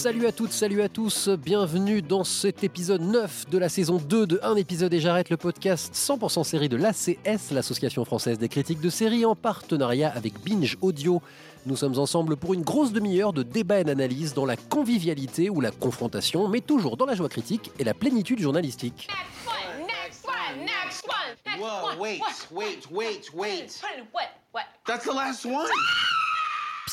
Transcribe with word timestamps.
Salut 0.00 0.26
à 0.26 0.32
toutes, 0.32 0.52
salut 0.52 0.80
à 0.80 0.88
tous, 0.88 1.28
bienvenue 1.28 2.00
dans 2.00 2.24
cet 2.24 2.64
épisode 2.64 3.02
9 3.02 3.50
de 3.50 3.58
la 3.58 3.68
saison 3.68 3.98
2 3.98 4.26
de 4.26 4.40
Un 4.42 4.56
épisode 4.56 4.94
et 4.94 4.98
j'arrête 4.98 5.28
le 5.28 5.36
podcast 5.36 5.94
100% 5.94 6.42
série 6.42 6.70
de 6.70 6.76
l'ACS, 6.78 7.50
l'Association 7.50 8.06
française 8.06 8.38
des 8.38 8.48
critiques 8.48 8.80
de 8.80 8.88
séries, 8.88 9.26
en 9.26 9.34
partenariat 9.34 10.10
avec 10.16 10.42
Binge 10.42 10.78
Audio. 10.80 11.20
Nous 11.66 11.76
sommes 11.76 11.98
ensemble 11.98 12.36
pour 12.38 12.54
une 12.54 12.62
grosse 12.62 12.92
demi-heure 12.92 13.34
de 13.34 13.42
débat 13.42 13.80
et 13.80 13.84
d'analyse 13.84 14.32
dans 14.32 14.46
la 14.46 14.56
convivialité 14.56 15.50
ou 15.50 15.60
la 15.60 15.70
confrontation, 15.70 16.48
mais 16.48 16.62
toujours 16.62 16.96
dans 16.96 17.04
la 17.04 17.14
joie 17.14 17.28
critique 17.28 17.70
et 17.78 17.84
la 17.84 17.92
plénitude 17.92 18.38
journalistique. 18.40 19.06
Next 19.10 19.46
one, 19.46 19.86
next 19.86 20.24
one, 20.26 20.64
next 20.64 21.04
one, 21.06 21.36
next 21.44 21.60
Whoa, 21.60 21.88
one. 21.90 21.98
wait, 21.98 22.20
What? 22.20 22.56
wait, 22.58 22.90
wait, 22.90 23.34
wait. 23.34 23.80
What? 23.82 24.06
What? 24.14 24.28
What? 24.54 24.64
That's 24.86 25.04
the 25.04 25.12
last 25.12 25.44
one. 25.44 25.66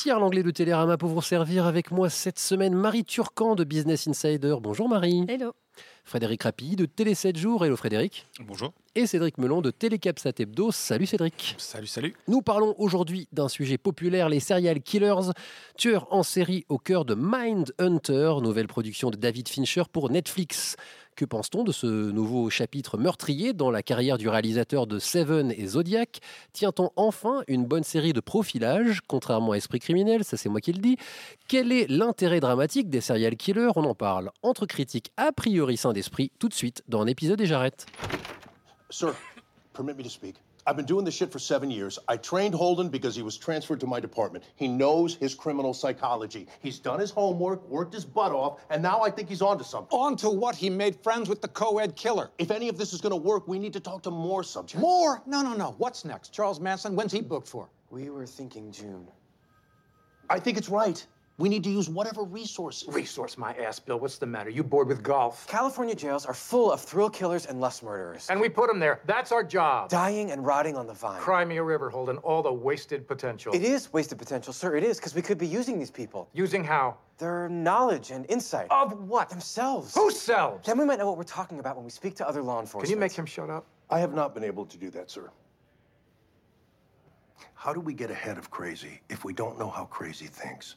Pierre 0.04 0.20
Langlais 0.20 0.44
de 0.44 0.52
Télérama 0.52 0.96
pour 0.96 1.10
vous 1.10 1.24
servir 1.24 1.66
avec 1.66 1.90
moi 1.90 2.08
cette 2.12 2.38
semaine 2.38 2.76
Marie 2.76 3.04
Turcan 3.04 3.56
de 3.56 3.64
Business 3.64 4.08
Insider. 4.08 4.56
Bonjour 4.62 4.88
Marie. 4.88 5.26
Hello. 5.28 5.54
Frédéric 6.06 6.44
Rappi 6.44 6.76
de 6.76 6.86
Télé 6.86 7.16
7 7.16 7.36
jours. 7.36 7.66
Hello 7.66 7.76
Frédéric. 7.76 8.28
Bonjour. 8.46 8.74
Et 8.94 9.08
Cédric 9.08 9.40
Melon 9.40 9.62
de 9.62 9.72
Télécapsat 9.72 10.34
Hebdo. 10.38 10.72
Salut 10.72 11.08
Cédric. 11.08 11.56
Salut, 11.58 11.88
salut. 11.88 12.16
Nous 12.28 12.44
parlons 12.44 12.76
aujourd'hui 12.78 13.28
d'un 13.32 13.50
sujet 13.50 13.80
populaire, 13.80 14.30
les 14.30 14.40
serial 14.40 14.82
killers, 14.82 15.32
tueurs 15.78 16.08
en 16.12 16.22
série 16.22 16.64
au 16.70 16.78
cœur 16.78 17.04
de 17.04 17.16
Mind 17.18 17.74
Hunter, 17.80 18.36
nouvelle 18.42 18.68
production 18.68 19.10
de 19.10 19.18
David 19.18 19.50
Fincher 19.50 19.84
pour 19.92 20.12
Netflix. 20.12 20.76
Que 21.18 21.26
pense-t-on 21.26 21.64
de 21.64 21.72
ce 21.72 21.88
nouveau 21.88 22.52
chapitre 22.52 23.00
meurtrier 23.00 23.52
dans 23.52 23.72
la 23.72 23.82
carrière 23.82 24.20
du 24.20 24.30
réalisateur 24.30 24.86
de 24.86 25.00
Seven 25.00 25.52
et 25.52 25.66
Zodiac? 25.66 26.20
Tient-on 26.54 26.92
enfin 26.96 27.42
une 27.48 27.66
bonne 27.66 27.84
série 27.84 28.14
de 28.14 28.20
profilage, 28.20 29.02
contrairement 29.08 29.54
à 29.54 29.58
Esprit 29.58 29.80
criminel, 29.80 30.24
ça 30.24 30.38
c'est 30.38 30.48
moi 30.48 30.62
qui 30.62 30.74
le 30.74 30.80
dis? 30.80 30.96
Quel 31.48 31.72
est 31.72 31.90
l'intérêt 31.90 32.40
dramatique 32.40 32.92
des 32.92 33.02
serial 33.02 33.36
killers? 33.36 33.72
On 33.76 33.86
en 33.86 33.96
parle 33.96 34.30
entre 34.44 34.68
critiques 34.68 35.12
a 35.18 35.32
priori 35.32 35.76
sains 35.76 35.92
d'esprit 35.92 36.32
tout 36.38 36.50
de 36.50 36.54
suite 36.54 36.84
dans 36.88 37.02
un 37.02 37.08
épisode 37.08 37.42
et 37.42 37.48
j'arrête. 37.48 37.88
Sir, 38.92 39.16
permit 39.74 39.96
me 39.96 40.04
to 40.04 40.10
speak. 40.10 40.36
I've 40.68 40.76
been 40.76 40.86
doing 40.86 41.06
this 41.06 41.16
shit 41.16 41.32
for 41.32 41.40
seven 41.40 41.72
years. 41.72 41.98
I 42.10 42.18
trained 42.18 42.54
Holden 42.54 42.90
because 42.90 43.16
he 43.16 43.22
was 43.22 43.38
transferred 43.38 43.80
to 43.80 43.88
my 43.88 44.02
department. 44.02 44.44
He 44.58 44.68
knows 44.68 45.16
his 45.16 45.34
criminal 45.34 45.74
psychology. 45.74 46.46
He's 46.60 46.78
done 46.78 47.00
his 47.00 47.10
homework, 47.10 47.66
worked 47.70 47.94
his 47.94 48.04
butt 48.04 48.34
off, 48.34 48.60
and 48.70 48.84
now 48.84 49.02
I 49.02 49.10
think 49.10 49.30
he's 49.30 49.42
onto 49.42 49.64
something. 49.64 49.98
On 49.98 50.18
to 50.18 50.30
what? 50.30 50.58
He 50.58 50.70
made 50.70 51.02
friends 51.02 51.30
with 51.30 51.42
the 51.42 51.48
co-ed 51.48 51.96
killer. 51.96 52.32
If 52.38 52.52
any 52.52 52.68
of 52.68 52.78
this 52.78 52.92
is 52.92 53.00
going 53.00 53.12
to 53.12 53.16
work, 53.16 53.48
we 53.48 53.60
need 53.60 53.72
to 53.74 53.80
talk 53.80 54.04
to 54.04 54.12
more 54.12 54.44
subjects. 54.44 54.82
More? 54.82 55.24
No, 55.26 55.42
no, 55.42 55.54
no. 55.54 55.74
What's 55.78 56.04
next? 56.04 56.34
Charles 56.34 56.60
Manson? 56.60 56.98
When's 56.98 57.14
he 57.14 57.22
booked 57.22 57.48
for? 57.48 57.70
We 57.90 58.10
were 58.10 58.28
thinking 58.28 58.70
June. 58.70 59.08
I 60.30 60.38
think 60.38 60.58
it's 60.58 60.68
right. 60.68 61.06
We 61.40 61.50
need 61.50 61.64
to 61.66 61.70
use 61.70 61.88
whatever 61.88 62.24
resources. 62.24 62.92
Resource 62.92 63.38
my 63.38 63.54
ass, 63.54 63.78
Bill. 63.78 64.00
What's 64.00 64.18
the 64.18 64.26
matter? 64.26 64.50
You 64.50 64.64
bored 64.64 64.88
with 64.88 65.04
golf? 65.04 65.46
California 65.48 65.94
jails 65.94 66.26
are 66.26 66.34
full 66.34 66.72
of 66.72 66.82
thrill 66.82 67.12
killers 67.12 67.46
and 67.46 67.62
lust 67.62 67.84
murderers. 67.84 68.28
And 68.32 68.42
we 68.42 68.50
put 68.50 68.68
them 68.68 68.80
there. 68.80 69.02
That's 69.06 69.32
our 69.32 69.44
job. 69.44 69.90
dying 69.90 70.32
and 70.32 70.44
rotting 70.44 70.76
on 70.76 70.88
the 70.88 70.96
vine. 70.96 71.22
Cry 71.22 71.46
me 71.46 71.58
a 71.58 71.64
river, 71.64 71.92
Holden. 71.92 72.18
All 72.18 72.42
the 72.42 72.52
wasted 72.52 73.08
potential. 73.08 73.54
It 73.54 73.62
is 73.62 73.94
wasted 73.94 74.18
potential, 74.18 74.52
sir. 74.52 74.78
It 74.78 74.84
is, 74.84 74.98
because 74.98 75.14
we 75.14 75.22
could 75.22 75.38
be 75.38 75.46
using 75.46 75.78
these 75.78 75.92
people. 75.92 76.28
Using 76.34 76.64
how? 76.64 76.98
Their 77.20 77.48
knowledge 77.50 78.10
and 78.10 78.26
insight. 78.30 78.68
Of 78.72 79.00
what? 79.08 79.30
Themselves. 79.30 79.94
Who 79.94 80.10
sells? 80.10 80.66
Then 80.66 80.80
we 80.80 80.86
might 80.86 80.98
know 80.98 81.06
what 81.06 81.18
we're 81.18 81.24
talking 81.24 81.60
about 81.60 81.76
when 81.76 81.86
we 81.86 81.92
speak 81.92 82.16
to 82.16 82.28
other 82.28 82.42
law 82.42 82.60
enforcement. 82.62 82.86
Can 82.86 82.98
you 82.98 83.00
make 83.00 83.12
him 83.12 83.28
shut 83.28 83.52
up? 83.52 83.68
I 83.92 84.00
have 84.00 84.16
not 84.16 84.34
been 84.34 84.44
able 84.44 84.66
to 84.66 84.78
do 84.78 84.90
that, 84.90 85.12
sir. 85.12 85.30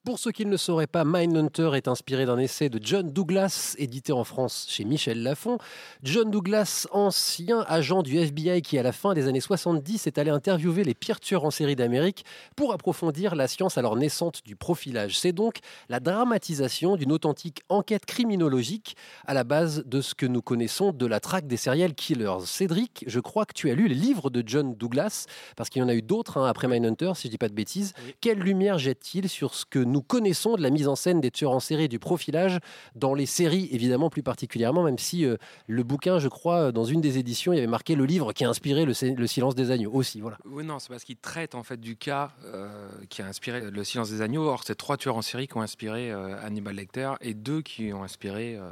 Pour 0.02 0.18
ceux 0.18 0.32
qui 0.32 0.46
ne 0.46 0.50
le 0.50 0.56
sauraient 0.56 0.86
pas, 0.86 1.04
Mindhunter 1.04 1.72
est 1.74 1.88
inspiré 1.88 2.24
d'un 2.24 2.38
essai 2.38 2.70
de 2.70 2.80
John 2.82 3.12
Douglas, 3.12 3.74
édité 3.76 4.14
en 4.14 4.24
France 4.24 4.66
chez 4.70 4.86
Michel 4.86 5.22
Lafon. 5.22 5.58
John 6.02 6.30
Douglas, 6.30 6.88
ancien 6.91 7.66
agent 7.68 8.02
du 8.02 8.16
FBI 8.16 8.62
qui, 8.62 8.78
à 8.78 8.82
la 8.82 8.92
fin 8.92 9.12
des 9.12 9.28
années 9.28 9.42
70, 9.42 10.06
est 10.06 10.16
allé 10.16 10.30
interviewer 10.30 10.82
les 10.82 10.94
pires 10.94 11.20
tueurs 11.20 11.44
en 11.44 11.50
série 11.50 11.76
d'Amérique 11.76 12.24
pour 12.56 12.72
approfondir 12.72 13.34
la 13.34 13.47
science 13.47 13.76
alors 13.76 13.97
naissante 13.97 14.42
du 14.47 14.56
profilage. 14.56 15.18
C'est 15.18 15.32
donc 15.32 15.58
la 15.91 16.00
dramatisation 16.00 16.97
d'une 16.97 17.12
authentique 17.12 17.60
enquête 17.68 18.06
criminologique 18.06 18.97
à 19.26 19.34
la 19.34 19.44
base 19.44 19.84
de 19.84 20.00
ce 20.00 20.14
que 20.14 20.24
nous 20.24 20.41
connaissons 20.41 20.92
de 20.92 21.04
la 21.04 21.20
traque 21.20 21.47
des 21.47 21.58
serial 21.58 21.94
killers. 21.94 22.47
Cédric, 22.47 23.04
je 23.06 23.20
crois 23.20 23.44
que 23.44 23.52
tu 23.52 23.70
as 23.70 23.74
lu 23.74 23.86
les 23.86 23.94
livres 23.94 24.30
de 24.30 24.42
John 24.47 24.74
Douglas, 24.74 25.26
parce 25.56 25.68
qu'il 25.68 25.82
y 25.82 25.84
en 25.84 25.88
a 25.88 25.94
eu 25.94 26.02
d'autres 26.02 26.38
hein, 26.38 26.47
après 26.48 26.69
Mindhunter, 26.70 27.12
si 27.14 27.28
je 27.28 27.31
dis 27.32 27.38
pas 27.38 27.48
de 27.48 27.54
bêtises. 27.54 27.92
Quelle 28.20 28.38
lumière 28.38 28.78
jette-t-il 28.78 29.28
sur 29.28 29.54
ce 29.54 29.64
que 29.66 29.78
nous 29.78 30.03
connaissons 30.03 30.56
de 30.56 30.62
la 30.62 30.70
mise 30.70 30.88
en 30.88 30.97
scène 30.97 31.20
des 31.20 31.31
tueurs 31.31 31.53
en 31.53 31.60
série 31.60 31.84
et 31.84 31.88
du 31.88 31.98
profilage 31.98 32.58
dans 32.94 33.14
les 33.14 33.26
séries, 33.26 33.69
évidemment 33.72 34.10
plus 34.10 34.22
particulièrement, 34.22 34.82
même 34.82 34.98
si 34.98 35.25
euh, 35.25 35.36
le 35.66 35.82
bouquin, 35.82 36.19
je 36.19 36.28
crois, 36.28 36.72
dans 36.72 36.84
une 36.84 37.00
des 37.00 37.19
éditions, 37.19 37.53
il 37.53 37.56
y 37.56 37.59
avait 37.59 37.66
marqué 37.66 37.94
le 37.94 38.04
livre 38.04 38.32
qui 38.32 38.44
a 38.44 38.48
inspiré 38.48 38.84
le, 38.84 38.92
le 39.14 39.26
silence 39.26 39.54
des 39.54 39.70
agneaux 39.70 39.92
aussi. 39.92 40.20
Voilà. 40.20 40.38
Oui, 40.44 40.64
non, 40.64 40.78
c'est 40.78 40.88
parce 40.88 41.04
qu'il 41.04 41.16
traite 41.16 41.54
en 41.54 41.62
fait 41.62 41.78
du 41.80 41.97
cas 41.97 42.32
euh, 42.44 42.69
qui 43.09 43.22
a 43.22 43.26
inspiré 43.26 43.70
Le 43.70 43.84
silence 43.84 44.10
des 44.10 44.22
agneaux. 44.22 44.44
Or, 44.47 44.62
c'est 44.64 44.75
trois 44.76 44.97
tueurs 44.97 45.16
en 45.16 45.22
série 45.22 45.48
qui 45.48 45.56
ont 45.56 45.62
inspiré 45.62 46.10
euh, 46.10 46.36
Hannibal 46.44 46.76
Lecter 46.76 47.12
et 47.20 47.34
deux 47.34 47.62
qui 47.62 47.92
ont 47.92 48.03
inspiré 48.03 48.56
euh, 48.56 48.70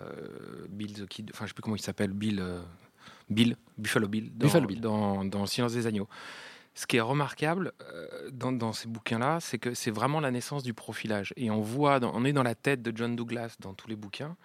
Bill 0.71 0.93
the 0.93 1.07
Kid. 1.07 1.31
Enfin, 1.35 1.45
je 1.45 1.51
sais 1.51 1.55
plus 1.55 1.63
comment 1.63 1.77
il 1.77 1.83
s'appelle, 1.83 2.13
Bill. 2.13 2.41
euh, 2.41 2.61
Bill, 3.31 3.57
Buffalo 3.77 4.09
Bill, 4.09 4.31
dans, 4.35 4.47
Buffalo 4.47 4.67
Bill. 4.67 4.81
Dans, 4.81 5.25
dans 5.25 5.41
Le 5.43 5.47
silence 5.47 5.73
des 5.75 5.87
agneaux. 5.87 6.09
Ce 6.79 6.87
qui 6.87 6.97
est 6.97 7.01
remarquable 7.01 7.73
euh, 7.83 8.31
dans, 8.31 8.73
ces 8.73 8.87
bouquins-là, 8.87 9.39
c'est 9.41 9.59
que 9.59 9.75
c'est 9.75 9.91
vraiment 9.91 10.21
la 10.21 10.31
naissance 10.31 10.63
du 10.63 10.75
profilage. 10.75 11.35
Et 11.37 11.51
on 11.51 11.61
voit, 11.61 11.99
on 12.05 12.25
est 12.25 12.33
dans 12.33 12.45
la 12.45 12.55
tête 12.55 12.83
de 12.83 12.97
John 12.97 13.17
Douglas 13.17 13.57
dans 13.59 13.75
tous 13.75 13.89
les 13.89 13.97
bouquins, 13.97 14.37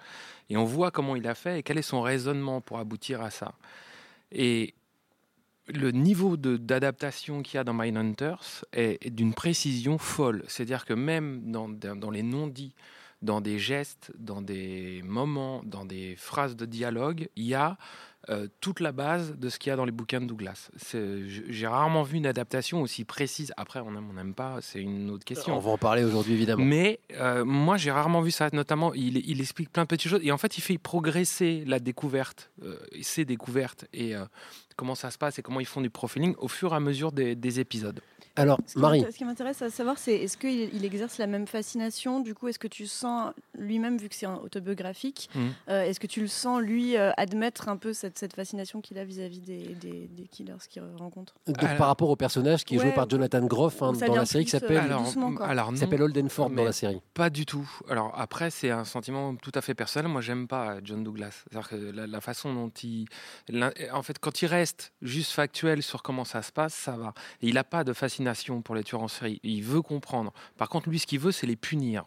et 0.49 0.57
on 0.57 0.63
voit 0.63 0.89
comment 0.89 1.15
il 1.15 1.27
a 1.27 1.35
fait 1.35 1.59
et 1.59 1.63
quel 1.63 1.77
est 1.77 1.83
son 1.83 2.01
raisonnement 2.01 2.59
pour 2.59 2.79
aboutir 2.79 3.21
à 3.21 3.29
ça. 3.29 3.53
Et 4.31 4.73
le 5.67 5.91
niveau 5.91 6.35
d'adaptation 6.35 7.43
qu'il 7.43 7.57
y 7.57 7.59
a 7.59 7.63
dans 7.63 7.75
Mindhunters 7.75 8.65
est, 8.73 8.97
est 9.05 9.11
d'une 9.11 9.35
précision 9.35 9.99
folle. 9.99 10.43
C'est-à-dire 10.47 10.85
que 10.85 10.93
même 10.95 11.51
dans- 11.51 11.69
dans 11.69 12.09
les 12.09 12.23
non-dits, 12.23 12.73
dans 13.21 13.41
des 13.41 13.59
gestes, 13.59 14.11
dans 14.17 14.41
des 14.41 15.03
moments, 15.05 15.61
dans 15.65 15.85
des 15.85 16.15
phrases 16.15 16.55
de 16.55 16.65
dialogue, 16.65 17.29
il 17.35 17.45
y 17.45 17.53
a 17.53 17.77
euh, 18.29 18.47
toute 18.61 18.79
la 18.79 18.91
base 18.91 19.35
de 19.37 19.49
ce 19.49 19.59
qu'il 19.59 19.69
y 19.69 19.73
a 19.73 19.75
dans 19.75 19.85
les 19.85 19.91
bouquins 19.91 20.21
de 20.21 20.25
Douglas. 20.25 20.69
J'ai 20.91 21.67
rarement 21.67 22.03
vu 22.03 22.17
une 22.17 22.25
adaptation 22.25 22.81
aussi 22.81 23.03
précise. 23.03 23.53
Après, 23.57 23.79
on 23.79 23.89
aime, 23.95 24.09
on 24.09 24.13
n'aime 24.13 24.33
pas, 24.33 24.59
c'est 24.61 24.81
une 24.81 25.09
autre 25.09 25.25
question. 25.25 25.55
On 25.55 25.59
va 25.59 25.71
en 25.71 25.77
parler 25.77 26.03
aujourd'hui, 26.03 26.33
évidemment. 26.33 26.63
Mais 26.63 26.99
euh, 27.13 27.43
moi, 27.43 27.77
j'ai 27.77 27.91
rarement 27.91 28.21
vu 28.21 28.31
ça. 28.31 28.49
Notamment, 28.53 28.93
il, 28.93 29.17
il 29.17 29.41
explique 29.41 29.69
plein 29.71 29.83
de 29.83 29.87
petites 29.87 30.09
choses. 30.09 30.21
Et 30.23 30.31
en 30.31 30.37
fait, 30.37 30.57
il 30.57 30.61
fait 30.61 30.77
progresser 30.77 31.63
la 31.65 31.79
découverte, 31.79 32.51
euh, 32.63 32.77
ses 33.01 33.25
découvertes, 33.25 33.85
et 33.93 34.15
euh, 34.15 34.25
comment 34.75 34.95
ça 34.95 35.11
se 35.11 35.17
passe 35.17 35.39
et 35.39 35.41
comment 35.41 35.59
ils 35.59 35.65
font 35.65 35.81
du 35.81 35.89
profiling 35.89 36.35
au 36.37 36.47
fur 36.47 36.73
et 36.73 36.75
à 36.75 36.79
mesure 36.79 37.11
des, 37.11 37.35
des 37.35 37.59
épisodes. 37.59 37.99
Alors, 38.35 38.59
Ce 38.65 38.79
Marie, 38.79 39.05
Ce 39.11 39.15
qui 39.17 39.25
m'intéresse 39.25 39.61
à 39.61 39.69
savoir, 39.69 39.97
c'est 39.99 40.15
est-ce 40.15 40.37
qu'il 40.37 40.73
il 40.73 40.85
exerce 40.85 41.19
la 41.19 41.27
même 41.27 41.45
fascination 41.45 42.19
Du 42.19 42.33
coup, 42.33 42.47
est-ce 42.47 42.57
que 42.57 42.67
tu 42.67 42.87
sens 42.87 43.31
lui-même, 43.57 43.97
vu 43.97 44.09
que 44.09 44.15
c'est 44.15 44.25
un 44.25 44.37
autobiographique, 44.37 45.29
Mhm. 45.35 45.51
euh, 45.69 45.83
est-ce 45.83 45.99
que 45.99 46.07
tu 46.07 46.19
le 46.21 46.27
sens, 46.27 46.59
lui, 46.61 46.97
euh, 46.97 47.11
admettre 47.17 47.69
un 47.69 47.77
peu 47.77 47.93
cette, 47.93 48.17
cette 48.17 48.33
fascination 48.33 48.81
qu'il 48.81 48.97
a 48.97 49.05
vis-à-vis 49.05 49.39
des, 49.41 49.75
des, 49.75 50.07
des 50.11 50.23
killers 50.27 50.55
qu'il 50.67 50.81
rencontre? 50.97 51.35
Donc 51.45 51.61
Alors- 51.63 51.77
par 51.77 51.87
rapport 51.87 52.09
au 52.09 52.15
personnage 52.15 52.63
qui 52.63 52.75
est 52.75 52.79
joué 52.79 52.91
par 52.91 53.07
Jonathan 53.07 53.45
Groff 53.45 53.81
hein, 53.83 53.91
dans 53.93 54.15
la 54.15 54.25
série 54.25 54.45
qui 54.45 54.55
euh, 54.55 54.59
s'appelle 54.59 54.77
Alors, 54.77 55.13
quoi. 55.35 55.45
alors 55.47 55.77
s'appelle 55.77 56.01
Holden 56.01 56.29
Ford 56.29 56.49
dans 56.49 56.63
la 56.63 56.71
série. 56.71 57.01
Pas 57.13 57.29
du 57.29 57.45
tout. 57.45 57.69
Alors 57.89 58.13
après, 58.17 58.49
c'est 58.49 58.71
un 58.71 58.83
sentiment 58.85 59.35
tout 59.35 59.51
à 59.53 59.61
fait 59.61 59.75
personnel. 59.75 60.09
Moi, 60.11 60.21
j'aime 60.21 60.47
pas 60.47 60.77
John 60.83 61.03
Douglas. 61.03 61.43
C'est-à-dire 61.51 61.69
que 61.69 61.75
la, 61.75 62.07
la 62.07 62.21
façon 62.21 62.51
dont 62.53 62.69
il, 62.81 63.05
en 63.91 64.01
fait, 64.01 64.17
quand 64.17 64.41
il 64.41 64.47
reste 64.47 64.91
juste 65.03 65.31
factuel 65.33 65.83
sur 65.83 66.01
comment 66.01 66.25
ça 66.25 66.41
se 66.41 66.51
passe, 66.51 66.73
ça 66.73 66.93
va. 66.93 67.13
Et 67.43 67.47
il 67.49 67.53
n'a 67.53 67.63
pas 67.63 67.83
de 67.83 67.93
fascination 67.93 68.22
pour 68.61 68.75
les 68.75 68.83
tueurs 68.83 69.03
en 69.03 69.07
série. 69.07 69.39
Il 69.43 69.63
veut 69.63 69.81
comprendre. 69.81 70.33
Par 70.57 70.69
contre, 70.69 70.89
lui, 70.89 70.99
ce 70.99 71.07
qu'il 71.07 71.19
veut, 71.19 71.31
c'est 71.31 71.47
les 71.47 71.55
punir. 71.55 72.05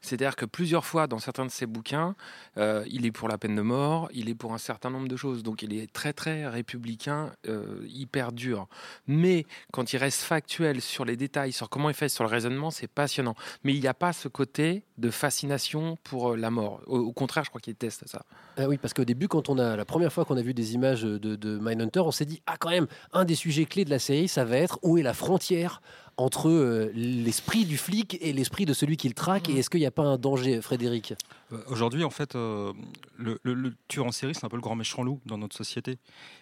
C'est-à-dire 0.00 0.36
que 0.36 0.44
plusieurs 0.44 0.84
fois 0.84 1.06
dans 1.06 1.18
certains 1.18 1.46
de 1.46 1.50
ses 1.50 1.66
bouquins, 1.66 2.14
euh, 2.56 2.84
il 2.90 3.06
est 3.06 3.12
pour 3.12 3.28
la 3.28 3.38
peine 3.38 3.54
de 3.54 3.62
mort, 3.62 4.08
il 4.12 4.28
est 4.28 4.34
pour 4.34 4.52
un 4.52 4.58
certain 4.58 4.90
nombre 4.90 5.08
de 5.08 5.16
choses. 5.16 5.42
Donc 5.42 5.62
il 5.62 5.72
est 5.74 5.92
très 5.92 6.12
très 6.12 6.46
républicain, 6.46 7.32
euh, 7.48 7.86
hyper 7.88 8.32
dur. 8.32 8.68
Mais 9.06 9.46
quand 9.72 9.92
il 9.92 9.96
reste 9.96 10.22
factuel 10.22 10.80
sur 10.80 11.04
les 11.04 11.16
détails, 11.16 11.52
sur 11.52 11.68
comment 11.68 11.90
il 11.90 11.94
fait, 11.94 12.08
sur 12.08 12.24
le 12.24 12.30
raisonnement, 12.30 12.70
c'est 12.70 12.88
passionnant. 12.88 13.34
Mais 13.64 13.74
il 13.74 13.80
n'y 13.80 13.88
a 13.88 13.94
pas 13.94 14.12
ce 14.12 14.28
côté 14.28 14.84
de 14.98 15.10
fascination 15.10 15.96
pour 16.04 16.32
euh, 16.32 16.36
la 16.36 16.50
mort. 16.50 16.80
Au, 16.86 17.12
contraire, 17.12 17.44
je 17.44 17.50
crois 17.50 17.60
qu'il 17.60 17.74
teste 17.74 18.06
ça. 18.06 18.22
Ah 18.56 18.68
oui, 18.68 18.78
parce 18.78 18.92
qu'au 18.94 19.04
début, 19.04 19.28
quand 19.28 19.48
on 19.48 19.58
a 19.58 19.76
la 19.76 19.84
première 19.84 20.12
fois 20.12 20.24
qu'on 20.24 20.36
a 20.36 20.42
vu 20.42 20.54
des 20.54 20.74
images 20.74 21.02
de, 21.02 21.18
de 21.18 21.58
Mindhunter, 21.58 22.00
on 22.00 22.10
s'est 22.10 22.24
dit 22.24 22.42
ah 22.46 22.56
quand 22.58 22.70
même 22.70 22.86
un 23.12 23.24
des 23.24 23.34
sujets 23.34 23.64
clés 23.64 23.84
de 23.84 23.90
la 23.90 23.98
série, 23.98 24.28
ça 24.28 24.44
va 24.44 24.56
être 24.56 24.78
où 24.82 24.98
est 24.98 25.02
la 25.02 25.14
frontière 25.14 25.80
entre 26.20 26.48
euh, 26.48 26.90
l'esprit 26.94 27.64
du 27.64 27.78
flic 27.78 28.18
et 28.20 28.32
l'esprit 28.32 28.66
de 28.66 28.72
celui 28.74 28.96
qui 28.96 29.08
le 29.08 29.14
traque 29.14 29.48
Et 29.48 29.58
est-ce 29.58 29.70
qu'il 29.70 29.80
n'y 29.80 29.86
a 29.86 29.90
pas 29.90 30.02
un 30.04 30.18
danger, 30.18 30.60
Frédéric? 30.60 31.14
Euh, 31.52 31.62
Aujourd'hui, 31.68 32.04
en 32.04 32.10
fait, 32.10 32.34
euh, 32.36 32.72
le, 33.16 33.38
le- 33.42 33.54
le 33.54 33.74
tueur 33.88 34.06
en 34.06 34.12
série, 34.12 34.34
c'est 34.34 34.44
un 34.44 34.48
peu 34.48 34.56
le 34.56 34.62
grand 34.62 34.76
méchant 34.76 35.02
loup 35.02 35.20
dans 35.26 35.38
notre 35.38 35.56
société. 35.56 35.98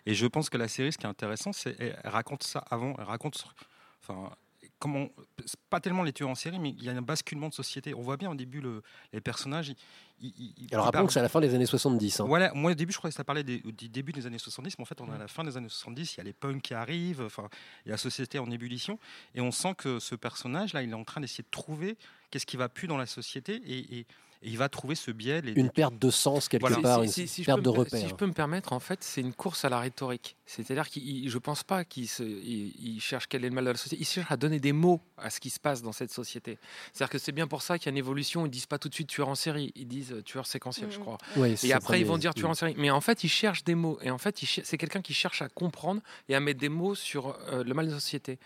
Et 0.06 0.14
je 0.14 0.26
pense 0.26 0.50
que 0.50 0.58
la 0.58 0.68
série, 0.68 0.92
ce 0.92 0.98
qui 0.98 1.06
est 1.06 1.08
intéressant, 1.08 1.52
c'est 1.52 1.76
elle 1.78 1.96
raconte 2.04 2.42
ça 2.42 2.64
avant. 2.70 2.94
Elle 2.98 3.04
raconte, 3.04 3.44
enfin, 4.02 4.30
comment, 4.78 5.08
pas 5.70 5.80
tellement 5.80 6.02
les 6.02 6.12
tueurs 6.12 6.28
en 6.28 6.34
série, 6.34 6.58
mais 6.58 6.70
il 6.70 6.84
y 6.84 6.88
a 6.88 6.92
un 6.92 7.02
basculement 7.02 7.48
de 7.48 7.54
société. 7.54 7.94
On 7.94 8.02
voit 8.02 8.16
bien 8.16 8.30
au 8.30 8.34
début 8.34 8.60
le- 8.60 8.82
les 9.12 9.20
personnages. 9.20 9.68
ils- 9.70 9.76
ils- 10.20 10.32
ils- 10.38 10.54
ils 10.64 10.74
Alors 10.74 10.86
rappelons 10.86 10.98
parlent- 11.02 11.06
que 11.06 11.12
c'est 11.12 11.18
à 11.20 11.22
la 11.22 11.28
fin 11.28 11.40
des 11.40 11.54
années 11.54 11.64
70. 11.66 12.18
hein. 12.20 12.24
voilà, 12.26 12.52
moi 12.54 12.72
au 12.72 12.74
début 12.74 12.92
je 12.92 12.98
croyais 12.98 13.12
que 13.12 13.16
ça 13.16 13.22
parlait 13.22 13.44
des- 13.44 13.60
du 13.60 13.88
début 13.88 14.10
des 14.12 14.26
années 14.26 14.38
70, 14.38 14.76
mais 14.78 14.82
en 14.82 14.84
fait 14.84 15.00
on 15.00 15.06
est 15.12 15.14
à 15.14 15.18
la 15.18 15.28
fin 15.28 15.44
des 15.44 15.56
années 15.56 15.68
70, 15.68 16.14
il 16.14 16.18
y 16.18 16.20
a 16.20 16.24
les 16.24 16.32
punks 16.32 16.60
qui 16.60 16.74
arrivent, 16.74 17.20
enfin 17.22 17.48
il 17.84 17.88
y 17.88 17.92
a 17.92 17.94
la 17.94 17.98
société 17.98 18.38
en 18.40 18.50
ébullition, 18.50 18.98
et 19.36 19.40
on 19.40 19.52
sent 19.52 19.74
que 19.78 20.00
ce 20.00 20.16
personnage 20.16 20.72
là, 20.72 20.82
il 20.82 20.90
est 20.90 20.94
en 20.94 21.04
train 21.04 21.20
d'essayer 21.20 21.44
de 21.44 21.50
trouver 21.50 21.96
qu'est-ce 22.30 22.46
qui 22.46 22.56
va 22.56 22.68
plus 22.68 22.88
dans 22.88 22.96
la 22.98 23.06
société, 23.06 23.62
et, 23.64 23.78
et- 23.78 23.98
et 24.00 24.06
il 24.42 24.58
va 24.58 24.68
trouver 24.68 24.94
ce 24.96 25.10
biais. 25.12 25.40
les- 25.40 25.52
Une 25.52 25.70
perte 25.70 25.96
de 25.98 26.10
sens 26.10 26.48
quelque 26.48 26.62
Voilà. 26.62 26.78
part, 26.80 26.98
Si- 27.00 27.04
une 27.06 27.12
si- 27.12 27.28
si 27.28 27.42
je 27.42 27.46
perte 27.46 27.62
de 27.62 27.68
repère. 27.68 28.00
Si 28.00 28.08
je 28.08 28.14
peux 28.14 28.26
me 28.26 28.32
permettre, 28.32 28.72
en 28.72 28.80
fait, 28.80 29.02
c'est 29.04 29.20
une 29.20 29.34
course 29.34 29.64
à 29.64 29.68
la 29.68 29.78
rhétorique. 29.80 30.36
C'est-à-dire 30.50 30.88
qu'il, 30.88 31.28
je 31.28 31.36
pense 31.36 31.62
pas 31.62 31.84
qu'il 31.84 32.08
se, 32.08 32.22
il, 32.22 32.72
il 32.94 33.00
cherche 33.02 33.26
quel 33.28 33.44
est 33.44 33.50
le 33.50 33.54
mal 33.54 33.64
de 33.66 33.70
la 33.70 33.76
société. 33.76 34.00
Il 34.00 34.06
cherche 34.06 34.32
à 34.32 34.38
donner 34.38 34.58
des 34.58 34.72
mots 34.72 34.98
à 35.18 35.28
ce 35.28 35.40
qui 35.40 35.50
se 35.50 35.60
passe 35.60 35.82
dans 35.82 35.92
cette 35.92 36.10
société. 36.10 36.56
C'est-à-dire 36.94 37.10
que 37.10 37.18
c'est 37.18 37.32
bien 37.32 37.46
pour 37.46 37.60
ça 37.60 37.76
qu'il 37.78 37.84
y 37.84 37.88
a 37.90 37.92
une 37.92 37.98
évolution. 37.98 38.46
Ils 38.46 38.50
disent 38.50 38.64
pas 38.64 38.78
tout 38.78 38.88
de 38.88 38.94
suite 38.94 39.08
tueur 39.08 39.28
en 39.28 39.34
série. 39.34 39.72
Ils 39.76 39.86
disent 39.86 40.12
euh, 40.12 40.22
tueur 40.22 40.46
séquentiel, 40.46 40.90
je 40.90 40.96
Mhm. 40.96 41.02
crois. 41.02 41.18
Ouais, 41.36 41.54
Et 41.62 41.72
après, 41.74 42.00
ils 42.00 42.06
vont 42.06 42.16
dire 42.16 42.32
tueur 42.32 42.48
en 42.48 42.54
série. 42.54 42.74
Mais 42.78 42.90
en 42.90 43.02
fait, 43.02 43.24
ils 43.24 43.28
cherchent 43.28 43.62
des 43.62 43.74
mots. 43.74 43.98
Et 44.00 44.10
en 44.10 44.16
fait, 44.16 44.38
c'est 44.64 44.78
quelqu'un 44.78 45.02
qui 45.02 45.12
cherche 45.12 45.42
à 45.42 45.50
comprendre 45.50 46.00
et 46.30 46.34
à 46.34 46.40
mettre 46.40 46.60
des 46.60 46.70
mots 46.70 46.94
sur 46.94 47.36
euh, 47.52 47.62
le 47.62 47.74
mal 47.74 47.86
de 47.86 47.92
la 47.92 48.00
société. 48.00 48.38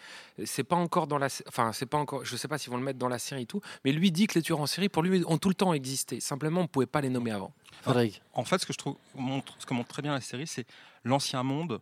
C'est 0.45 0.65
pas 0.65 0.75
encore 0.77 1.07
dans 1.07 1.19
la, 1.19 1.29
enfin, 1.47 1.73
c'est 1.73 1.87
pas 1.87 1.99
encore. 1.99 2.25
Je 2.25 2.35
sais 2.37 2.49
pas 2.49 2.59
s'ils 2.59 2.73
vont 2.73 2.79
le 2.79 2.83
mettre 2.85 2.99
dans 2.99 3.09
la 3.09 3.21
série 3.21 3.43
et 3.43 3.47
tout. 3.47 3.61
Mais 3.85 3.93
lui 3.93 4.11
dit 4.11 4.27
que 4.27 4.35
les 4.35 4.43
tueurs 4.43 4.61
en 4.61 4.67
série, 4.67 4.89
pour 4.89 5.05
lui, 5.05 5.23
ont 5.29 5.39
tout 5.39 5.49
le 5.51 5.55
temps 5.55 5.73
existé. 5.73 6.19
Simplement, 6.19 6.63
on 6.63 6.67
pouvait 6.67 6.87
pas 6.87 7.01
les 7.01 7.11
nommer 7.11 7.31
avant. 7.31 7.53
Frédéric. 7.83 8.21
En 8.33 8.45
fait, 8.45 8.59
ce 8.59 8.67
que 8.67 8.73
je 8.73 8.79
trouve 8.79 8.97
montre, 9.15 9.55
ce 9.61 9.67
que 9.67 9.73
montre 9.75 9.89
très 9.89 10.03
bien 10.03 10.13
la 10.13 10.21
série, 10.21 10.49
c'est 10.49 10.67
l'ancien 11.05 11.43
monde 11.45 11.81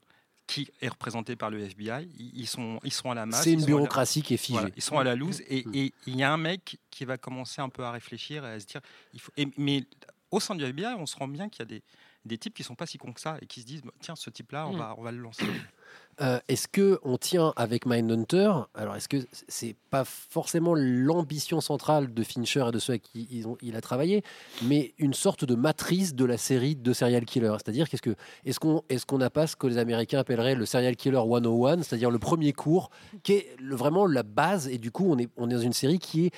qui 0.51 0.69
est 0.81 0.89
représenté 0.89 1.37
par 1.37 1.51
le 1.51 1.61
FBI. 1.61 2.09
Ils, 2.19 2.41
ils 2.41 2.47
sont, 2.47 2.81
ils 2.83 2.93
sont 2.93 3.11
à 3.11 3.15
la 3.15 3.25
masse. 3.27 3.45
C'est 3.45 3.53
une 3.53 3.61
la- 3.61 3.67
bureaucratie 3.67 4.23
qui 4.23 4.35
est 4.35 4.37
figée. 4.37 4.59
Voilà, 4.59 4.75
ils 4.77 4.83
sont 4.83 4.99
à 4.99 5.05
la 5.05 5.15
loose 5.15 5.41
et 5.49 5.63
Mm. 5.65 5.75
et 5.75 5.93
il 6.07 6.17
y 6.17 6.23
a 6.23 6.33
un 6.33 6.37
mec 6.37 6.79
qui 6.91 7.05
va 7.05 7.17
commencer 7.19 7.61
un 7.63 7.69
peu 7.69 7.85
à 7.85 7.91
réfléchir 7.93 8.45
et 8.45 8.51
à 8.55 8.61
se 8.61 8.67
dire, 8.67 8.81
il 9.15 9.21
faut. 9.21 9.33
et- 9.37 9.49
mais 9.57 9.85
au 10.31 10.41
sein 10.41 10.55
du 10.57 10.65
FBI, 10.65 10.95
on 10.99 11.07
se 11.07 11.17
rend 11.17 11.29
bien 11.29 11.49
qu'il 11.49 11.61
y 11.61 11.63
a 11.63 11.67
des, 11.67 11.83
des 12.25 12.37
types 12.39 12.55
qui 12.55 12.63
sont 12.65 12.75
pas 12.75 12.87
si 12.87 12.99
cons 12.99 13.13
que 13.13 13.21
ça 13.21 13.39
et 13.41 13.47
qui 13.47 13.61
se 13.63 13.67
disent, 13.67 13.83
tiens, 14.01 14.17
ce 14.17 14.29
type-là, 14.31 14.67
on 14.67 14.75
Mm. 14.75 14.79
va, 14.79 14.95
on 14.99 15.03
va 15.03 15.13
le 15.13 15.19
lancer. 15.19 15.45
Euh, 16.21 16.39
est-ce 16.49 16.69
que 16.69 17.01
on 17.03 17.17
tient 17.17 17.53
avec 17.57 17.87
Mindhunter? 17.87 18.53
Alors, 18.75 18.95
est-ce 18.95 19.09
que 19.09 19.17
c'est 19.49 19.75
pas 19.91 20.05
forcément 20.05 20.75
l'ambition 20.75 21.63
centrale 21.63 22.13
de 22.13 22.23
Fincher 22.23 22.67
et 22.69 22.73
de 22.73 22.79
ceux 22.79 22.93
avec 22.93 23.03
qui 23.03 23.45
il 23.63 23.77
a 23.77 23.81
travaillé, 23.81 24.23
mais 24.63 24.93
une 24.99 25.15
sorte 25.15 25.45
de 25.45 25.55
matrice 25.55 26.15
de 26.15 26.27
la 26.27 26.37
série 26.37 26.77
de 26.77 26.93
serial 26.93 27.25
killer? 27.25 27.55
C'est-à-dire 27.55 27.89
qu'est-ce 27.89 28.03
que 28.03 28.15
est-ce 28.45 28.61
qu'on 28.61 28.83
est-ce 28.91 29.07
qu'on 29.07 29.19
n'a 29.19 29.31
pas 29.31 29.47
ce 29.47 29.57
que 29.57 29.67
les 29.67 29.79
Américains 29.79 30.19
appelleraient 30.19 30.55
le 30.55 30.67
serial 30.67 30.95
killer 30.95 31.23
101, 31.27 31.83
c'est-à-dire 31.83 32.11
le 32.11 32.19
premier 32.19 32.53
cours, 32.53 32.91
qui 33.23 33.33
est 33.33 33.57
vraiment 33.71 34.07
la 34.07 34.23
base, 34.23 34.69
et 34.69 34.77
du 34.77 34.91
coup 34.91 35.11
on 35.11 35.19
est 35.19 35.31
on 35.39 35.49
est 35.49 35.55
dans 35.55 35.61
une 35.61 35.73
série 35.73 35.99
qui 35.99 36.27
est 36.27 36.31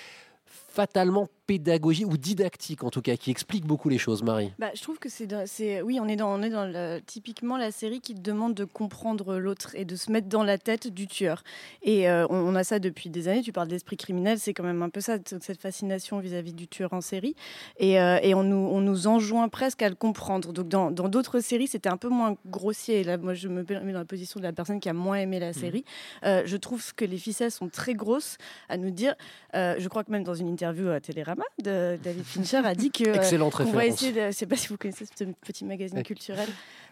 fatalement 0.73 1.29
pédagogique 1.47 2.07
ou 2.07 2.17
didactique 2.17 2.83
en 2.85 2.91
tout 2.91 3.03
cas, 3.03 3.17
qui 3.17 3.31
explique 3.31 3.67
beaucoup 3.67 3.89
les 3.89 3.99
choses, 3.99 4.23
Marie. 4.23 4.53
Bah, 4.59 4.71
je 4.75 4.81
trouve 4.83 4.99
que 4.99 5.09
c'est, 5.09 5.83
oui, 5.83 5.99
on 6.01 6.07
est 6.09 6.17
dans, 6.17 6.33
on 6.33 6.43
est 6.43 6.49
dans 6.51 6.65
le- 6.65 7.01
typiquement 7.05 7.57
la 7.59 7.71
série 7.73 8.01
qui 8.01 8.15
te 8.15 8.21
demande 8.21 8.55
de 8.55 8.65
comprendre 8.65 9.37
l'autre 9.39 9.73
et 9.75 9.85
de 9.85 9.97
se 9.97 10.11
mettre 10.11 10.29
dans 10.29 10.45
la 10.45 10.57
tête 10.57 10.87
du 10.89 11.07
tueur. 11.07 11.43
Et 11.83 12.09
euh, 12.09 12.27
on, 12.31 12.37
on 12.37 12.55
a 12.55 12.65
ça 12.65 12.79
depuis 12.79 13.11
des 13.11 13.29
années. 13.29 13.43
Tu 13.43 13.53
parles 13.53 13.69
d'esprit 13.69 13.97
criminel, 13.97 14.39
c'est 14.39 14.55
quand 14.55 14.63
même 14.63 14.83
un 14.83 14.89
peu 14.89 15.01
ça, 15.01 15.19
cette 15.41 15.61
fascination 15.61 16.21
vis-à-vis 16.21 16.55
du 16.55 16.69
tueur 16.69 16.93
en 16.95 17.01
série. 17.03 17.35
Et, 17.79 18.01
euh, 18.01 18.19
et 18.23 18.35
on, 18.35 18.45
nous, 18.45 18.57
on 18.57 18.81
nous 18.81 19.07
enjoint 19.09 19.49
presque 19.49 19.83
à 19.83 19.89
le 19.91 19.95
comprendre. 19.97 20.53
Donc 20.53 20.69
dans, 20.69 20.91
dans 20.91 21.09
d'autres 21.09 21.41
séries, 21.41 21.67
c'était 21.67 21.91
un 21.91 21.99
peu 21.99 22.09
moins 22.09 22.37
grossier. 22.47 23.01
Et 23.01 23.05
là, 23.05 23.19
moi, 23.19 23.35
je 23.35 23.49
me 23.49 23.63
mets 23.65 23.93
dans 23.93 23.99
la 23.99 24.05
position 24.05 24.39
de 24.41 24.45
la 24.45 24.53
personne 24.53 24.81
qui 24.81 24.89
a 24.89 24.95
moins 24.95 25.17
aimé 25.19 25.39
la 25.41 25.53
série. 25.53 25.85
Euh, 26.25 26.43
je 26.47 26.57
trouve 26.57 26.95
que 26.95 27.05
les 27.05 27.19
ficelles 27.19 27.51
sont 27.51 27.69
très 27.69 27.95
grosses 27.95 28.39
à 28.71 28.77
nous 28.79 28.91
dire. 28.91 29.15
je 29.53 29.87
crois 29.89 30.05
que 30.05 30.11
même 30.13 30.25
dans 30.25 30.35
une 30.35 30.47
interview 30.49 30.62
à 30.65 31.01
Télérama, 31.01 31.45
de, 31.63 31.99
David 32.03 32.25
Fincher 32.25 32.59
a 32.65 32.75
dit 32.75 32.91
que 32.91 33.05
euh, 33.09 33.15
Excellente 33.15 33.55
on 33.61 33.65
va 33.65 33.87
essayer 33.87 34.13
de, 34.13 34.27
je 34.27 34.31
sais 34.33 34.47
pas 34.47 34.57
si 34.57 34.69
vous 34.69 34.77
connaissez 34.77 35.05
ce 35.07 35.25
petit 35.25 35.65
magazine 35.65 35.99
Ouais. 35.99 36.05
culturel. 36.05 36.49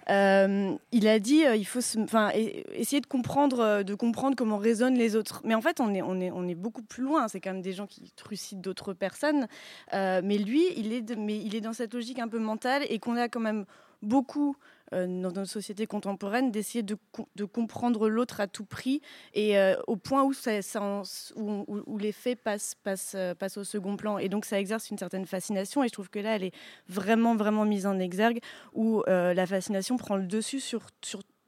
Euh, 0.09 0.75
il 0.93 1.07
a 1.07 1.19
dit, 1.19 1.45
euh, 1.45 1.55
il 1.55 1.65
faut, 1.67 1.81
se- 1.81 1.99
enfin, 1.99 2.31
essayer 2.75 3.01
de 3.01 3.07
comprendre, 3.07 3.61
euh, 3.61 3.83
de 3.83 3.95
comprendre 3.95 4.35
comment 4.37 4.57
résonnent 4.57 4.97
les 4.99 5.15
autres. 5.15 5.41
Mais 5.45 5.55
en 5.55 5.61
fait, 5.61 5.79
on 5.81 5.95
est, 5.95 6.03
on 6.03 6.21
est, 6.21 6.31
on 6.31 6.49
est 6.49 6.55
beaucoup 6.55 6.83
plus 6.83 7.05
loin. 7.05 7.29
C'est 7.29 7.41
quand 7.41 7.53
même 7.53 7.63
des 7.63 7.73
gens 7.73 7.87
qui 7.87 8.11
trucident 8.17 8.61
d'autres 8.61 8.93
personnes. 8.93 9.47
Euh, 9.93 10.21
mais 10.25 10.39
lui, 10.39 10.65
il 10.77 10.93
est, 10.93 11.03
de- 11.03 11.15
mais 11.15 11.37
il 11.39 11.55
est 11.55 11.61
dans 11.61 11.73
cette 11.75 11.95
logique 11.95 12.19
un 12.19 12.29
peu 12.29 12.39
mentale 12.39 12.83
et 12.89 12.99
qu'on 12.99 13.17
a 13.17 13.29
quand 13.29 13.41
même 13.41 13.67
beaucoup 14.03 14.57
euh, 14.57 14.80
dans 14.93 15.33
notre 15.33 15.45
société 15.45 15.87
contemporaine 15.87 16.51
d'essayer 16.51 16.83
de, 16.83 16.97
co- 17.13 17.29
de 17.37 17.45
comprendre 17.45 18.09
l'autre 18.09 18.41
à 18.41 18.47
tout 18.47 18.65
prix 18.65 19.01
et 19.35 19.59
euh, 19.59 19.77
au 19.87 19.97
point 19.97 20.25
où, 20.25 20.33
les 21.99 22.13
faits 22.13 22.39
euh, 22.47 23.35
passent 23.35 23.57
au 23.57 23.65
second 23.65 23.97
plan. 23.97 24.19
Et 24.19 24.29
donc 24.29 24.45
ça 24.45 24.59
exerce 24.59 24.91
une 24.91 24.99
certaine 24.99 25.27
fascination 25.27 25.85
et 25.85 25.89
je 25.89 25.93
trouve 25.93 26.11
que 26.11 26.19
là, 26.19 26.37
elle 26.37 26.45
est 26.45 26.55
vraiment, 26.89 27.37
vraiment 27.37 27.65
mise 27.65 27.87
en 27.87 27.99
exergue 27.99 28.41
où 28.73 29.03
euh, 29.09 29.35
la 29.35 29.47
fascination 29.47 29.97
prend 29.97 30.17
le 30.17 30.27
dessus 30.27 30.61
sur, 30.61 30.87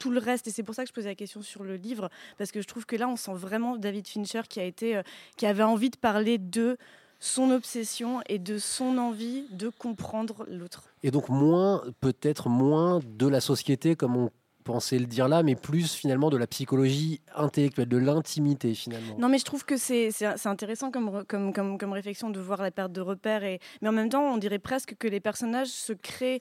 tout 0.03 0.11
le 0.11 0.19
reste. 0.19 0.49
Et 0.49 0.51
c'est 0.51 0.65
pour 0.65 0.75
ça 0.75 0.83
que 0.83 0.89
je 0.89 0.93
posais 0.93 1.11
la 1.11 1.15
question 1.15 1.43
sur 1.43 1.63
le 1.63 1.77
livre, 1.77 2.11
parce 2.37 2.51
que 2.51 2.61
je 2.61 2.67
trouve 2.67 2.87
que 2.87 2.97
là, 2.97 3.09
on 3.09 3.15
sent 3.15 3.35
vraiment 3.35 3.77
David 3.77 4.09
Fincher 4.09 4.43
qui, 4.49 4.59
a 4.59 4.65
été, 4.65 4.97
euh, 4.97 5.03
qui 5.37 5.47
avait 5.47 5.63
envie 5.63 5.91
de 5.91 5.97
parler 5.97 6.39
de 6.39 6.77
son 7.23 7.53
obsession 7.53 8.21
et 8.27 8.41
de 8.41 8.59
son 8.59 8.99
envie 8.99 9.45
de 9.53 9.69
comprendre 9.69 10.45
l'autre. 10.49 10.83
Et 11.05 11.13
donc 11.13 11.29
moins, 11.29 11.85
peut-être 12.01 12.49
moins 12.49 12.99
de 13.05 13.29
la 13.29 13.41
société 13.41 13.95
comme 13.95 14.17
on 14.17 14.31
pensait 14.65 14.99
le 14.99 15.07
dire 15.07 15.29
là, 15.29 15.45
mais 15.45 15.55
plus 15.55 15.95
finalement 15.95 16.31
de 16.31 16.37
la 16.37 16.49
psychologie 16.49 17.21
intellectuelle, 17.37 17.89
de 17.89 17.97
l'intimité 17.97 18.75
finalement. 18.75 19.17
Non, 19.19 19.29
mais 19.29 19.39
je 19.39 19.45
trouve 19.45 19.65
que 19.65 19.77
c'est 19.77 20.11
intéressant 20.45 20.91
comme, 20.91 21.25
comme, 21.27 21.53
comme, 21.53 21.79
comme 21.79 21.93
réflexion 21.93 22.31
de 22.31 22.41
voir 22.41 22.61
la 22.61 22.73
perte 22.73 22.93
de 22.93 23.01
repères. 23.01 23.45
Et... 23.45 23.61
Mais 23.83 23.89
en 23.89 23.93
même 23.93 24.09
temps, 24.09 24.25
on 24.25 24.39
dirait 24.39 24.59
presque 24.59 24.97
que 24.99 25.07
les 25.07 25.21
personnages 25.21 25.69
se 25.69 25.93
créent, 25.93 26.41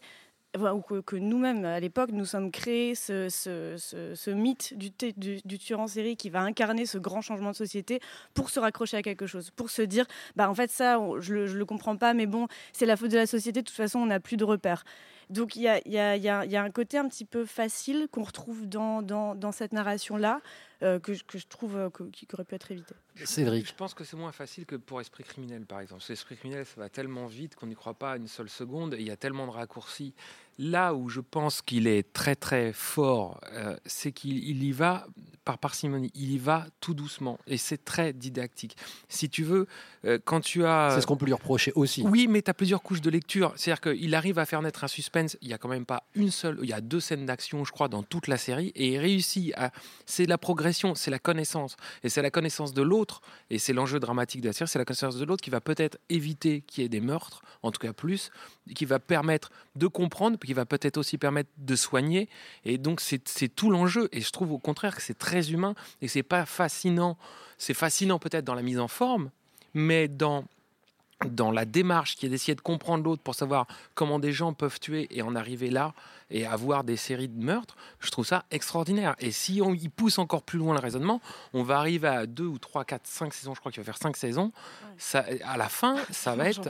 ou 0.57 1.01
que, 1.01 1.15
nous-mêmes, 1.15 1.63
à 1.65 1.79
l'époque, 1.79 2.09
nous 2.11 2.25
sommes 2.25 2.51
créés 2.51 2.95
ce, 2.95 3.29
ce, 3.29 3.75
ce, 3.77 4.31
mythe 4.31 4.77
du, 4.77 4.91
du, 5.15 5.39
du 5.43 5.59
tueur 5.59 5.79
en 5.79 5.87
série 5.87 6.17
qui 6.17 6.29
va 6.29 6.41
incarner 6.41 6.85
ce 6.85 6.97
grand 6.97 7.21
changement 7.21 7.51
de 7.51 7.55
société 7.55 7.99
pour 8.33 8.49
se 8.49 8.59
raccrocher 8.59 8.97
à 8.97 9.01
quelque 9.01 9.27
chose, 9.27 9.51
pour 9.51 9.69
se 9.69 9.81
dire, 9.81 10.05
bah 10.35 10.49
en 10.49 10.55
fait, 10.55 10.69
ça, 10.69 10.99
je 11.19 11.33
le, 11.33 11.47
je 11.47 11.57
le 11.57 11.65
comprends 11.65 11.95
pas, 11.95 12.13
mais 12.13 12.25
bon, 12.25 12.47
c'est 12.73 12.85
la 12.85 12.97
faute 12.97 13.11
de 13.11 13.17
la 13.17 13.27
société, 13.27 13.61
de 13.61 13.67
toute 13.67 13.75
façon, 13.75 13.99
on 13.99 14.07
n'a 14.07 14.19
plus 14.19 14.37
de 14.37 14.43
repères. 14.43 14.83
Donc 15.31 15.55
il 15.55 15.63
y 15.63 15.67
a, 15.67 15.79
il 15.85 15.91
y, 15.93 15.97
a, 15.97 16.15
il 16.15 16.23
y, 16.23 16.29
a, 16.29 16.45
il 16.45 16.51
y 16.51 16.55
a 16.57 16.63
un 16.63 16.69
côté 16.71 16.97
un 16.97 17.07
petit 17.07 17.25
peu 17.25 17.45
facile 17.45 18.07
qu'on 18.11 18.23
retrouve 18.23 18.67
dans, 18.67 19.01
dans, 19.01 19.33
dans 19.33 19.51
cette 19.51 19.71
narration-là, 19.73 20.41
euh, 20.83 20.99
que, 20.99 21.13
je- 21.13 21.23
que 21.23 21.37
je 21.37 21.47
trouve 21.47 21.75
euh, 21.77 21.89
que- 21.89 22.03
qui 22.03 22.27
aurait 22.33 22.43
pu 22.43 22.55
être 22.55 22.71
évité. 22.71 22.93
Cédric. 23.23 23.67
Je 23.67 23.73
pense 23.75 23.93
que 23.93 24.03
c'est 24.03 24.17
moins 24.17 24.31
facile 24.31 24.65
que 24.65 24.75
pour 24.75 24.99
Esprit 25.01 25.23
criminel, 25.23 25.65
par 25.65 25.79
exemple. 25.79 26.01
Parce 26.01 26.09
Esprit 26.11 26.35
criminel, 26.37 26.65
ça 26.65 26.79
va 26.81 26.89
tellement 26.89 27.27
vite 27.27 27.55
qu'on 27.55 27.67
n'y 27.67 27.75
croit 27.75 27.93
pas 27.93 28.17
une 28.17 28.27
seule 28.27 28.49
seconde 28.49 28.93
et 28.93 28.99
il 28.99 29.07
y 29.07 29.11
a 29.11 29.17
tellement 29.17 29.45
de 29.47 29.51
raccourcis. 29.51 30.13
Là 30.57 30.93
où 30.93 31.07
je 31.09 31.21
pense 31.21 31.61
qu'il 31.61 31.87
est 31.87 32.11
très 32.13 32.35
très 32.35 32.73
fort, 32.73 33.39
euh, 33.53 33.75
c'est 33.85 34.11
qu'il 34.11 34.37
il 34.47 34.63
y 34.63 34.71
va 34.71 35.07
par 35.43 35.57
parcimonie, 35.57 36.11
il 36.13 36.31
y 36.31 36.37
va 36.37 36.67
tout 36.79 36.93
doucement 36.93 37.39
et 37.47 37.57
c'est 37.57 37.83
très 37.83 38.13
didactique. 38.13 38.77
Si 39.09 39.29
tu 39.29 39.43
veux, 39.43 39.67
euh, 40.05 40.19
quand 40.23 40.41
tu 40.41 40.65
as. 40.65 40.91
C'est 40.95 41.01
ce 41.01 41.07
qu'on 41.07 41.17
peut 41.17 41.25
lui 41.25 41.33
reprocher 41.33 41.71
aussi. 41.75 42.03
Oui, 42.03 42.27
mais 42.27 42.41
tu 42.41 42.51
as 42.51 42.53
plusieurs 42.53 42.81
couches 42.81 43.01
de 43.01 43.09
lecture. 43.09 43.53
C'est-à-dire 43.55 43.81
qu'il 43.81 44.13
arrive 44.15 44.37
à 44.39 44.45
faire 44.45 44.61
naître 44.61 44.83
un 44.83 44.87
suspense. 44.87 45.37
Il 45.41 45.49
y 45.49 45.53
a 45.53 45.57
quand 45.57 45.69
même 45.69 45.85
pas 45.85 46.03
une 46.15 46.31
seule. 46.31 46.59
Il 46.61 46.69
y 46.69 46.73
a 46.73 46.81
deux 46.81 46.99
scènes 46.99 47.25
d'action, 47.25 47.65
je 47.65 47.71
crois, 47.71 47.87
dans 47.87 48.03
toute 48.03 48.27
la 48.27 48.37
série. 48.37 48.71
Et 48.75 48.93
il 48.93 48.97
réussit 48.99 49.53
à. 49.55 49.71
C'est 50.05 50.25
la 50.25 50.37
progression, 50.37 50.95
c'est 50.95 51.11
la 51.11 51.19
connaissance. 51.19 51.75
Et 52.03 52.09
c'est 52.09 52.21
la 52.21 52.31
connaissance 52.31 52.73
de 52.73 52.81
l'autre. 52.81 53.21
Et 53.49 53.57
c'est 53.57 53.73
l'enjeu 53.73 53.99
dramatique 53.99 54.41
de 54.41 54.47
la 54.47 54.53
série. 54.53 54.69
C'est 54.69 54.79
la 54.79 54.85
connaissance 54.85 55.17
de 55.17 55.25
l'autre 55.25 55.43
qui 55.43 55.49
va 55.49 55.61
peut-être 55.61 55.97
éviter 56.09 56.61
qu'il 56.61 56.83
y 56.83 56.85
ait 56.85 56.89
des 56.89 57.01
meurtres, 57.01 57.41
en 57.63 57.71
tout 57.71 57.79
cas 57.79 57.93
plus, 57.93 58.31
qui 58.75 58.85
va 58.85 58.99
permettre 58.99 59.51
de 59.75 59.87
comprendre, 59.87 60.37
qui 60.37 60.53
va 60.53 60.65
peut-être 60.65 60.97
aussi 60.97 61.17
permettre 61.17 61.49
de 61.57 61.75
soigner. 61.75 62.29
Et 62.63 62.77
donc, 62.77 63.01
c'est 63.01 63.47
tout 63.55 63.71
l'enjeu. 63.71 64.09
Et 64.11 64.21
je 64.21 64.31
trouve 64.31 64.51
au 64.51 64.59
contraire 64.59 64.95
que 64.95 65.01
c'est 65.01 65.17
très 65.17 65.30
humain 65.39 65.75
et 66.01 66.07
c'est 66.07 66.23
pas 66.23 66.45
fascinant. 66.45 67.17
C'est 67.57 67.73
fascinant 67.73 68.19
peut-être 68.19 68.45
dans 68.45 68.55
la 68.55 68.61
mise 68.61 68.79
en 68.79 68.87
forme, 68.87 69.29
mais 69.73 70.07
dans 70.07 70.45
dans 71.29 71.51
la 71.51 71.65
démarche 71.65 72.15
qui 72.15 72.25
est 72.25 72.29
d'essayer 72.29 72.55
de 72.55 72.61
comprendre 72.61 73.03
l'autre 73.03 73.21
pour 73.21 73.35
savoir 73.35 73.67
comment 73.93 74.17
des 74.17 74.31
gens 74.31 74.53
peuvent 74.53 74.79
tuer 74.79 75.07
et 75.11 75.21
en 75.21 75.35
arriver 75.35 75.69
là 75.69 75.93
et 76.31 76.45
avoir 76.45 76.83
des 76.83 76.97
séries 76.97 77.27
de 77.27 77.43
meurtres, 77.43 77.75
je 77.99 78.09
trouve 78.09 78.25
ça 78.25 78.45
extraordinaire. 78.51 79.15
Et 79.19 79.31
si 79.31 79.61
on 79.61 79.73
y 79.73 79.87
pousse 79.89 80.17
encore 80.17 80.41
plus 80.43 80.57
loin 80.59 80.73
le 80.73 80.79
raisonnement, 80.79 81.21
on 81.53 81.63
va 81.63 81.77
arriver 81.77 82.07
à 82.07 82.25
2 82.25 82.45
ou 82.45 82.57
3, 82.57 82.85
4, 82.85 83.01
5 83.05 83.33
saisons, 83.33 83.53
je 83.53 83.59
crois 83.59 83.71
qu'il 83.71 83.81
va 83.81 83.85
faire 83.85 83.97
5 84.01 84.15
saisons. 84.17 84.51
Ça, 84.97 85.25
à 85.45 85.57
la 85.57 85.67
fin, 85.69 85.97
ça 86.11 86.35
va 86.35 86.49
être... 86.49 86.61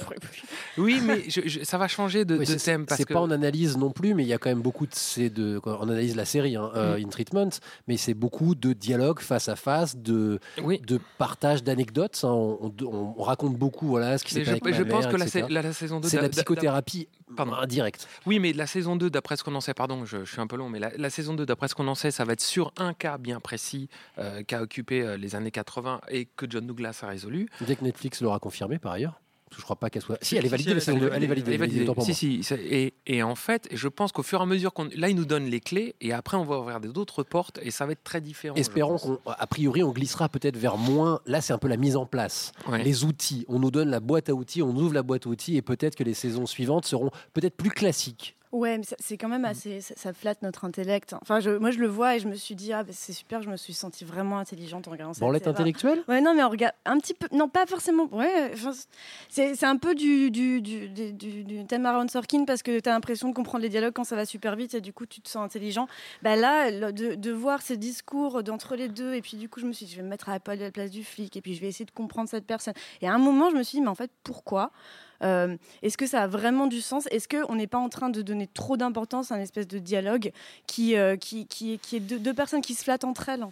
Oui, 0.78 1.02
mais 1.04 1.24
je- 1.30 1.42
je- 1.46 1.64
ça 1.64 1.78
va 1.78 1.88
changer 1.88 2.26
de, 2.26 2.36
Oui, 2.38 2.46
de 2.46 2.46
c'est- 2.58 2.58
thème. 2.66 2.86
C'est 2.90 3.04
que... 3.06 3.14
pas 3.14 3.20
en 3.22 3.32
analyse 3.32 3.78
non 3.78 3.92
plus, 3.92 4.14
mais 4.14 4.24
il 4.24 4.28
y 4.28 4.34
a 4.34 4.38
quand 4.38 4.50
même 4.50 4.62
beaucoup 4.62 4.88
de 4.88 4.96
ces 4.96 5.32
on 5.66 5.84
analyse 5.90 6.16
la 6.16 6.26
série 6.26 6.56
hein, 6.56 6.72
euh, 6.76 6.98
Mm. 6.98 7.06
In 7.06 7.10
Treatment, 7.10 7.50
mais 7.88 7.98
c'est 7.98 8.14
beaucoup 8.14 8.56
de 8.56 8.74
dialogues 8.74 9.20
face 9.20 9.48
à 9.50 9.56
face, 9.56 9.96
de 9.98 10.40
Oui. 10.64 10.80
de 10.88 11.00
partage 11.18 11.64
d'anecdotes. 11.64 12.20
hein. 12.24 12.30
On, 12.32 12.74
on- 12.82 13.14
on 13.18 13.24
raconte 13.24 13.56
beaucoup 13.58 13.88
voilà 13.88 14.18
ce 14.18 14.24
qui 14.24 14.34
s'est 14.34 14.40
passé 14.42 14.60
je, 14.64 14.64
avec 14.64 14.76
je 14.76 14.84
ma 14.84 14.90
pense 14.90 15.04
mère, 15.06 15.12
que 15.14 15.18
la, 15.40 15.48
la- 15.50 15.62
la 15.62 15.74
saison 15.74 16.00
2... 16.00 16.08
c'est 16.10 16.22
la 16.22 16.30
psychothérapie 16.30 17.08
Pardon. 17.36 17.54
indirecte. 17.54 18.08
Oui, 18.26 18.40
mais 18.40 18.54
la 18.54 18.68
saison 18.68 18.96
2, 18.96 19.10
d'après 19.10 19.38
ce 19.38 19.44
qu'on 19.44 19.56
en 19.56 19.62
sait, 19.62 19.74
pardon, 19.74 20.06
je, 20.06 20.26
je 20.26 20.32
suis 20.32 20.42
un 20.42 20.48
peu 20.48 20.56
long, 20.58 20.70
mais 20.70 20.80
la, 20.80 20.92
la 20.98 21.10
saison 21.10 21.34
2, 21.34 21.46
d'après 21.46 21.68
ce 21.68 21.76
qu'on 21.76 21.88
en 21.88 21.96
sait, 21.96 22.12
ça 22.12 22.26
va 22.26 22.34
être 22.34 22.42
sur 22.42 22.74
un 22.78 22.94
cas 22.94 23.18
bien 23.18 23.40
précis 23.40 23.90
euh, 24.18 24.44
qui 24.44 24.56
a 24.56 24.62
occupé 24.62 25.02
euh, 25.02 25.18
les 25.18 25.36
années 25.36 25.52
80 25.52 26.02
et 26.10 26.26
que 26.26 26.46
John 26.50 26.66
Douglas 26.66 27.00
a 27.04 27.08
résolu. 27.08 27.48
Dès 27.62 27.76
que 27.76 27.84
Netflix 27.84 28.22
l'aura 28.22 28.40
confirmé 28.40 28.80
par 28.80 28.94
ailleurs. 28.94 29.22
Je 29.58 29.62
crois 29.64 29.76
pas 29.76 29.90
qu'elle 29.90 30.02
soit. 30.02 30.18
Si, 30.22 30.36
elle 30.38 30.46
est 30.46 30.48
si, 30.48 30.52
validée 30.52 30.70
elle 30.72 30.78
la 30.78 30.82
est 30.82 30.86
saison 30.86 30.98
validée. 30.98 31.16
Elle 31.16 31.24
est 31.24 31.28
validée. 31.28 31.50
Elle 31.50 31.54
est 31.56 31.58
validée. 31.58 31.82
autant 31.84 31.94
pour 31.96 32.06
Si, 32.06 32.12
moi. 32.38 32.44
si, 32.44 32.54
et, 32.54 32.94
et 33.06 33.22
en 33.24 33.36
fait, 33.36 33.68
je 33.72 33.88
pense 33.88 34.12
qu'au 34.12 34.24
fur 34.24 34.40
et 34.40 34.44
à 34.44 34.46
mesure 34.46 34.74
qu'on. 34.74 34.90
Là, 34.96 35.10
il 35.10 35.16
nous 35.16 35.26
donne 35.26 35.46
les 35.46 35.60
clés 35.60 35.96
et 36.02 36.14
après, 36.14 36.38
on 36.38 36.44
va 36.44 36.60
ouvrir 36.60 36.80
d'autres 36.80 37.24
portes 37.24 37.60
et 37.62 37.72
ça 37.72 37.86
va 37.86 37.92
être 37.92 38.04
très 38.04 38.22
différent. 38.22 38.56
Espérons 38.56 38.98
pense. 38.98 39.04
qu'on, 39.04 39.20
a 39.26 39.48
priori, 39.48 39.84
on 39.84 39.92
glissera 39.92 40.30
peut-être 40.30 40.58
vers 40.58 40.78
moins. 40.78 41.20
Là, 41.26 41.42
c'est 41.42 41.54
un 41.54 41.58
peu 41.58 41.68
la 41.68 41.78
mise 41.78 41.96
en 41.96 42.06
place. 42.06 42.54
Ouais. 42.68 42.84
Les 42.84 43.04
outils. 43.04 43.46
On 43.48 43.60
nous 43.60 43.72
donne 43.72 43.90
la 43.90 44.00
boîte 44.00 44.30
à 44.30 44.34
outils, 44.34 44.62
on 44.62 44.76
ouvre 44.76 44.94
la 44.94 45.04
boîte 45.04 45.28
à 45.28 45.30
outils 45.30 45.58
et 45.58 45.62
peut-être 45.62 45.96
que 45.96 46.04
les 46.04 46.14
saisons 46.14 46.46
suivantes 46.46 46.86
seront 46.86 47.12
peut-être 47.34 47.56
plus 47.56 47.72
classiques. 47.72 48.36
Ouais, 48.52 48.78
mais 48.78 48.84
c'est 49.00 49.18
quand 49.18 49.28
Mm. 49.28 49.32
même 49.32 49.46
assez. 49.46 49.80
Ça, 49.82 49.94
ça 49.96 50.14
flatte 50.14 50.42
notre 50.42 50.66
intellect. 50.66 51.14
Enfin, 51.22 51.40
je- 51.40 51.52
moi, 51.58 51.72
je 51.72 51.80
le 51.80 51.88
vois 51.88 52.16
et 52.16 52.20
je 52.20 52.28
me 52.28 52.36
suis 52.36 52.54
dit, 52.56 52.74
ah, 52.74 52.84
bah, 52.84 52.92
c'est 52.94 53.14
super, 53.14 53.42
je 53.42 53.50
me 53.50 53.56
suis 53.56 53.74
sentie 53.74 54.04
vraiment 54.04 54.38
intelligente 54.40 54.88
en 54.88 54.92
regardant 54.92 55.14
ça. 55.14 55.22
Branlette 55.22 55.48
intellectuelle? 55.48 56.04
Ouais, 56.10 56.20
non, 56.20 56.34
mais 56.34 56.44
on 56.44 56.50
regarde 56.50 56.74
un 56.86 56.98
petit 57.00 57.14
peu. 57.14 57.28
Non, 57.32 57.48
pas 57.48 57.66
forcément. 57.66 58.08
Ouais, 58.12 58.52
c'est 59.30 59.64
un 59.64 59.78
peu 59.78 59.96
du, 59.96 60.32
du, 60.32 60.62
du, 60.62 60.90
du, 60.90 61.44
du- 61.44 61.66
thème 61.66 61.86
Aaron 61.86 62.08
Sorkin 62.08 62.44
parce 62.46 62.62
que 62.64 62.80
tu 62.80 62.90
as 62.90 62.92
l'impression 62.92 63.30
de 63.30 63.34
comprendre 63.34 63.62
les 63.64 63.70
dialogues 63.70 63.94
quand 63.94 64.04
ça 64.04 64.16
va 64.16 64.26
super 64.26 64.56
vite 64.56 64.74
et 64.74 64.82
du 64.82 64.92
coup, 64.94 65.06
tu 65.06 65.22
te 65.22 65.30
sens 65.30 65.44
intelligent. 65.46 65.88
Bah 66.22 66.36
là, 66.36 66.70
le- 66.72 66.92
de, 66.92 67.16
de 67.16 67.32
voir 67.32 67.62
ces 67.62 67.78
discours 67.78 68.44
d'entre 68.44 68.76
les 68.76 68.90
deux, 68.90 69.14
et 69.14 69.22
puis 69.22 69.38
du 69.38 69.48
coup, 69.48 69.60
je 69.62 69.66
me 69.66 69.72
suis 69.72 69.86
dit, 69.86 69.92
je 69.94 69.98
vais 69.98 70.04
me 70.04 70.10
mettre 70.10 70.28
à 70.30 70.34
la 70.34 70.72
place 70.72 70.92
du 70.92 71.04
flic 71.04 71.38
et 71.38 71.42
puis 71.42 71.56
je 71.56 71.62
vais 71.62 71.68
essayer 71.68 71.86
de 71.86 71.92
comprendre 71.92 72.28
cette 72.28 72.46
personne. 72.46 72.74
Et 73.02 73.08
à 73.08 73.14
un 73.14 73.18
moment, 73.18 73.50
je 73.50 73.56
me 73.56 73.64
suis 73.64 73.78
dit, 73.78 73.82
mais 73.82 73.88
en 73.90 73.96
fait, 73.96 74.12
pourquoi? 74.24 74.72
Euh, 75.24 75.56
Est-ce 75.82 75.98
que 75.98 76.08
ça 76.08 76.24
a 76.24 76.28
vraiment 76.28 76.68
du 76.68 76.82
sens? 76.82 77.08
Est-ce 77.12 77.28
qu'on 77.28 77.56
n'est 77.56 77.68
pas 77.68 77.78
en 77.80 77.90
train 77.90 78.10
de 78.10 78.22
donner 78.22 78.48
trop 78.48 78.78
d'importance 78.78 79.32
à 79.32 79.36
un 79.36 79.40
espèce 79.40 79.68
de 79.68 79.80
dialogue 79.80 80.32
qui, 80.68 80.96
euh, 80.98 81.16
qui, 81.18 81.46
qui, 81.48 81.74
est- 81.74 81.78
qui 81.78 81.96
est 81.98 82.00
deux, 82.00 82.20
deux 82.20 82.34
personnes 82.34 82.62
qui 82.62 82.74
se 82.74 82.84
flattent 82.84 83.04
entre 83.04 83.30
elles 83.30 83.46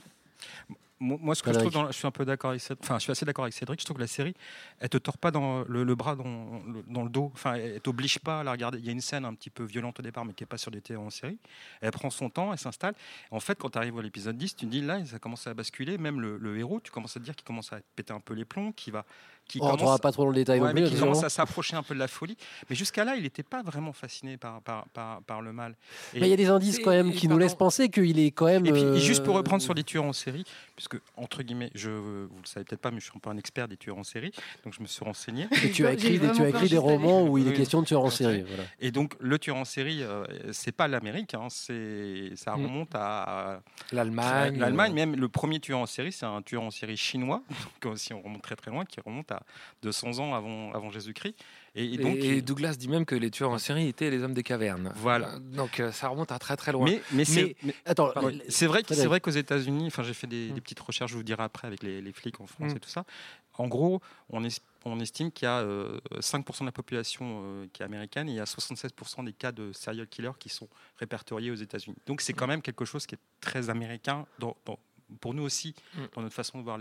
Moi, 1.01 1.33
ce 1.33 1.41
que 1.41 1.53
je 1.53 1.59
trouve, 1.59 1.71
dans 1.71 1.83
la- 1.83 1.91
je 1.91 1.97
suis 1.97 2.07
un 2.07 2.11
peu 2.11 2.25
d'accord 2.25 2.49
avec 2.49 2.59
Cédric, 2.61 2.83
enfin, 2.83 2.95
je 2.97 3.03
suis 3.03 3.11
assez 3.13 3.23
d'accord 3.25 3.45
avec 3.45 3.53
Cédric. 3.53 3.79
Je 3.79 3.85
trouve 3.85 3.95
que 3.95 4.01
la 4.01 4.07
série, 4.07 4.33
elle 4.81 4.89
te 4.89 4.97
tord 4.97 5.17
pas 5.17 5.31
dans 5.31 5.63
le, 5.63 5.85
le 5.85 5.95
bras, 5.95 6.17
dans 6.17 6.25
le, 6.67 6.83
dans 6.87 7.03
le 7.03 7.09
dos. 7.09 7.31
Enfin, 7.33 7.53
elle 7.53 7.79
t'oblige 7.79 8.19
pas 8.19 8.41
à 8.41 8.43
la 8.43 8.51
regarder. 8.51 8.79
Il 8.79 8.85
y 8.85 8.89
a 8.89 8.91
une 8.91 8.99
scène 8.99 9.23
un 9.23 9.33
petit 9.33 9.49
peu 9.49 9.63
violente 9.63 9.97
au 9.99 10.03
départ, 10.03 10.25
mais 10.25 10.33
qui 10.33 10.43
est 10.43 10.47
pas 10.47 10.57
sur 10.57 10.71
des 10.71 10.81
télés 10.81 10.99
en 10.99 11.09
série. 11.09 11.37
Elle 11.79 11.91
prend 11.91 12.09
son 12.09 12.29
temps, 12.29 12.51
elle 12.51 12.59
s'installe. 12.59 12.95
En 13.31 13.39
fait, 13.39 13.57
quand 13.57 13.69
tu 13.69 13.77
arrives 13.77 13.97
à 13.97 14.01
l'épisode 14.01 14.37
10, 14.37 14.57
tu 14.57 14.65
te 14.65 14.71
dis 14.71 14.81
là, 14.81 15.05
ça 15.05 15.19
commence 15.19 15.47
à 15.47 15.53
basculer. 15.53 15.97
Même 15.97 16.19
le, 16.19 16.37
le 16.37 16.57
héros, 16.57 16.81
tu 16.81 16.91
commences 16.91 17.15
à 17.15 17.21
te 17.21 17.25
dire 17.25 17.35
qu'il 17.37 17.45
commence 17.45 17.71
à 17.71 17.79
péter 17.95 18.11
un 18.11 18.19
peu 18.19 18.33
les 18.33 18.43
plombs, 18.43 18.73
qui 18.73 18.91
va, 18.91 19.05
qui 19.49 19.57
On 19.61 19.65
rentrera 19.65 19.85
commence, 19.87 19.99
pas 20.01 20.11
trop 20.13 20.23
dans 20.23 20.29
le 20.29 20.35
détail 20.35 20.61
Ouais, 20.61 20.71
mais 20.73 20.83
qui 20.83 20.95
commence 20.97 21.23
à 21.23 21.29
s'approcher 21.29 21.75
un 21.75 21.83
peu 21.83 21.93
de 21.95 21.99
la 21.99 22.07
folie. 22.07 22.37
Mais 22.69 22.75
jusqu'à 22.75 23.03
là, 23.03 23.15
il 23.17 23.23
n'était 23.23 23.43
pas 23.43 23.61
vraiment 23.63 23.91
fasciné 23.91 24.37
par, 24.37 24.61
par, 24.61 24.85
par, 24.93 25.21
par 25.23 25.41
le 25.41 25.51
mal. 25.51 25.75
Et- 26.13 26.19
Mais 26.21 26.27
il 26.27 26.29
y 26.29 26.33
a 26.33 26.37
des 26.37 26.47
indices 26.49 26.79
Et- 26.79 26.81
quand 26.83 26.91
même 26.91 27.09
et 27.09 27.13
qui 27.13 27.27
nous 27.27 27.37
laissent 27.37 27.55
penser 27.55 27.89
qu'il 27.89 28.17
est 28.19 28.31
quand 28.31 28.45
même. 28.45 28.65
et 28.65 28.71
puis, 28.71 28.81
euh, 28.83 28.95
et 28.95 28.99
juste 28.99 29.23
pour 29.23 29.35
reprendre 29.35 29.61
sur 29.61 29.73
les 29.73 29.83
tueurs 29.83 30.05
en 30.05 30.13
série, 30.13 30.45
puisque, 30.75 30.97
entre 31.17 31.43
guillemets, 31.43 31.71
je, 31.75 31.89
vous 31.89 32.29
le 32.41 32.45
savez 32.47 32.63
peut-être 32.63 32.79
pas, 32.81 32.91
mais 32.91 32.99
je 32.99 33.05
suis 33.05 33.13
un 33.15 33.19
peu 33.19 33.29
un 33.29 33.37
expert 33.37 33.67
des 33.67 33.75
tueurs 33.77 33.97
en 33.97 34.03
série, 34.03 34.31
donc 34.63 34.73
je 34.73 34.81
me 34.81 34.87
suis 34.87 35.03
renseigné. 35.03 35.47
que 35.49 35.67
tu 35.67 35.85
as 35.85 35.93
écrit, 35.93 36.19
des, 36.19 36.31
tu 36.31 36.41
as 36.43 36.49
écrit 36.49 36.77
romans 36.77 37.23
où 37.23 37.37
il 37.37 37.47
est 37.47 37.53
question 37.53 37.81
de 37.81 37.87
tueurs 37.87 38.03
en 38.03 38.09
série. 38.09 38.43
Voilà. 38.47 38.63
Et 38.79 38.91
donc, 38.91 39.15
le 39.19 39.37
tueur 39.39 39.55
en 39.57 39.65
série, 39.65 40.03
euh, 40.03 40.23
c'est 40.51 40.71
pas 40.71 40.87
l'Amérique, 40.87 41.33
hein, 41.33 41.47
c'est, 41.49 42.31
ça 42.35 42.55
Mm. 42.55 42.63
remonte 42.65 42.93
à, 42.93 43.23
à 43.55 43.59
L'Allemagne. 43.91 44.57
l'Allemagne. 44.59 44.93
Même 44.93 45.15
le 45.15 45.27
premier 45.29 45.59
tueur 45.59 45.79
en 45.79 45.85
série, 45.85 46.11
c'est 46.11 46.25
un 46.25 46.41
tueur 46.41 46.61
en 46.63 46.71
série 46.71 46.97
chinois, 46.97 47.41
donc 47.81 47.97
si 47.97 48.13
on 48.13 48.21
remonte 48.21 48.41
très 48.41 48.55
très 48.55 48.69
loin, 48.71 48.85
qui 48.85 48.99
remonte 49.01 49.31
à 49.31 49.38
200 49.83 50.19
ans 50.19 50.33
avant, 50.35 50.71
avant 50.73 50.89
Jésus-Christ. 50.89 51.35
Et, 51.75 51.97
donc, 51.97 52.15
et 52.17 52.41
Douglas 52.41 52.75
dit 52.75 52.87
même 52.89 53.05
que 53.05 53.15
les 53.15 53.29
tueurs 53.29 53.51
en 53.51 53.57
série 53.59 53.87
étaient 53.87 54.09
les 54.09 54.23
hommes 54.23 54.33
des 54.33 54.43
cavernes. 54.43 54.91
Voilà. 54.95 55.35
Euh, 55.35 55.39
Donc 55.39 55.79
euh, 55.79 55.91
ça 55.91 56.07
remonte 56.09 56.31
à 56.31 56.39
très 56.39 56.57
très 56.57 56.71
loin. 56.71 56.85
mais, 56.85 57.01
mais, 57.13 57.25
c'est, 57.25 57.55
mais- 57.63 57.75
Attends, 57.85 58.11
Pardon. 58.11 58.29
l- 58.29 58.43
C'est 58.49 58.65
vrai, 58.65 58.81
c'est 58.89 59.05
vrai 59.05 59.19
qu'aux 59.21 59.29
États-Unis, 59.31 59.85
enfin 59.87 60.03
j'ai 60.03 60.13
fait 60.15 60.27
des, 60.27 60.49
Mm. 60.49 60.53
des 60.55 60.61
petites 60.61 60.79
recherches, 60.79 61.11
je 61.11 61.15
vous 61.17 61.23
dirai 61.23 61.43
après 61.43 61.67
avec 61.67 61.83
les, 61.83 62.01
les 62.01 62.11
flics 62.11 62.41
en 62.41 62.47
France 62.47 62.73
Mm. 62.73 62.77
et 62.77 62.79
tout 62.79 62.89
ça. 62.89 63.05
En 63.53 63.67
gros, 63.67 64.01
on, 64.29 64.43
es- 64.43 64.61
on 64.85 64.99
estime 64.99 65.31
qu'il 65.31 65.45
y 65.45 65.49
a 65.49 65.59
euh, 65.59 65.99
5% 66.21 66.61
de 66.61 66.65
la 66.65 66.71
population 66.71 67.41
euh, 67.43 67.65
qui 67.71 67.81
est 67.83 67.85
américaine 67.85 68.27
et 68.29 68.31
il 68.31 68.35
y 68.37 68.39
a 68.39 68.45
76% 68.45 69.23
des 69.25 69.33
cas 69.33 69.51
de 69.51 69.71
serial 69.73 70.07
killers 70.07 70.31
qui 70.39 70.49
sont 70.49 70.67
répertoriés 70.97 71.51
aux 71.51 71.55
États-Unis. 71.55 71.97
Donc 72.07 72.21
c'est 72.21 72.33
quand 72.33 72.47
même 72.47 72.61
quelque 72.61 72.85
chose 72.85 73.05
qui 73.05 73.15
est 73.15 73.19
très 73.41 73.69
américain 73.69 74.25
dans- 74.39 74.55
dans- 74.65 74.79
pour 75.21 75.33
nous 75.33 75.43
aussi, 75.43 75.73
Mm. 75.95 75.99
dans 76.15 76.21
notre 76.21 76.35
façon 76.35 76.59
de 76.59 76.63
voir 76.63 76.77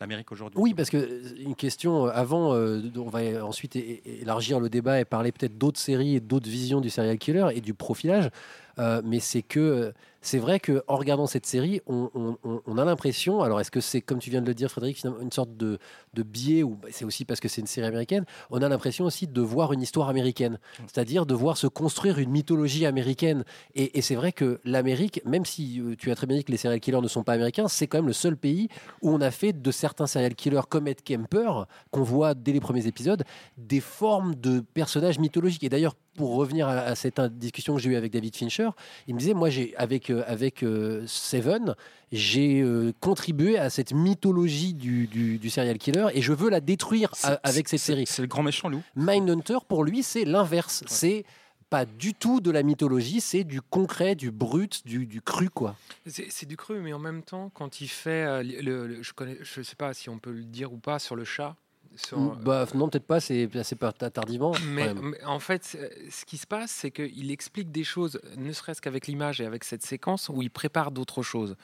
l'Amérique 0.00 0.30
aujourd'hui. 0.32 0.58
Oui, 0.60 0.74
parce 0.74 0.90
que 0.90 0.96
euh, 0.96 1.34
une 1.38 1.54
question 1.54 2.06
euh, 2.06 2.10
avant, 2.12 2.54
euh, 2.54 2.80
on 2.96 3.08
va 3.08 3.44
ensuite 3.44 3.76
élargir 3.76 4.60
le 4.60 4.68
débat 4.68 5.00
et 5.00 5.04
parler 5.04 5.32
peut-être 5.32 5.58
d'autres 5.58 5.80
séries 5.80 6.16
et 6.16 6.20
d'autres 6.20 6.48
visions 6.48 6.80
du 6.80 6.90
serial 6.90 7.18
killer 7.18 7.48
et 7.54 7.60
du 7.60 7.74
profilage. 7.74 8.30
Euh, 8.78 9.02
mais 9.04 9.20
c'est 9.20 9.42
que 9.42 9.92
c'est 10.20 10.38
vrai 10.38 10.58
que 10.60 10.82
en 10.88 10.96
regardant 10.96 11.26
cette 11.26 11.46
série, 11.46 11.80
on, 11.86 12.10
on- 12.14 12.36
on- 12.44 12.60
on 12.66 12.78
a 12.78 12.84
l'impression. 12.84 13.40
Alors, 13.42 13.60
est-ce 13.60 13.70
que 13.70 13.80
c'est 13.80 14.00
comme 14.00 14.18
tu 14.18 14.30
viens 14.30 14.42
de 14.42 14.46
le 14.46 14.54
dire, 14.54 14.70
Frédéric, 14.70 15.02
une 15.20 15.30
sorte 15.32 15.56
de, 15.56 15.78
de 16.14 16.22
biais 16.22 16.62
ou 16.64 16.76
bah, 16.76 16.88
c'est 16.90 17.04
aussi 17.04 17.24
parce 17.24 17.40
que 17.40 17.48
c'est 17.48 17.60
une 17.60 17.66
série 17.68 17.86
américaine. 17.86 18.24
On 18.50 18.60
a 18.62 18.68
l'impression 18.68 19.04
aussi 19.04 19.26
de 19.28 19.40
voir 19.40 19.72
une 19.72 19.80
histoire 19.82 20.08
américaine, 20.08 20.58
c'est-à-dire 20.86 21.24
de 21.24 21.34
voir 21.34 21.56
se 21.56 21.66
construire 21.68 22.18
une 22.18 22.30
mythologie 22.30 22.84
américaine. 22.84 23.44
Et, 23.74 23.96
et 23.98 24.02
c'est 24.02 24.16
vrai 24.16 24.32
que 24.32 24.60
l'Amérique, 24.64 25.22
même 25.24 25.44
si 25.44 25.80
euh, 25.80 25.94
tu 25.96 26.10
as 26.10 26.14
très 26.16 26.26
bien 26.26 26.36
dit 26.36 26.44
que 26.44 26.52
les 26.52 26.58
serial 26.58 26.80
killers 26.80 27.00
ne 27.00 27.08
sont 27.08 27.22
pas 27.22 27.32
américains, 27.34 27.68
c'est 27.68 27.86
quand 27.86 27.98
même 27.98 28.06
le 28.08 28.12
seul 28.12 28.36
pays 28.36 28.68
où 29.02 29.10
on 29.10 29.20
a 29.20 29.30
fait 29.30 29.52
de 29.52 29.70
certains 29.70 30.06
serial 30.08 30.34
killers 30.34 30.62
comme 30.68 30.88
Ed 30.88 31.02
Kemper, 31.02 31.64
qu'on 31.90 32.02
voit 32.02 32.34
dès 32.34 32.52
les 32.52 32.60
premiers 32.60 32.86
épisodes, 32.86 33.22
des 33.56 33.80
formes 33.80 34.34
de 34.34 34.60
personnages 34.60 35.18
mythologiques. 35.20 35.62
Et 35.64 35.68
d'ailleurs, 35.68 35.94
pour 36.18 36.34
revenir 36.34 36.66
à, 36.68 36.80
à 36.80 36.94
cette 36.96 37.20
discussion 37.38 37.76
que 37.76 37.80
j'ai 37.80 37.90
eue 37.90 37.96
avec 37.96 38.12
David 38.12 38.36
Fincher, 38.36 38.68
il 39.06 39.14
me 39.14 39.20
disait, 39.20 39.34
moi, 39.34 39.48
j'ai 39.50 39.74
avec, 39.76 40.10
euh, 40.10 40.24
avec 40.26 40.62
euh, 40.64 41.04
Seven, 41.06 41.74
j'ai 42.12 42.60
euh, 42.60 42.92
contribué 43.00 43.56
à 43.56 43.70
cette 43.70 43.92
mythologie 43.92 44.74
du, 44.74 45.06
du- 45.06 45.38
du 45.38 45.48
serial 45.50 45.78
killer 45.78 46.08
et 46.14 46.20
je 46.20 46.32
veux 46.32 46.50
la 46.50 46.60
détruire 46.60 47.12
a- 47.22 47.38
avec 47.44 47.68
cette 47.68 47.78
série. 47.80 48.04
C'est 48.06 48.22
le 48.22 48.28
grand 48.28 48.42
méchant 48.42 48.68
loup. 48.68 48.82
Mindhunter, 48.96 49.58
pour 49.68 49.84
lui, 49.84 50.02
c'est 50.02 50.24
l'inverse. 50.24 50.82
C'est 50.88 51.24
pas 51.70 51.84
du 51.84 52.14
tout 52.14 52.40
de 52.40 52.50
la 52.50 52.62
mythologie, 52.62 53.20
c'est 53.20 53.44
du 53.44 53.60
concret, 53.60 54.14
du 54.14 54.30
brut, 54.32 54.84
du, 54.86 55.06
du 55.06 55.20
cru, 55.22 55.50
quoi. 55.50 55.76
C'est 56.06 56.26
c'est 56.30 56.46
du 56.46 56.56
cru, 56.56 56.80
mais 56.80 56.92
en 56.94 56.98
même 56.98 57.22
temps, 57.22 57.50
quand 57.54 57.80
il 57.80 57.88
fait, 57.88 58.24
euh, 58.26 58.42
le, 58.42 58.86
le- 58.88 59.02
je 59.02 59.12
connais, 59.12 59.36
je 59.42 59.62
sais 59.62 59.76
pas 59.76 59.92
si 59.94 60.08
on 60.08 60.18
peut 60.18 60.32
le 60.32 60.44
dire 60.44 60.72
ou 60.72 60.78
pas 60.78 60.98
sur 60.98 61.14
le 61.14 61.24
chat. 61.24 61.54
Sur- 61.96 62.18
Bah, 62.36 62.66
non, 62.74 62.88
peut-être 62.88 63.06
pas, 63.06 63.20
c'est 63.20 63.48
assez 63.56 63.76
tardivement. 64.10 64.52
Mais, 64.66 64.92
en 65.24 65.38
fait, 65.38 65.64
c'est- 65.64 66.10
ce 66.10 66.24
qui 66.24 66.36
se 66.36 66.46
passe, 66.46 66.70
c'est 66.70 66.90
qu'il 66.90 67.30
explique 67.30 67.70
des 67.72 67.84
choses, 67.84 68.20
ne 68.36 68.52
serait-ce 68.52 68.80
qu'avec 68.80 69.06
l'image 69.06 69.40
et 69.40 69.46
avec 69.46 69.64
cette 69.64 69.84
séquence, 69.84 70.28
où 70.28 70.42
il 70.42 70.50
prépare 70.50 70.90
d'autres 70.90 71.22
choses. 71.22 71.56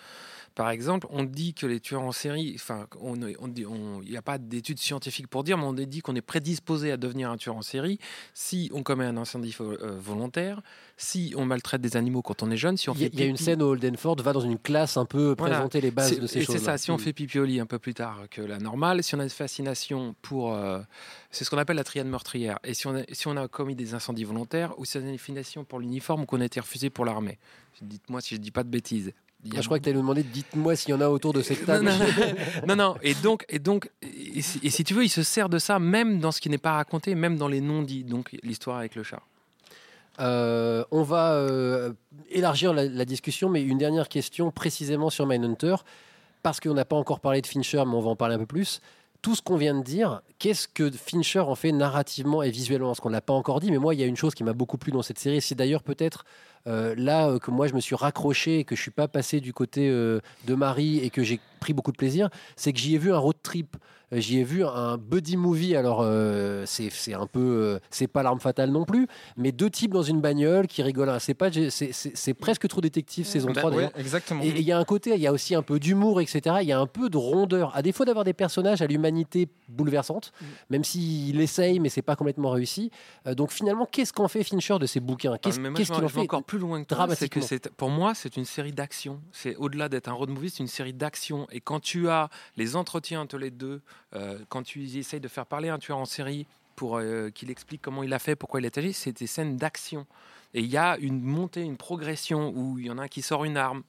Par 0.54 0.70
exemple, 0.70 1.08
on 1.10 1.24
dit 1.24 1.52
que 1.52 1.66
les 1.66 1.80
tueurs 1.80 2.02
en 2.02 2.12
série, 2.12 2.52
enfin, 2.54 2.86
on 3.00 3.16
il 3.16 4.08
n'y 4.10 4.16
a 4.16 4.22
pas 4.22 4.38
d'études 4.38 4.78
scientifiques 4.78 5.26
pour 5.26 5.42
dire, 5.42 5.58
mais 5.58 5.64
on 5.64 5.72
dit 5.72 6.00
qu'on 6.00 6.14
est 6.14 6.20
prédisposé 6.20 6.92
à 6.92 6.96
devenir 6.96 7.28
un 7.30 7.36
tueur 7.36 7.56
en 7.56 7.62
série 7.62 7.98
si 8.34 8.70
on 8.72 8.84
commet 8.84 9.04
un 9.04 9.16
incendie 9.16 9.54
euh, 9.60 9.98
volontaire, 9.98 10.62
si 10.96 11.34
on 11.36 11.44
maltraite 11.44 11.80
des 11.80 11.96
animaux 11.96 12.22
quand 12.22 12.44
on 12.44 12.50
est 12.52 12.56
jeune, 12.56 12.76
si 12.76 12.88
on 12.88 12.94
Il 12.94 13.00
y, 13.00 13.04
a- 13.04 13.06
fait 13.08 13.14
il 13.14 13.20
y 13.20 13.22
a 13.24 13.26
une 13.26 13.36
scène 13.36 13.62
où 13.62 13.66
Holden 13.66 13.96
Ford 13.96 14.14
va 14.22 14.32
dans 14.32 14.40
une 14.40 14.58
classe 14.58 14.96
un 14.96 15.06
peu 15.06 15.34
Voilà. 15.36 15.56
présenter 15.56 15.80
les 15.80 15.90
bases 15.90 16.20
de 16.20 16.26
ces 16.28 16.42
choses. 16.42 16.56
C'est 16.56 16.62
ça, 16.64 16.78
si 16.78 16.90
on 16.92 16.98
fait 16.98 17.12
pipi 17.12 17.38
au 17.40 17.44
lit 17.44 17.58
un 17.58 17.66
peu 17.66 17.80
plus 17.80 17.94
tard 17.94 18.22
que 18.30 18.40
la 18.40 18.58
normale, 18.58 19.02
si 19.02 19.14
on 19.16 19.18
a 19.20 19.24
une 19.24 19.30
fascination 19.30 20.14
pour. 20.22 20.54
euh, 20.54 20.80
c'est 21.30 21.42
ce 21.44 21.50
qu'on 21.50 21.58
appelle 21.58 21.76
la 21.76 21.84
triade 21.84 22.06
meurtrière. 22.06 22.60
Et 22.62 22.74
si 22.74 22.86
on, 22.86 22.94
a, 22.94 23.02
si 23.10 23.26
on 23.26 23.36
a 23.36 23.48
commis 23.48 23.74
des 23.74 23.94
incendies 23.94 24.22
volontaires, 24.24 24.72
ou 24.78 24.84
si 24.84 24.98
on 24.98 25.00
a 25.00 25.08
une 25.08 25.18
fascination 25.18 25.64
pour 25.64 25.80
l'uniforme 25.80 26.22
ou 26.22 26.26
qu'on 26.26 26.40
a 26.40 26.44
été 26.44 26.60
refusé 26.60 26.90
pour 26.90 27.04
l'armée. 27.04 27.38
Dites-moi 27.82 28.20
si 28.20 28.36
je 28.36 28.40
dis 28.40 28.52
pas 28.52 28.62
de 28.62 28.68
bêtises. 28.68 29.12
Ah, 29.52 29.60
je 29.60 29.66
crois 29.66 29.78
que 29.78 29.84
tu 29.84 29.90
allais 29.90 29.96
nous 29.96 30.02
demander, 30.02 30.22
dites-moi 30.22 30.74
s'il 30.76 30.90
y 30.90 30.94
en 30.94 31.00
a 31.00 31.08
autour 31.08 31.32
de 31.32 31.42
cette 31.42 31.66
table. 31.66 31.84
non, 31.84 31.96
non, 32.68 32.76
non. 32.76 32.94
Et 33.02 33.14
donc, 33.14 33.44
et 33.48 33.58
donc, 33.58 33.90
et 34.02 34.40
si, 34.42 34.58
et 34.62 34.70
si 34.70 34.84
tu 34.84 34.94
veux, 34.94 35.04
il 35.04 35.10
se 35.10 35.22
sert 35.22 35.48
de 35.48 35.58
ça 35.58 35.78
même 35.78 36.18
dans 36.18 36.32
ce 36.32 36.40
qui 36.40 36.48
n'est 36.48 36.58
pas 36.58 36.72
raconté, 36.72 37.14
même 37.14 37.36
dans 37.36 37.48
les 37.48 37.60
non-dits. 37.60 38.04
Donc, 38.04 38.36
l'histoire 38.42 38.78
avec 38.78 38.94
le 38.94 39.02
chat. 39.02 39.20
Euh, 40.20 40.84
on 40.90 41.02
va 41.02 41.32
euh, 41.32 41.92
élargir 42.30 42.72
la, 42.72 42.84
la 42.84 43.04
discussion, 43.04 43.48
mais 43.48 43.62
une 43.62 43.78
dernière 43.78 44.08
question 44.08 44.50
précisément 44.50 45.10
sur 45.10 45.26
Mindhunter, 45.26 45.76
parce 46.42 46.60
qu'on 46.60 46.74
n'a 46.74 46.84
pas 46.84 46.96
encore 46.96 47.20
parlé 47.20 47.40
de 47.40 47.46
Fincher, 47.46 47.82
mais 47.86 47.94
on 47.94 48.00
va 48.00 48.10
en 48.10 48.16
parler 48.16 48.36
un 48.36 48.38
peu 48.38 48.46
plus. 48.46 48.80
tout 49.22 49.34
ce 49.34 49.42
qu'on 49.42 49.56
vient 49.56 49.74
de 49.74 49.82
dire, 49.82 50.20
qu'est-ce 50.38 50.68
que 50.68 50.90
Fincher 50.90 51.40
en 51.40 51.54
fait 51.54 51.72
narrativement 51.72 52.42
et 52.42 52.50
visuellement? 52.50 52.94
Ce 52.94 53.00
qu'on 53.00 53.10
n'a 53.10 53.22
pas 53.22 53.32
encore 53.32 53.58
dit, 53.58 53.70
mais 53.70 53.78
moi, 53.78 53.94
il 53.94 54.00
y 54.00 54.04
a 54.04 54.06
une 54.06 54.16
chose 54.16 54.34
qui 54.34 54.44
m'a 54.44 54.52
beaucoup 54.52 54.76
plu 54.78 54.92
dans 54.92 55.02
cette 55.02 55.18
série. 55.18 55.40
C'est 55.40 55.54
d'ailleurs 55.54 55.82
peut-être 55.82 56.24
euh, 56.66 56.94
là 56.96 57.28
euh, 57.28 57.38
que 57.38 57.50
moi, 57.50 57.66
je 57.66 57.74
me 57.74 57.80
suis 57.80 57.94
raccroché 57.94 58.60
et 58.60 58.64
que 58.64 58.74
je 58.76 58.80
suis 58.82 58.90
pas 58.90 59.08
passé 59.08 59.40
du 59.40 59.52
côté 59.52 59.88
euh, 59.90 60.20
de 60.46 60.54
Marie 60.54 60.98
et 60.98 61.10
que 61.10 61.22
j'ai 61.22 61.40
pris 61.60 61.72
beaucoup 61.72 61.92
de 61.92 61.96
plaisir. 61.96 62.28
C'est 62.56 62.72
que 62.72 62.78
j'y 62.78 62.94
ai 62.94 62.98
vu 62.98 63.12
un 63.12 63.18
road 63.18 63.36
trip. 63.42 63.76
J'y 64.12 64.38
ai 64.38 64.44
vu 64.44 64.64
un 64.64 64.96
buddy 64.96 65.36
movie. 65.36 65.74
Alors, 65.74 66.06
c'est 66.66 67.14
un 67.14 67.26
peu. 67.26 67.80
c'est 67.90 68.06
pas 68.06 68.22
l'arme 68.22 68.38
fatale 68.38 68.70
non 68.70 68.84
plus, 68.84 69.08
mais 69.36 69.50
deux 69.50 69.70
types 69.70 69.92
dans 69.92 70.02
une 70.02 70.20
bagnole 70.20 70.68
qui 70.68 70.82
rigolent. 70.82 71.18
C'est 71.18 71.34
pas. 71.34 71.50
c'est- 71.50 72.34
presque 72.34 72.68
trop 72.68 72.80
détective 72.80 73.26
saison 73.26 73.48
Bah, 73.48 73.60
3 73.62 73.70
ouais, 73.70 73.76
d'ailleurs. 73.76 73.92
exactement. 73.98 74.42
Et 74.44 74.48
il 74.50 74.60
y 74.60 74.70
a 74.70 74.78
un 74.78 74.84
côté, 74.84 75.14
il 75.14 75.20
y 75.20 75.26
a 75.26 75.32
aussi 75.32 75.54
un 75.56 75.62
peu 75.62 75.80
d'humour, 75.80 76.20
etc. 76.20 76.56
Il 76.60 76.68
y 76.68 76.72
a 76.72 76.78
un 76.78 76.86
peu 76.86 77.08
de 77.08 77.16
rondeur. 77.16 77.74
À 77.74 77.82
défaut 77.82 78.04
d'avoir 78.04 78.24
des 78.24 78.34
personnages 78.34 78.82
à 78.82 78.86
l'humanité 78.86 79.48
bouleversante, 79.68 80.32
Mm. 80.40 80.44
même 80.70 80.84
s'il 80.84 81.40
essaye, 81.40 81.80
mais 81.80 81.88
c'est 81.88 82.02
pas 82.02 82.14
complètement 82.14 82.50
réussi. 82.50 82.90
Donc 83.36 83.50
finalement, 83.50 83.88
qu'est-ce 83.90 84.12
qu'en 84.12 84.28
fait 84.28 84.44
Fincher 84.44 84.78
de 84.78 84.86
ses 84.86 85.00
bouquins? 85.00 85.38
Qu'est-ce 85.38 85.58
Ah, 85.58 85.70
qu'est-ce 85.74 85.90
qu'il 85.92 86.04
en 86.04 86.08
fait? 86.08 86.20
encore 86.20 86.44
plus 86.44 86.53
loin 86.58 86.82
que 86.82 86.94
toi. 86.94 87.06
C'est 87.14 87.28
que 87.28 87.40
c'est, 87.40 87.70
pour 87.72 87.90
moi, 87.90 88.14
c'est 88.14 88.36
une 88.36 88.44
série 88.44 88.72
d'action. 88.72 89.20
C'est 89.32 89.56
au-delà 89.56 89.88
d'être 89.88 90.08
un 90.08 90.12
road 90.12 90.30
movie, 90.30 90.50
c'est 90.50 90.62
une 90.62 90.68
série 90.68 90.92
d'action. 90.92 91.46
Et 91.50 91.60
quand 91.60 91.80
tu 91.80 92.08
as 92.08 92.28
les 92.56 92.76
entretiens 92.76 93.20
entre 93.22 93.38
les 93.38 93.50
deux, 93.50 93.82
euh, 94.14 94.38
quand 94.48 94.62
tu 94.62 94.84
essayes 94.96 95.20
de 95.20 95.28
faire 95.28 95.46
parler 95.46 95.68
un 95.68 95.78
tueur 95.78 95.98
en 95.98 96.04
série 96.04 96.46
pour 96.76 96.96
euh, 96.96 97.30
qu'il 97.30 97.50
explique 97.50 97.82
comment 97.82 98.02
il 98.02 98.12
a 98.12 98.18
fait, 98.18 98.36
pourquoi 98.36 98.60
il 98.60 98.66
est 98.66 98.78
agi, 98.78 98.92
c'est 98.92 99.18
des 99.18 99.26
scènes 99.26 99.56
d'action. 99.56 100.06
Et 100.54 100.60
il 100.60 100.70
y 100.70 100.76
a 100.76 100.96
une 100.98 101.20
montée, 101.20 101.62
une 101.62 101.76
progression 101.76 102.52
où 102.54 102.78
il 102.78 102.86
y 102.86 102.90
en 102.90 102.98
a 102.98 103.02
un 103.02 103.08
qui 103.08 103.22
sort 103.22 103.44
une 103.44 103.56
arme. 103.56 103.82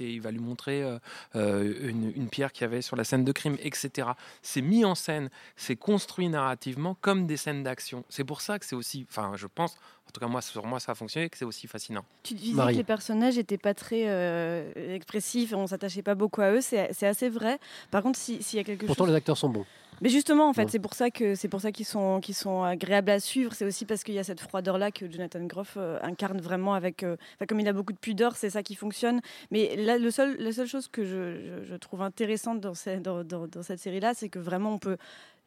Il, 0.00 0.20
va 0.20 0.30
lui 0.30 0.38
montrer 0.38 0.82
euh, 0.82 0.98
euh, 1.36 1.88
une, 1.88 2.12
une 2.14 2.28
pierre 2.28 2.52
qu'il 2.52 2.62
y 2.62 2.64
avait 2.64 2.82
sur 2.82 2.96
la 2.96 3.04
scène 3.04 3.24
de 3.24 3.32
crime, 3.32 3.56
etc. 3.60 4.08
C'est 4.42 4.62
mis 4.62 4.84
en 4.84 4.94
scène, 4.94 5.30
c'est 5.56 5.76
construit 5.76 6.28
narrativement 6.28 6.96
comme 7.00 7.26
des 7.26 7.36
scènes 7.36 7.62
d'action. 7.62 8.04
C'est 8.08 8.24
pour 8.24 8.40
ça 8.40 8.58
que 8.58 8.64
c'est 8.66 8.76
aussi, 8.76 9.06
enfin, 9.08 9.32
je 9.36 9.46
pense, 9.46 9.74
en 10.08 10.10
tout 10.12 10.20
cas 10.20 10.26
moi, 10.26 10.42
sur 10.42 10.66
moi, 10.66 10.80
ça 10.80 10.92
a 10.92 10.94
fonctionné, 10.94 11.28
que 11.30 11.36
c'est 11.38 11.44
aussi 11.44 11.66
fascinant. 11.66 12.04
Tu 12.22 12.34
disais 12.34 12.54
Marie. 12.54 12.74
que 12.74 12.78
les 12.78 12.84
personnages 12.84 13.36
n'étaient 13.36 13.58
pas 13.58 13.74
très 13.74 14.04
euh, 14.08 14.94
expressifs, 14.94 15.52
on 15.52 15.66
s'attachait 15.66 16.02
pas 16.02 16.14
beaucoup 16.14 16.40
à 16.42 16.50
eux, 16.52 16.60
c'est 16.60 17.06
assez 17.06 17.28
vrai. 17.28 17.58
Par 17.90 18.02
contre, 18.02 18.18
si- 18.18 18.42
s'il 18.42 18.58
y 18.58 18.60
a 18.60 18.64
quelque 18.64 18.86
Pourtant, 18.86 19.04
chose... 19.04 19.12
les 19.12 19.16
acteurs 19.16 19.36
sont 19.38 19.48
bons. 19.48 19.66
Mais 20.02 20.08
justement, 20.10 20.48
en 20.48 20.52
fait, 20.52 20.64
Ouais. 20.64 20.68
c'est 20.70 20.78
pour 20.80 20.92
ça 20.94 21.10
que 21.10 21.34
c'est 21.36 21.48
pour 21.48 21.60
ça 21.60 21.72
qu'ils 21.72 21.86
sont 21.86 22.20
qu'ils 22.20 22.34
sont 22.34 22.62
agréables 22.62 23.10
à 23.10 23.20
suivre. 23.20 23.54
C'est 23.54 23.64
aussi 23.64 23.86
parce 23.86 24.02
qu'il 24.04 24.14
y 24.14 24.18
a 24.18 24.24
cette 24.24 24.40
froideur 24.40 24.76
là 24.76 24.90
que 24.90 25.10
Jonathan 25.10 25.42
Groff 25.44 25.74
euh, 25.76 25.98
incarne 26.02 26.40
vraiment 26.40 26.74
avec. 26.74 27.04
euh, 27.04 27.16
enfin, 27.36 27.46
comme 27.46 27.60
il 27.60 27.68
a 27.68 27.72
beaucoup 27.72 27.92
de 27.92 27.98
pudeur, 27.98 28.36
c'est 28.36 28.50
ça 28.50 28.62
qui 28.62 28.74
fonctionne. 28.74 29.20
Mais 29.52 29.76
là, 29.76 29.96
le 29.98 30.10
seul, 30.10 30.36
la 30.38 30.52
seule 30.52 30.66
chose 30.66 30.88
que 30.88 31.04
je, 31.04 31.36
je- 31.40 31.64
je 31.64 31.74
trouve 31.76 32.02
intéressante 32.02 32.60
dans, 32.60 32.74
ce- 32.74 32.98
dans, 32.98 33.22
dans- 33.24 33.46
dans 33.46 33.62
cette 33.62 33.78
série 33.78 34.00
là, 34.00 34.12
c'est 34.14 34.28
que 34.28 34.38
vraiment 34.40 34.72
on 34.74 34.78
peut 34.78 34.96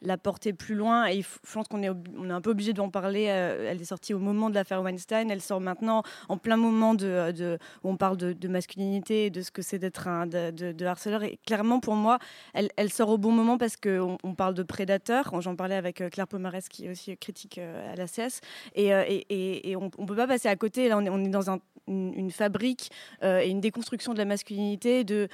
la 0.02 0.18
porter 0.18 0.54
plus 0.54 0.76
loin. 0.76 1.06
Et 1.08 1.22
je 1.22 1.54
pense 1.54 1.68
qu'on 1.68 1.82
est, 1.84 1.90
on 1.90 2.30
est 2.30 2.34
un 2.34 2.42
peu 2.42 2.52
obligé 2.52 2.74
d'en 2.74 2.90
parler. 2.90 3.28
euh, 3.30 3.70
elle 3.72 3.82
est 3.82 3.86
sortie 3.86 4.14
au 4.14 4.20
moment 4.20 4.50
de 4.50 4.56
l'affaire 4.56 4.82
Weinstein. 4.82 5.30
Elle 5.32 5.42
sort 5.42 5.62
maintenant 5.62 6.04
en 6.30 6.38
plein 6.38 6.58
moment 6.58 6.94
de- 6.94 7.58
où 7.84 7.90
on 7.90 7.98
parle 7.98 8.18
de, 8.18 8.48
masculinité 8.48 9.26
et 9.26 9.30
de 9.30 9.42
ce 9.42 9.52
que 9.52 9.62
c'est 9.62 9.80
d'être 9.80 10.08
un 10.08 10.28
de, 10.28 10.86
harceleur. 10.86 11.24
Et 11.24 11.40
clairement, 11.46 11.80
pour 11.80 11.96
moi, 11.96 12.20
elle, 12.54 12.92
sort 12.92 13.10
au 13.10 13.18
bon 13.18 13.32
moment 13.32 13.58
parce 13.58 13.76
qu'on 13.78 14.18
on 14.24 14.36
parle 14.36 14.54
de 14.54 14.64
prédateurs. 14.64 15.42
J'en 15.42 15.56
parlais 15.56 15.76
avec 15.76 16.02
euh, 16.02 16.10
Claire 16.10 16.28
Pomarès, 16.28 16.68
qui 16.70 16.86
est 16.86 16.90
aussi 16.92 17.18
critique 17.18 17.58
euh, 17.58 17.94
à 17.94 17.96
la 17.96 18.06
CS. 18.08 18.42
Et, 18.76 18.94
euh, 18.94 19.80
on 19.98 20.02
ne 20.02 20.08
peut 20.08 20.16
pas 20.16 20.28
passer 20.28 20.48
à 20.48 20.56
côté. 20.56 20.88
Là, 20.90 20.98
on 20.98 21.24
est 21.24 21.30
dans 21.30 21.50
un- 21.50 21.60
une, 21.88 22.14
une 22.14 22.32
fabrique 22.32 22.92
euh, 23.24 23.40
et 23.42 23.50
une 23.50 23.62
déconstruction 23.62 24.14
de 24.14 24.18
la 24.18 24.26
masculinité, 24.26 25.04
de, 25.04 25.28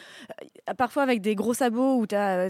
euh, 0.69 0.73
parfois 0.73 1.03
avec 1.03 1.21
des 1.21 1.35
gros 1.35 1.53
sabots 1.53 1.97
où 1.97 2.07
tu 2.07 2.15
as, 2.15 2.49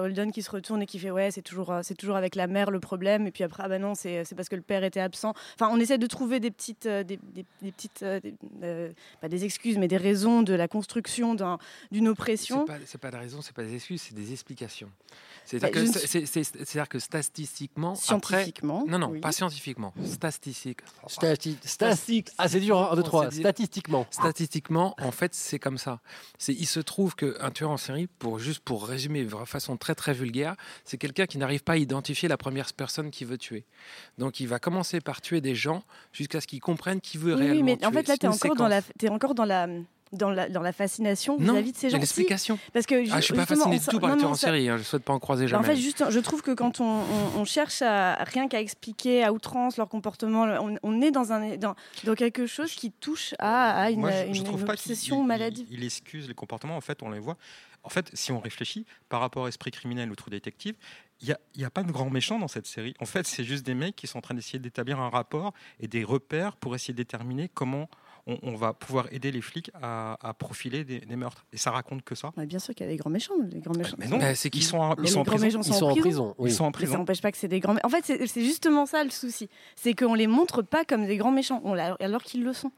Holden 0.00 0.32
qui 0.32 0.42
se 0.42 0.50
retourne 0.50 0.82
et 0.82 0.86
qui 0.86 0.98
fait 0.98 1.10
Ouais, 1.10 1.30
c'est 1.30 1.42
toujours, 1.42 1.72
euh, 1.72 1.80
c'est 1.82 1.94
toujours 1.94 2.16
avec 2.16 2.34
la 2.34 2.46
mère 2.46 2.70
le 2.70 2.80
problème. 2.80 3.26
Et 3.26 3.30
puis 3.30 3.44
après, 3.44 3.62
ah 3.64 3.68
bah 3.68 3.78
non, 3.78 3.94
c'est 3.94 4.24
c'est 4.24 4.34
parce 4.34 4.48
que 4.48 4.56
le 4.56 4.62
père 4.62 4.84
était 4.84 5.00
absent. 5.00 5.34
Enfin, 5.54 5.70
on 5.72 5.78
essaie 5.80 5.98
de 5.98 6.06
trouver 6.06 6.40
des 6.40 6.50
petites, 6.50 6.86
euh, 6.86 7.02
des, 7.04 7.18
des- 7.34 7.44
des 7.62 7.72
petites 7.72 8.02
euh, 8.02 8.20
des, 8.20 8.34
euh, 8.62 8.90
pas 9.20 9.28
des 9.28 9.44
excuses, 9.44 9.78
mais 9.78 9.88
des 9.88 9.96
raisons 9.96 10.42
de 10.42 10.54
la 10.54 10.68
construction 10.68 11.34
d'un- 11.34 11.58
d'une 11.90 12.08
oppression. 12.08 12.66
C'est 12.86 12.98
pas, 12.98 13.08
pas 13.10 13.16
de 13.16 13.22
raison, 13.22 13.40
c'est 13.42 13.54
pas 13.54 13.62
des 13.62 13.74
excuses, 13.74 14.02
c'est 14.02 14.14
des 14.14 14.32
explications. 14.32 14.88
Bah, 14.88 15.16
C'est-à-dire 15.44 15.86
je 15.86 15.92
que, 15.92 16.06
suis- 16.66 16.88
que 16.88 16.98
statistiquement, 16.98 17.94
Scientifiquement, 17.94 18.80
après, 18.80 18.90
non, 18.90 18.98
non, 18.98 19.08
oui. 19.12 19.20
pas 19.20 19.30
scientifiquement, 19.32 19.92
statistique. 20.04 20.80
Stati- 21.08 21.56
Statistique. 21.64 22.28
Ah, 22.38 22.48
c'est 22.48 22.58
dur, 22.60 22.76
1, 22.92 22.96
2, 22.96 23.02
3. 23.02 23.26
Statistiquement. 23.40 24.06
Statistiquement, 24.10 24.94
en 25.00 25.10
fait, 25.10 25.34
c'est 25.34 25.58
comme 25.58 25.78
ça. 25.78 26.00
C'est, 26.38 26.54
il 26.54 26.66
se 26.66 26.80
trouve 26.80 27.14
qu'un 27.14 27.50
tueur 27.50 27.70
en 27.70 27.76
série, 27.76 28.06
pour 28.06 28.38
juste 28.38 28.60
pour 28.60 28.86
résumer 28.86 29.24
de 29.24 29.30
façon 29.44 29.76
très 29.76 29.94
très 29.94 30.12
vulgaire, 30.12 30.56
c'est 30.84 30.98
quelqu'un 30.98 31.26
qui 31.26 31.38
n'arrive 31.38 31.62
pas 31.62 31.72
à 31.74 31.76
identifier 31.76 32.28
la 32.28 32.36
première 32.36 32.72
personne 32.72 33.10
qu'il 33.10 33.26
veut 33.26 33.38
tuer. 33.38 33.64
Donc, 34.18 34.40
il 34.40 34.48
va 34.48 34.58
commencer 34.58 35.00
par 35.00 35.20
tuer 35.20 35.40
des 35.40 35.54
gens 35.54 35.82
jusqu'à 36.12 36.40
ce 36.40 36.46
qu'il 36.46 36.60
comprenne 36.60 37.00
qui 37.00 37.18
veut 37.18 37.34
Oui, 37.34 37.40
réellement 37.40 37.56
oui, 37.56 37.62
mais 37.62 37.76
tuer. 37.76 37.86
en 37.86 37.92
fait, 37.92 38.08
là, 38.08 38.16
tu 38.16 38.26
es 38.26 38.28
encore, 38.28 38.56
dans 38.56 38.68
la, 38.68 38.82
t'es 38.82 39.08
encore 39.08 39.34
dans 39.34 39.44
la. 39.44 39.66
Dans 40.12 40.30
la, 40.30 40.48
dans 40.48 40.62
la 40.62 40.72
fascination 40.72 41.36
vis-à-vis 41.36 41.72
de 41.72 41.76
ces 41.76 41.90
gens. 41.90 41.96
Si, 41.96 42.00
l'explication. 42.00 42.58
parce 42.72 42.86
que 42.86 42.94
Ah, 43.10 43.16
je 43.20 43.24
suis 43.24 43.34
pas 43.34 43.44
fasciné 43.44 43.80
du 43.80 43.86
tout 43.86 43.98
par 43.98 44.12
les 44.12 44.18
tueurs 44.18 44.30
en 44.30 44.34
série. 44.34 44.68
hein, 44.68 44.76
je 44.78 44.84
souhaite 44.84 45.02
pas 45.02 45.12
en 45.12 45.18
croiser 45.18 45.46
Bah, 45.46 45.58
en 45.58 45.62
jamais. 45.62 45.74
fait, 45.74 45.80
juste, 45.80 46.04
je 46.08 46.20
trouve 46.20 46.42
que 46.42 46.52
quand 46.52 46.80
on, 46.80 46.84
on- 46.84 47.40
on 47.40 47.44
cherche 47.44 47.82
à 47.82 48.14
rien 48.22 48.46
qu'à 48.46 48.60
expliquer 48.60 49.24
à 49.24 49.32
outrance 49.32 49.76
leur 49.76 49.88
comportement, 49.88 50.42
on, 50.62 50.76
on 50.84 51.00
est 51.02 51.10
dans, 51.10 51.32
un, 51.32 51.56
dans, 51.56 51.74
dans 52.04 52.14
quelque 52.14 52.46
chose 52.46 52.72
qui 52.72 52.92
touche 52.92 53.34
à, 53.40 53.82
à 53.82 53.90
une, 53.90 53.98
Moi, 53.98 54.12
je, 54.12 54.32
je 54.34 54.38
une- 54.38 54.44
trouve 54.44 54.60
une 54.60 54.66
pas 54.66 54.76
qu'il 54.76 54.92
obsession 54.92 55.24
maladie. 55.24 55.66
Il, 55.70 55.80
il 55.80 55.84
excuse 55.84 56.28
les 56.28 56.34
comportements. 56.34 56.76
En 56.76 56.80
fait, 56.80 57.02
on 57.02 57.10
les 57.10 57.18
voit. 57.18 57.36
En 57.82 57.88
fait, 57.88 58.08
si 58.14 58.30
on 58.30 58.38
réfléchit 58.38 58.86
par 59.08 59.20
rapport 59.20 59.46
à 59.46 59.48
Esprit 59.48 59.72
criminel 59.72 60.08
ou 60.10 60.14
True 60.14 60.30
Détective, 60.30 60.76
il 61.20 61.34
n'y 61.56 61.64
a, 61.64 61.66
a 61.66 61.70
pas 61.70 61.82
de 61.82 61.90
grand 61.90 62.10
méchant 62.10 62.38
dans 62.38 62.48
cette 62.48 62.66
série. 62.66 62.94
En 63.00 63.06
fait, 63.06 63.26
c'est 63.26 63.42
juste 63.44 63.66
des 63.66 63.74
mecs 63.74 63.96
qui 63.96 64.06
sont 64.06 64.18
en 64.18 64.22
train 64.22 64.34
d'essayer 64.34 64.60
d'établir 64.60 65.00
un 65.00 65.08
rapport 65.08 65.52
et 65.80 65.88
des 65.88 66.04
repères 66.04 66.54
pour 66.56 66.74
essayer 66.76 66.94
de 66.94 66.98
déterminer 66.98 67.48
comment 67.52 67.88
on, 68.26 68.38
on 68.42 68.54
va 68.56 68.72
pouvoir 68.72 69.06
aider 69.12 69.30
les 69.30 69.40
flics 69.40 69.70
à, 69.74 70.16
à 70.26 70.34
profiler 70.34 70.84
des, 70.84 71.00
des 71.00 71.16
meurtres. 71.16 71.46
Et 71.52 71.56
ça 71.56 71.70
raconte 71.70 72.02
que 72.02 72.14
ça. 72.14 72.32
Ouais, 72.36 72.46
bien 72.46 72.58
sûr 72.58 72.74
qu'il 72.74 72.84
y 72.86 72.88
a 72.88 72.92
des 72.92 72.98
grands 72.98 73.10
méchants. 73.10 73.34
Les 73.50 73.60
grands 73.60 73.74
méchants. 73.76 73.96
Mais 73.98 74.08
non, 74.08 74.18
Bah, 74.18 74.34
c'est 74.34 74.48
ils 74.48 74.50
qu'ils 74.50 74.64
sont, 74.64 74.78
en- 74.78 74.94
Mais 74.98 75.04
ils 75.04 75.08
sont 75.08 75.14
les 75.14 75.20
en 75.20 75.22
grands 75.24 75.36
prison. 75.36 75.58
méchants 75.58 75.70
Ils 75.74 75.78
sont 75.78 75.86
en 75.86 75.94
prison. 75.94 76.34
Ils 76.38 76.42
oui. 76.44 76.50
sont 76.52 76.64
en 76.64 76.72
Mais 76.78 76.86
ça 76.86 76.98
n'empêche 76.98 77.22
pas 77.22 77.32
que 77.32 77.38
c'est 77.38 77.48
des 77.48 77.60
grands. 77.60 77.76
En 77.84 77.88
fait, 77.88 78.04
c'est 78.26 78.44
justement 78.44 78.86
ça 78.86 79.04
le 79.04 79.10
souci. 79.10 79.48
C'est 79.76 79.94
qu'on 79.94 80.14
les 80.14 80.26
montre 80.26 80.62
pas 80.62 80.84
comme 80.84 81.06
des 81.06 81.16
grands 81.16 81.30
méchants, 81.32 81.60
on 81.64 81.74
alors 81.74 82.22
qu'ils 82.22 82.42
le 82.44 82.52
sont. 82.52 82.72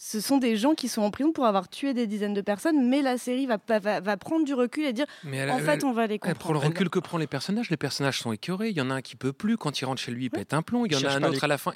Ce 0.00 0.20
sont 0.20 0.38
des 0.38 0.56
gens 0.56 0.76
qui 0.76 0.86
sont 0.86 1.02
en 1.02 1.10
prison 1.10 1.32
pour 1.32 1.44
avoir 1.44 1.68
tué 1.68 1.92
des 1.92 2.06
dizaines 2.06 2.32
de 2.32 2.40
personnes, 2.40 2.88
mais 2.88 3.02
la 3.02 3.18
série 3.18 3.46
va, 3.46 3.58
va, 3.66 3.80
va- 3.80 4.00
va 4.00 4.16
prendre 4.16 4.44
du 4.44 4.54
recul 4.54 4.84
et 4.84 4.92
dire 4.92 5.06
Mais 5.24 5.38
elle- 5.38 5.50
en 5.50 5.58
fait, 5.58 5.78
elle- 5.78 5.84
on 5.86 5.92
va 5.92 6.06
les 6.06 6.20
Elle 6.22 6.36
prend 6.36 6.50
le 6.52 6.58
comprendre. 6.60 6.66
recul 6.66 6.88
que 6.88 6.98
prend 7.00 7.18
les 7.18 7.26
personnages. 7.26 7.68
Les 7.68 7.76
personnages 7.76 8.20
sont 8.20 8.30
écœurés. 8.30 8.70
Il 8.70 8.76
y 8.76 8.80
en 8.80 8.90
a 8.90 8.94
un 8.94 9.02
qui 9.02 9.16
peut 9.16 9.32
plus. 9.32 9.56
Quand 9.56 9.80
il 9.80 9.84
rentre 9.86 10.00
chez 10.00 10.12
lui, 10.12 10.26
il 10.26 10.30
pète 10.30 10.54
un 10.54 10.62
plomb. 10.62 10.86
Il 10.86 10.92
y 10.92 10.96
en 10.96 11.02
a 11.04 11.14
un 11.14 11.22
autre 11.24 11.32
les- 11.32 11.44
à 11.44 11.48
la 11.48 11.58
fin. 11.58 11.72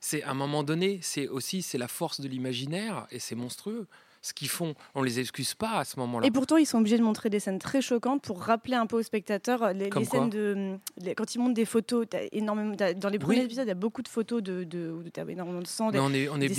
C'est 0.00 0.22
à 0.22 0.30
un 0.30 0.34
moment 0.34 0.62
donné, 0.62 0.98
c'est 1.02 1.28
aussi 1.28 1.60
c'est 1.60 1.76
la 1.76 1.88
force 1.88 2.22
de 2.22 2.28
l'imaginaire 2.28 3.06
et 3.10 3.18
c'est 3.18 3.34
monstrueux. 3.34 3.86
Ce 4.24 4.32
qu'ils 4.32 4.48
font, 4.48 4.74
on 4.94 5.02
les 5.02 5.18
excuse 5.18 5.54
pas 5.54 5.78
à 5.78 5.84
ce 5.84 5.98
moment-là. 5.98 6.24
Et 6.26 6.30
pourtant, 6.30 6.56
ils 6.56 6.64
sont 6.64 6.78
obligés 6.78 6.96
de 6.96 7.02
montrer 7.02 7.28
des 7.28 7.40
scènes 7.40 7.58
très 7.58 7.82
choquantes 7.82 8.22
pour 8.22 8.40
rappeler 8.40 8.74
un 8.76 8.86
peu 8.86 8.96
aux 8.98 9.02
spectateurs 9.02 9.64
euh, 9.64 9.72
les, 9.72 9.90
scènes 10.04 10.30
de. 10.30 10.76
les- 10.98 11.16
quand 11.16 11.34
ils 11.34 11.38
montrent 11.38 11.54
des 11.54 11.64
photos, 11.64 12.06
énormément, 12.30 12.76
dans 12.96 13.08
les 13.08 13.18
premiers 13.18 13.38
Oui. 13.40 13.44
épisodes, 13.46 13.64
il 13.64 13.68
y 13.68 13.72
a 13.72 13.74
beaucoup 13.74 14.02
de 14.02 14.08
photos 14.08 14.40
de. 14.40 14.62
de, 14.62 14.90
où 14.92 15.02
t'as 15.10 15.24
énormément 15.26 15.60
de 15.60 15.66
sang. 15.66 15.90
Des- 15.90 15.98
on 15.98 16.12
est, 16.12 16.28
on 16.28 16.36
est 16.36 16.48
des 16.48 16.54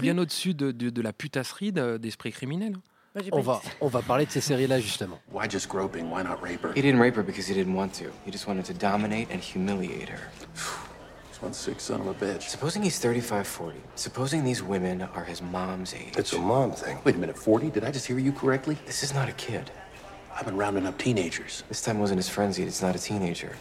bien, 0.00 0.18
au-dessus 0.18 0.54
de, 0.54 0.70
de- 0.70 0.90
de 0.90 1.02
la 1.02 1.12
putasserie 1.12 1.72
de- 1.72 1.96
d'esprit 1.96 2.30
criminel. 2.30 2.76
On 3.32 3.40
va, 3.40 3.60
on 3.80 3.88
va 3.88 4.02
parler 4.02 4.24
de 4.24 4.30
ces 4.30 4.40
séries-là 4.40 4.78
justement. 4.78 5.18
Why 5.32 5.50
just 5.50 5.66
groping? 5.68 6.04
Why 6.12 6.22
not 6.22 6.36
rape 6.40 6.62
her? 6.62 6.70
He 6.76 6.80
didn't 6.80 7.00
rape 7.00 7.16
her 7.16 7.24
because 7.24 7.50
he 7.50 7.54
didn't 7.54 7.74
want 7.74 7.88
to. 7.98 8.04
He 8.24 8.30
just 8.30 8.46
wanted 8.46 8.62
to 8.66 8.72
dominate 8.72 9.26
and 9.34 9.40
humiliate 9.40 10.10
her. 10.10 10.20
This 11.40 11.44
one 11.44 11.52
sick 11.54 11.80
son 11.80 12.00
of 12.02 12.06
a 12.08 12.12
bitch. 12.12 12.42
Supposing 12.42 12.82
he's 12.82 12.98
35, 12.98 13.46
40. 13.46 13.78
Supposing 13.94 14.44
these 14.44 14.62
women 14.62 15.00
are 15.00 15.24
his 15.24 15.40
mom's 15.40 15.94
age. 15.94 16.14
It's 16.18 16.34
a 16.34 16.38
mom 16.38 16.72
thing. 16.72 16.98
Wait 17.02 17.14
a 17.14 17.18
minute, 17.18 17.38
40? 17.38 17.70
Did 17.70 17.82
I 17.82 17.90
just 17.90 18.06
hear 18.06 18.18
you 18.18 18.30
correctly? 18.30 18.76
This 18.84 19.02
is 19.02 19.14
not 19.14 19.26
a 19.26 19.32
kid. 19.32 19.70
I've 20.36 20.44
been 20.44 20.58
rounding 20.58 20.86
up 20.86 20.98
teenagers. 20.98 21.62
This 21.70 21.80
time 21.80 21.98
wasn't 21.98 22.18
his 22.18 22.28
frenzy. 22.28 22.62
It's 22.64 22.82
not 22.82 22.94
a 22.94 22.98
teenager. 22.98 23.56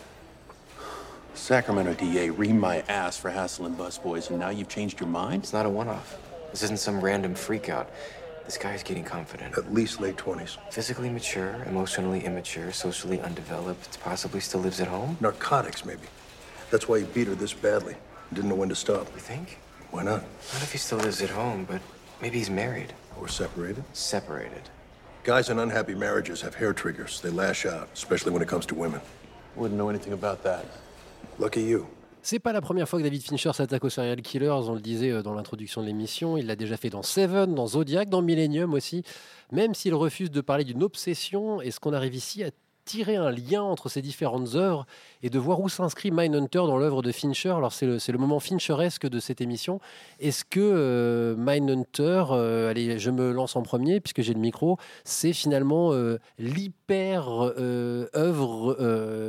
Sacramento 1.33 1.93
DA 1.93 2.27
reamed 2.27 2.59
my 2.59 2.81
ass 2.89 3.17
for 3.17 3.29
hassling 3.29 3.75
busboys, 3.75 4.29
and 4.29 4.39
now 4.39 4.49
you've 4.49 4.67
changed 4.67 4.99
your 4.99 5.07
mind? 5.07 5.43
It's 5.43 5.53
not 5.53 5.65
a 5.65 5.69
one-off. 5.69 6.17
This 6.51 6.63
isn't 6.63 6.79
some 6.79 6.99
random 6.99 7.33
freakout. 7.33 7.87
This 8.43 8.57
guy 8.57 8.73
is 8.73 8.83
getting 8.83 9.05
confident. 9.05 9.57
At 9.57 9.73
least 9.73 10.01
late 10.01 10.17
20s. 10.17 10.57
Physically 10.69 11.09
mature, 11.09 11.63
emotionally 11.65 12.25
immature, 12.25 12.73
socially 12.73 13.21
undeveloped, 13.21 14.01
possibly 14.01 14.41
still 14.41 14.59
lives 14.59 14.81
at 14.81 14.89
home? 14.89 15.15
Narcotics, 15.21 15.85
maybe. 15.85 16.07
That's 16.71 16.87
why 16.87 16.99
he 16.99 17.05
beat 17.05 17.27
her 17.27 17.35
this 17.35 17.53
badly. 17.53 17.95
Didn't 18.33 18.49
know 18.49 18.55
when 18.55 18.69
to 18.69 18.75
stop. 18.75 19.07
You 19.15 19.21
think? 19.21 19.57
Why 19.91 20.03
not? 20.03 20.21
Not 20.53 20.61
if 20.61 20.71
he 20.71 20.77
still 20.77 20.99
lives 20.99 21.21
at 21.21 21.29
home, 21.29 21.65
but 21.65 21.81
maybe 22.21 22.37
he's 22.37 22.49
married. 22.49 22.93
Or 23.19 23.27
separated? 23.27 23.83
Separated. 23.93 24.69
Guys 25.23 25.49
in 25.49 25.59
unhappy 25.59 25.95
marriages 25.95 26.41
have 26.41 26.55
hair 26.55 26.73
triggers. 26.73 27.21
They 27.21 27.29
lash 27.29 27.65
out, 27.65 27.89
especially 27.93 28.31
when 28.31 28.41
it 28.41 28.47
comes 28.47 28.65
to 28.67 28.75
women. 28.75 29.01
Wouldn't 29.55 29.77
know 29.77 29.89
anything 29.89 30.13
about 30.13 30.43
that. 30.43 30.65
Lucky 31.39 31.61
you. 31.61 31.87
C'est 32.21 32.39
pas 32.39 32.51
la 32.53 32.61
première 32.61 32.87
fois 32.87 32.99
que 32.99 33.03
David 33.03 33.23
Fincher 33.23 33.53
s'attaque 33.53 33.83
aux 33.85 33.89
serial 33.89 34.21
killers, 34.21 34.49
on 34.49 34.73
le 34.73 34.81
disait 34.81 35.09
euh, 35.09 35.23
dans 35.23 35.33
l'introduction 35.33 35.81
de 35.81 35.87
l'émission. 35.87 36.37
Il 36.37 36.47
l'a 36.47 36.55
déjà 36.55 36.75
fait 36.75 36.89
dans 36.89 37.01
Seven, 37.01 37.55
dans 37.55 37.67
Zodiac, 37.67 38.09
dans 38.09 38.21
Millennium 38.21 38.73
aussi. 38.73 39.03
Même 39.51 39.73
s'il 39.73 39.95
refuse 39.95 40.29
de 40.29 40.41
parler 40.41 40.65
d'une 40.65 40.83
obsession, 40.83 41.61
est-ce 41.61 41.79
qu'on 41.79 41.93
arrive 41.93 42.13
ici 42.13 42.43
à 42.43 42.51
tirer 42.89 43.17
un 43.17 43.29
lien 43.29 43.61
entre 43.61 43.87
ces 43.87 44.01
différentes 44.01 44.55
œuvres 44.55 44.87
et 45.21 45.29
de 45.29 45.37
voir 45.37 45.59
où 45.59 45.69
s'inscrit 45.69 46.09
Mindhunter 46.09 46.57
dans 46.57 46.77
l'œuvre 46.77 47.03
de 47.03 47.11
Fincher. 47.11 47.49
Alors 47.51 47.71
c'est 47.71 47.85
le, 47.85 48.17
moment 48.17 48.39
Fincheresque 48.39 49.07
de 49.07 49.19
cette 49.19 49.41
émission. 49.41 49.79
Est-ce 50.19 50.43
que 50.43 50.59
euh, 50.59 51.35
Mindhunter, 51.37 52.23
euh, 52.31 52.71
allez, 52.71 52.97
je 52.97 53.11
me 53.11 53.31
lance 53.31 53.55
en 53.55 53.61
premier 53.61 53.99
puisque 53.99 54.23
j'ai 54.23 54.33
le 54.33 54.39
micro, 54.39 54.77
c'est 55.03 55.33
finalement 55.33 55.93
euh, 55.93 56.17
l'hyper 56.39 57.53
euh, 57.59 58.07
œuvre 58.15 58.75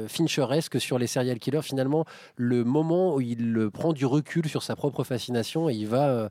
Fincheresque 0.09 0.81
sur 0.81 0.99
les 0.99 1.07
serial 1.07 1.38
killers. 1.38 1.61
Finalement, 1.62 2.07
le 2.37 2.64
moment 2.64 3.14
où 3.14 3.20
il 3.20 3.68
prend 3.70 3.92
du 3.92 4.07
recul 4.07 4.49
sur 4.49 4.62
sa 4.62 4.75
propre 4.75 5.05
fascination 5.05 5.68
et 5.68 5.75
il 5.75 5.87
va 5.87 6.31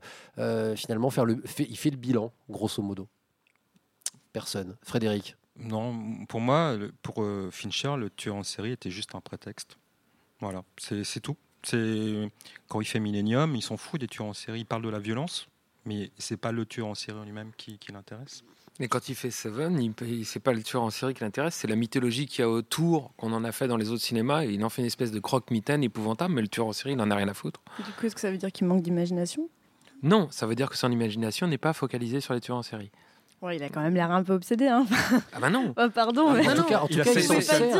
finalement 0.74 1.10
faire 1.10 1.24
le, 1.24 1.40
fait- 1.44 1.68
il 1.70 1.76
fait 1.76 1.90
le 1.90 1.96
bilan, 1.96 2.32
grosso 2.48 2.82
modo. 2.82 3.06
Personne. 4.32 4.76
Frédéric. 4.82 5.36
Non, 5.60 6.24
pour 6.28 6.40
moi, 6.40 6.76
pour 7.02 7.22
euh, 7.22 7.50
Fincher, 7.50 7.94
le 7.96 8.10
tueur 8.10 8.36
en 8.36 8.42
série 8.42 8.72
était 8.72 8.90
juste 8.90 9.14
un 9.14 9.20
prétexte. 9.20 9.76
Voilà, 10.40 10.62
c'est 10.78 11.04
c'est 11.04 11.20
tout. 11.20 11.36
C'est 11.62 12.30
quand 12.68 12.80
il 12.80 12.86
fait 12.86 13.00
Millennium, 13.00 13.54
il 13.54 13.62
s'en 13.62 13.76
fout 13.76 14.00
des 14.00 14.08
tueurs 14.08 14.28
en 14.28 14.32
série. 14.32 14.60
Il 14.60 14.64
parle 14.64 14.82
de 14.82 14.88
la 14.88 14.98
violence, 14.98 15.48
mais 15.84 16.10
c'est 16.16 16.38
pas 16.38 16.52
le 16.52 16.64
tueur 16.64 16.86
en 16.86 16.94
série 16.94 17.18
en 17.18 17.24
lui-même 17.24 17.52
qui, 17.56 17.78
qui 17.78 17.92
l'intéresse. 17.92 18.42
Mais 18.78 18.88
quand 18.88 19.10
il 19.10 19.14
fait 19.14 19.30
Seven, 19.30 19.92
c'est 20.24 20.40
pas 20.40 20.54
le 20.54 20.62
tueur 20.62 20.82
en 20.82 20.88
série 20.88 21.12
qui 21.12 21.22
l'intéresse, 21.22 21.54
c'est 21.54 21.68
la 21.68 21.76
mythologie 21.76 22.26
qu'il 22.26 22.40
y 22.40 22.44
a 22.44 22.48
autour, 22.48 23.12
qu'on 23.18 23.30
en 23.34 23.44
a 23.44 23.52
fait 23.52 23.68
dans 23.68 23.76
les 23.76 23.90
autres 23.90 24.02
cinémas, 24.02 24.44
et 24.44 24.54
il 24.54 24.64
en 24.64 24.70
fait 24.70 24.80
une 24.80 24.86
espèce 24.86 25.12
de 25.12 25.20
croque-mitaine 25.20 25.84
épouvantable, 25.84 26.32
mais 26.32 26.40
le 26.40 26.48
tueur 26.48 26.66
en 26.66 26.72
série, 26.72 26.94
il 26.94 27.00
en 27.00 27.10
a 27.10 27.14
rien 27.14 27.28
à 27.28 27.34
foutre. 27.34 27.60
Du 27.84 27.92
coup, 27.92 28.06
est-ce 28.06 28.14
que 28.14 28.22
ça 28.22 28.30
veut 28.30 28.38
dire 28.38 28.50
qu'il 28.50 28.66
manque 28.66 28.80
d'imagination? 28.80 29.50
Non, 30.02 30.28
ça 30.30 30.46
veut 30.46 30.54
dire 30.54 30.70
que 30.70 30.78
son 30.78 30.90
imagination 30.90 31.46
n'est 31.46 31.58
pas 31.58 31.74
focalisée 31.74 32.20
sur 32.20 32.32
les 32.32 32.40
tueurs 32.40 32.56
en 32.56 32.62
série. 32.62 32.90
Ouais, 33.42 33.56
il 33.56 33.62
a 33.62 33.70
quand 33.70 33.80
même 33.80 33.94
l'air 33.94 34.10
un 34.10 34.22
peu 34.22 34.34
obsédé. 34.34 34.66
Hein. 34.68 34.84
Ah 35.32 35.40
bah 35.40 35.48
non 35.48 35.72
Oh, 35.78 35.88
pardon. 35.94 36.32
mais- 36.32 36.46
en 36.46 36.54
tout 36.56 36.62
cas, 36.64 36.80
en 36.80 36.86
tout 36.86 36.92
il 36.92 36.96
cas, 36.98 37.04
fait- 37.04 37.20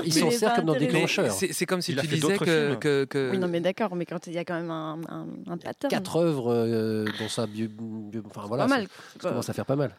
il 0.06 0.12
s'en 0.14 0.30
sert, 0.30 0.54
comme 0.54 0.64
dans 0.64 0.72
intéressant. 0.72 0.92
Déclencheur. 0.94 1.32
C'est 1.32 1.52
c'est 1.52 1.66
comme 1.66 1.82
si 1.82 1.92
Il 1.92 1.98
tu 2.00 2.06
disais 2.06 2.20
d'autres 2.20 2.44
que, 2.46 2.66
films. 2.68 2.78
que, 2.78 3.04
que- 3.04 3.30
Oui, 3.32 3.38
non, 3.38 3.46
mais 3.48 3.60
d'accord, 3.60 3.94
mais 3.94 4.06
quand 4.06 4.26
il 4.26 4.32
y 4.32 4.38
a 4.38 4.44
quand 4.46 4.54
même 4.54 4.70
un, 4.70 4.98
un, 5.08 5.18
un, 5.48 5.52
un 5.52 5.56
pattern. 5.58 5.90
Quatre 5.90 6.16
œuvres 6.16 6.50
euh, 6.54 7.04
dans 7.18 7.28
sa 7.28 7.46
bio, 7.46 7.68
bio- 7.68 8.22
enfin 8.26 8.46
voilà, 8.46 8.64
pas 8.64 8.68
mal. 8.70 8.86
ça, 8.86 9.20
ça 9.22 9.28
commence 9.28 9.50
à 9.50 9.52
faire 9.52 9.66
pas 9.66 9.76
mal. 9.76 9.90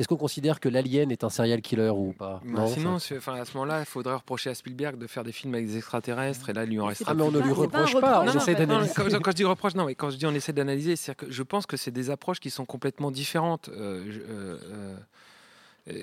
Est-ce 0.00 0.08
qu'on 0.08 0.16
considère 0.16 0.60
que 0.60 0.68
l'alien 0.70 1.10
est 1.10 1.24
un 1.24 1.28
serial 1.28 1.60
killer 1.60 1.90
ou 1.90 2.14
pas? 2.14 2.40
Bah, 2.42 2.66
sinon, 2.66 2.98
ça- 2.98 3.08
c'est- 3.08 3.18
enfin, 3.18 3.34
à 3.34 3.44
ce 3.44 3.52
moment-là, 3.54 3.80
il 3.80 3.84
faudrait 3.84 4.14
reprocher 4.14 4.48
à 4.48 4.54
Spielberg 4.54 4.96
de 4.96 5.06
faire 5.06 5.24
des 5.24 5.32
films 5.32 5.52
avec 5.54 5.66
des 5.66 5.76
extraterrestres, 5.76 6.48
et 6.48 6.52
là, 6.54 6.64
il 6.64 6.70
lui 6.70 6.80
en 6.80 6.86
reste. 6.86 7.04
Ah 7.06 7.12
mais 7.12 7.22
on 7.22 7.30
ne 7.30 7.38
lui 7.38 7.52
reproche 7.52 7.94
pas, 8.00 8.22
on 8.22 8.24
non, 8.24 8.32
essaie 8.32 8.54
d'analyser. 8.54 8.94
quand, 8.96 9.04
quand 9.22 9.30
je 9.32 9.36
dis 9.36 9.44
reproche, 9.44 9.74
non, 9.74 9.84
mais 9.84 9.94
quand 9.94 10.08
je 10.08 10.16
dis 10.16 10.24
on 10.24 10.32
essaie 10.34 10.54
d'analyser, 10.54 10.96
c'est 10.96 11.14
que 11.14 11.30
je 11.30 11.42
pense 11.42 11.66
que 11.66 11.76
c'est 11.76 11.90
des 11.90 12.08
approches 12.08 12.40
qui 12.40 12.48
sont 12.48 12.64
complètement 12.64 13.10
différentes. 13.10 13.68
Euh, 13.68 14.04
je, 14.10 14.20
euh, 14.20 14.22
euh, 14.30 14.58
euh, 14.72 14.96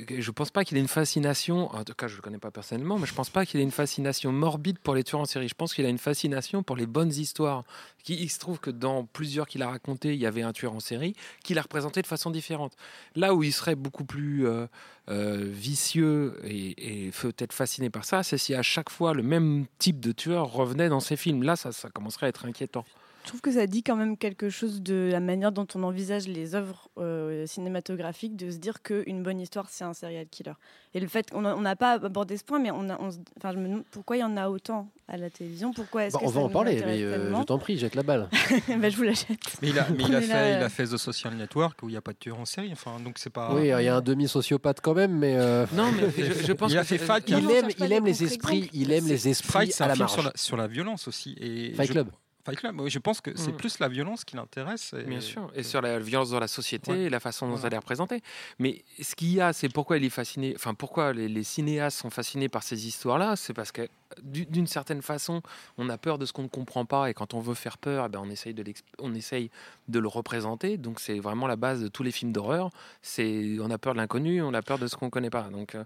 je 0.10 0.32
pense 0.32 0.50
pas 0.50 0.64
qu'il 0.64 0.78
ait 0.78 0.82
une 0.82 0.88
fascination, 0.88 1.74
en 1.74 1.84
tout 1.84 1.94
cas 1.94 2.08
je 2.08 2.16
le 2.16 2.22
connais 2.22 2.38
pas 2.38 2.52
personnellement, 2.52 2.98
mais 2.98 3.06
je 3.06 3.14
pense 3.14 3.30
pas 3.30 3.46
qu'il 3.46 3.60
ait 3.60 3.64
une 3.64 3.72
fascination 3.72 4.32
morbide 4.32 4.80
pour 4.80 4.96
les 4.96 5.04
tueurs 5.04 5.22
en 5.22 5.26
série. 5.26 5.48
Je 5.48 5.56
pense 5.56 5.74
qu'il 5.74 5.86
a 5.86 5.90
une 5.90 5.98
fascination 5.98 6.64
pour 6.64 6.76
les 6.76 6.86
bonnes 6.86 7.12
histoires. 7.12 7.64
Il 8.08 8.30
se 8.30 8.40
trouve 8.40 8.60
que 8.60 8.70
dans 8.70 9.06
plusieurs 9.06 9.48
qu'il 9.48 9.62
a 9.64 9.70
raconté, 9.70 10.14
il 10.14 10.20
y 10.20 10.26
avait 10.26 10.42
un 10.42 10.54
tueur 10.54 10.74
en 10.74 10.80
série 10.80 11.16
qu'il 11.44 11.60
a 11.60 11.62
représenté 11.62 12.02
de 12.02 12.08
façon 12.08 12.32
différente. 12.32 12.74
Là 13.16 13.34
où 13.34 13.44
il 13.44 13.54
serait 13.54 13.76
beaucoup 13.76 14.06
plus 14.06 14.48
euh, 14.48 14.68
euh, 15.10 15.38
vicieux 15.42 16.40
et, 16.44 17.08
et 17.08 17.12
peut-être 17.12 17.54
fasciné 17.54 17.90
par 17.90 18.06
ça, 18.06 18.24
c'est 18.24 18.38
si 18.38 18.54
à 18.54 18.64
chaque 18.64 18.90
fois 18.90 19.14
le 19.14 19.24
même 19.24 19.66
type 19.80 20.00
de 20.00 20.12
tueur 20.12 20.52
revenait 20.52 20.90
dans 20.90 21.00
ses 21.00 21.18
films. 21.18 21.44
Là, 21.44 21.56
ça, 21.56 21.72
ça 21.72 21.90
commencerait 21.90 22.28
à 22.28 22.30
être 22.30 22.46
inquiétant. 22.46 22.86
Je 23.28 23.32
trouve 23.32 23.42
que 23.42 23.52
ça 23.52 23.68
dit 23.68 23.84
quand 23.84 23.98
même 23.98 24.16
quelque 24.16 24.50
chose 24.50 24.82
de 24.82 25.10
la 25.12 25.20
manière 25.20 25.52
dont 25.52 25.68
on 25.76 25.84
envisage 25.84 26.30
les 26.30 26.56
œuvres 26.56 26.88
euh, 26.98 27.46
cinématographiques, 27.46 28.38
de 28.38 28.50
se 28.52 28.56
dire 28.56 28.82
qu'une 28.82 29.22
bonne 29.22 29.42
histoire, 29.42 29.68
c'est 29.70 29.84
un 29.84 29.94
serial 29.94 30.28
killer. 30.32 30.54
Et 30.94 31.02
le 31.02 31.10
fait 31.10 31.30
qu'on 31.30 31.42
n'a 31.42 31.76
pas 31.76 32.00
abordé 32.02 32.38
ce 32.38 32.46
point, 32.46 32.58
mais 32.60 32.72
on 32.72 32.90
a, 32.90 32.98
on 33.02 33.12
se- 33.12 33.18
enfin, 33.38 33.52
je 33.52 33.58
me 33.58 33.68
demande 33.68 33.84
pourquoi 33.92 34.16
il 34.16 34.22
y 34.22 34.24
en 34.24 34.38
a 34.38 34.48
autant 34.50 34.90
à 35.10 35.18
la 35.18 35.30
télévision 35.30 35.74
Pourquoi 35.74 36.06
est-ce 36.06 36.14
Bah, 36.14 36.20
que 36.22 36.26
on 36.26 36.30
ça 36.30 36.40
va 36.40 36.46
en 36.46 36.50
parler, 36.50 36.82
mais 36.86 37.02
euh, 37.04 37.36
je 37.38 37.44
t'en 37.44 37.60
prie, 37.60 37.78
jette 37.78 37.96
la 37.96 38.04
balle. 38.04 38.30
Bah, 38.80 38.90
Je 38.90 38.96
vous 38.96 39.04
la 39.04 39.12
jette. 39.12 39.28
Mais 39.62 39.72
il 39.72 39.78
a, 39.80 39.88
mais 39.90 40.04
il 40.06 40.22
fait, 40.22 40.24
il 40.54 40.62
euh. 40.62 40.66
a 40.66 40.70
fait 40.70 40.86
The 40.86 40.96
Social 40.98 41.34
Network 41.36 41.84
où 41.84 41.90
il 41.90 41.92
n'y 41.92 41.98
a 41.98 42.02
pas 42.02 42.14
de 42.14 42.18
tueur 42.20 42.40
en 42.40 42.46
série. 42.46 42.70
Enfin, 42.72 42.98
donc 43.04 43.18
c'est 43.18 43.30
pas. 43.30 43.54
Oui, 43.54 43.64
il 43.64 43.84
y 43.84 43.90
a 43.90 43.96
un 43.98 44.02
demi-sociopathe 44.02 44.80
quand 44.80 44.94
même, 44.94 45.12
mais 45.12 45.36
euh, 45.36 45.66
Non, 45.74 45.92
mais 45.92 46.10
je, 46.18 46.46
je 46.46 46.54
pense 46.54 46.72
Il 46.72 46.78
a 46.78 46.86
fait 46.86 46.98
Fight 46.98 47.26
il 47.28 47.36
on 47.36 47.50
aime, 47.50 47.68
il 47.78 47.92
aime 47.92 48.06
les 48.06 48.24
esprits, 48.24 48.70
il 48.72 48.94
aime 48.94 49.06
les 49.06 49.28
esprits 49.28 49.52
Fight, 49.68 49.74
c'est 49.74 49.84
un 49.84 49.88
la 49.88 49.94
film 49.96 50.04
marge. 50.06 50.14
sur 50.14 50.24
la, 50.24 50.32
sur 50.36 50.56
la 50.56 50.68
violence 50.68 51.10
aussi. 51.10 51.36
Et 51.42 51.74
Fight 51.74 51.88
je- 51.90 51.92
Club. 51.92 52.08
Fight 52.48 52.60
Club, 52.60 52.80
oui, 52.80 52.90
je 52.90 53.00
pense 53.00 53.20
que 53.20 53.32
c'est 53.36 53.52
Mm. 53.52 53.58
plus 53.58 53.80
la 53.80 53.90
violence 53.90 54.24
qui 54.24 54.38
l'intéresse. 54.38 54.94
et- 54.98 55.04
Bien 55.04 55.20
sûr, 55.20 55.52
et 55.54 55.64
sur 55.64 55.82
la 55.82 56.00
violence 56.00 56.30
dans 56.30 56.40
la 56.40 56.48
société 56.48 56.92
Ouais. 56.92 57.00
et 57.04 57.10
la 57.10 57.20
façon 57.20 57.46
dont 57.48 57.56
Voilà. 57.56 57.68
elle 57.68 57.74
est 57.74 57.78
représentée. 57.78 58.22
Mais 58.58 58.86
ce 59.02 59.16
qu'il 59.16 59.34
y 59.34 59.42
a, 59.42 59.52
c'est 59.52 59.68
pourquoi 59.68 59.98
il 59.98 60.06
est 60.06 60.10
fasciné, 60.10 60.54
enfin 60.56 60.74
pourquoi 60.74 61.12
les, 61.12 61.28
les 61.28 61.44
cinéastes 61.44 61.98
sont 62.00 62.10
fascinés 62.10 62.48
par 62.48 62.64
ces 62.64 62.88
histoires-là, 62.88 63.36
c'est 63.36 63.54
parce 63.54 63.74
que 63.74 63.90
d'u- 64.24 64.46
d'une 64.46 64.66
certaine 64.68 65.02
façon, 65.02 65.42
on 65.78 65.90
a 65.90 65.98
peur 65.98 66.18
de 66.18 66.26
ce 66.26 66.32
qu'on 66.32 66.44
ne 66.44 66.48
comprend 66.48 66.86
pas, 66.86 67.10
et 67.10 67.14
quand 67.14 67.34
on 67.34 67.42
veut 67.42 67.54
faire 67.54 67.78
peur, 67.78 68.06
eh 68.06 68.10
ben, 68.10 68.20
on, 68.24 68.30
essaye 68.30 68.54
de 68.54 68.64
l'exp- 68.64 68.86
on 69.00 69.14
essaye 69.14 69.52
de 69.90 70.00
le 70.00 70.08
représenter. 70.08 70.78
Donc 70.78 71.02
c'est 71.02 71.20
vraiment 71.20 71.48
la 71.48 71.58
base 71.58 71.82
de 71.82 71.90
tous 71.90 72.04
les 72.04 72.12
films 72.12 72.32
d'horreur. 72.32 72.70
C'est 73.02 73.58
on 73.60 73.70
a 73.70 73.78
peur 73.78 73.92
de 73.94 73.98
l'inconnu, 73.98 74.42
on 74.42 74.54
a 74.54 74.62
peur 74.62 74.80
de 74.80 74.88
ce 74.88 74.96
qu'on 74.96 75.08
ne 75.08 75.12
connaît 75.12 75.30
pas. 75.30 75.50
Donc 75.52 75.76
euh, 75.76 75.84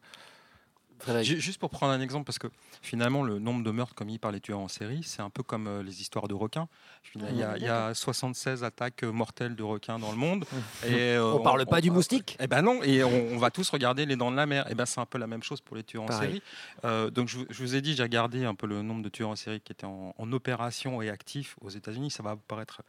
Juste 1.24 1.60
pour 1.60 1.70
prendre 1.70 1.94
un 1.94 2.02
exemple, 2.02 2.26
parce 2.26 2.40
que 2.40 2.48
finalement, 2.82 3.24
le 3.24 3.40
nombre 3.40 3.64
de 3.64 3.72
meurtres 3.72 3.96
commis 3.96 4.18
par 4.20 4.32
les 4.32 4.40
tueurs 4.40 4.60
en 4.60 4.68
série, 4.68 5.02
c'est 5.04 5.22
un 5.22 5.30
peu 5.30 5.44
comme 5.44 5.68
euh, 5.68 5.84
les 5.84 6.02
histoires 6.02 6.28
de 6.28 6.34
requins. 6.34 6.68
Il 7.16 7.38
y, 7.38 7.44
a, 7.44 7.58
il 7.58 7.64
y 7.64 7.68
a 7.68 7.94
76 7.94 8.64
attaques 8.64 9.04
euh, 9.04 9.12
mortelles 9.12 9.56
de 9.56 9.64
requins 9.64 10.00
dans 10.00 10.12
le 10.12 10.18
monde. 10.18 10.46
et, 10.86 10.94
euh, 11.16 11.24
On 11.34 11.40
parle 11.44 11.66
pas 11.66 11.82
du 11.82 11.90
moustique? 11.92 12.38
Eh 12.40 12.48
ben 12.48 12.62
non, 12.62 12.82
et 12.84 13.04
on, 13.04 13.34
on 13.34 13.38
va 13.38 13.52
tous 13.52 13.70
regarder 13.70 14.06
les 14.06 14.16
dents 14.16 14.32
de 14.32 14.36
la 14.36 14.46
mer. 14.46 14.70
Et 14.72 14.76
ben 14.76 14.86
c'est 14.86 15.00
un 15.00 15.06
peu 15.06 15.18
la 15.18 15.28
même 15.28 15.44
chose 15.44 15.62
pour 15.62 15.76
les 15.76 15.84
tueurs 15.84 16.04
en 16.04 16.08
série. 16.22 16.42
Euh, 16.86 17.10
donc 17.10 17.28
je, 17.30 17.38
vous- 17.38 17.46
je 17.50 17.62
vous 17.64 17.76
ai 17.76 17.82
dit, 17.82 17.96
j'ai 17.96 18.04
regardé 18.04 18.46
un 18.46 18.56
peu 18.56 18.68
le 18.68 18.82
nombre 18.82 19.02
de 19.02 19.10
tueurs 19.10 19.30
en 19.30 19.36
série 19.36 19.60
qui 19.62 19.72
étaient 19.72 19.86
en, 19.86 20.14
en 20.18 20.32
opération 20.32 21.02
et 21.02 21.10
actifs 21.10 21.56
aux 21.62 21.70
États-Unis. 21.70 22.12
Ça 22.12 22.24
va 22.24 22.36
paraître 22.36 22.82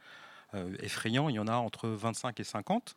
euh, 0.55 0.75
effrayant. 0.81 1.29
Il 1.29 1.35
y 1.35 1.39
en 1.39 1.47
a 1.47 1.55
entre 1.55 1.87
25 1.89 2.39
et 2.39 2.43
50. 2.43 2.95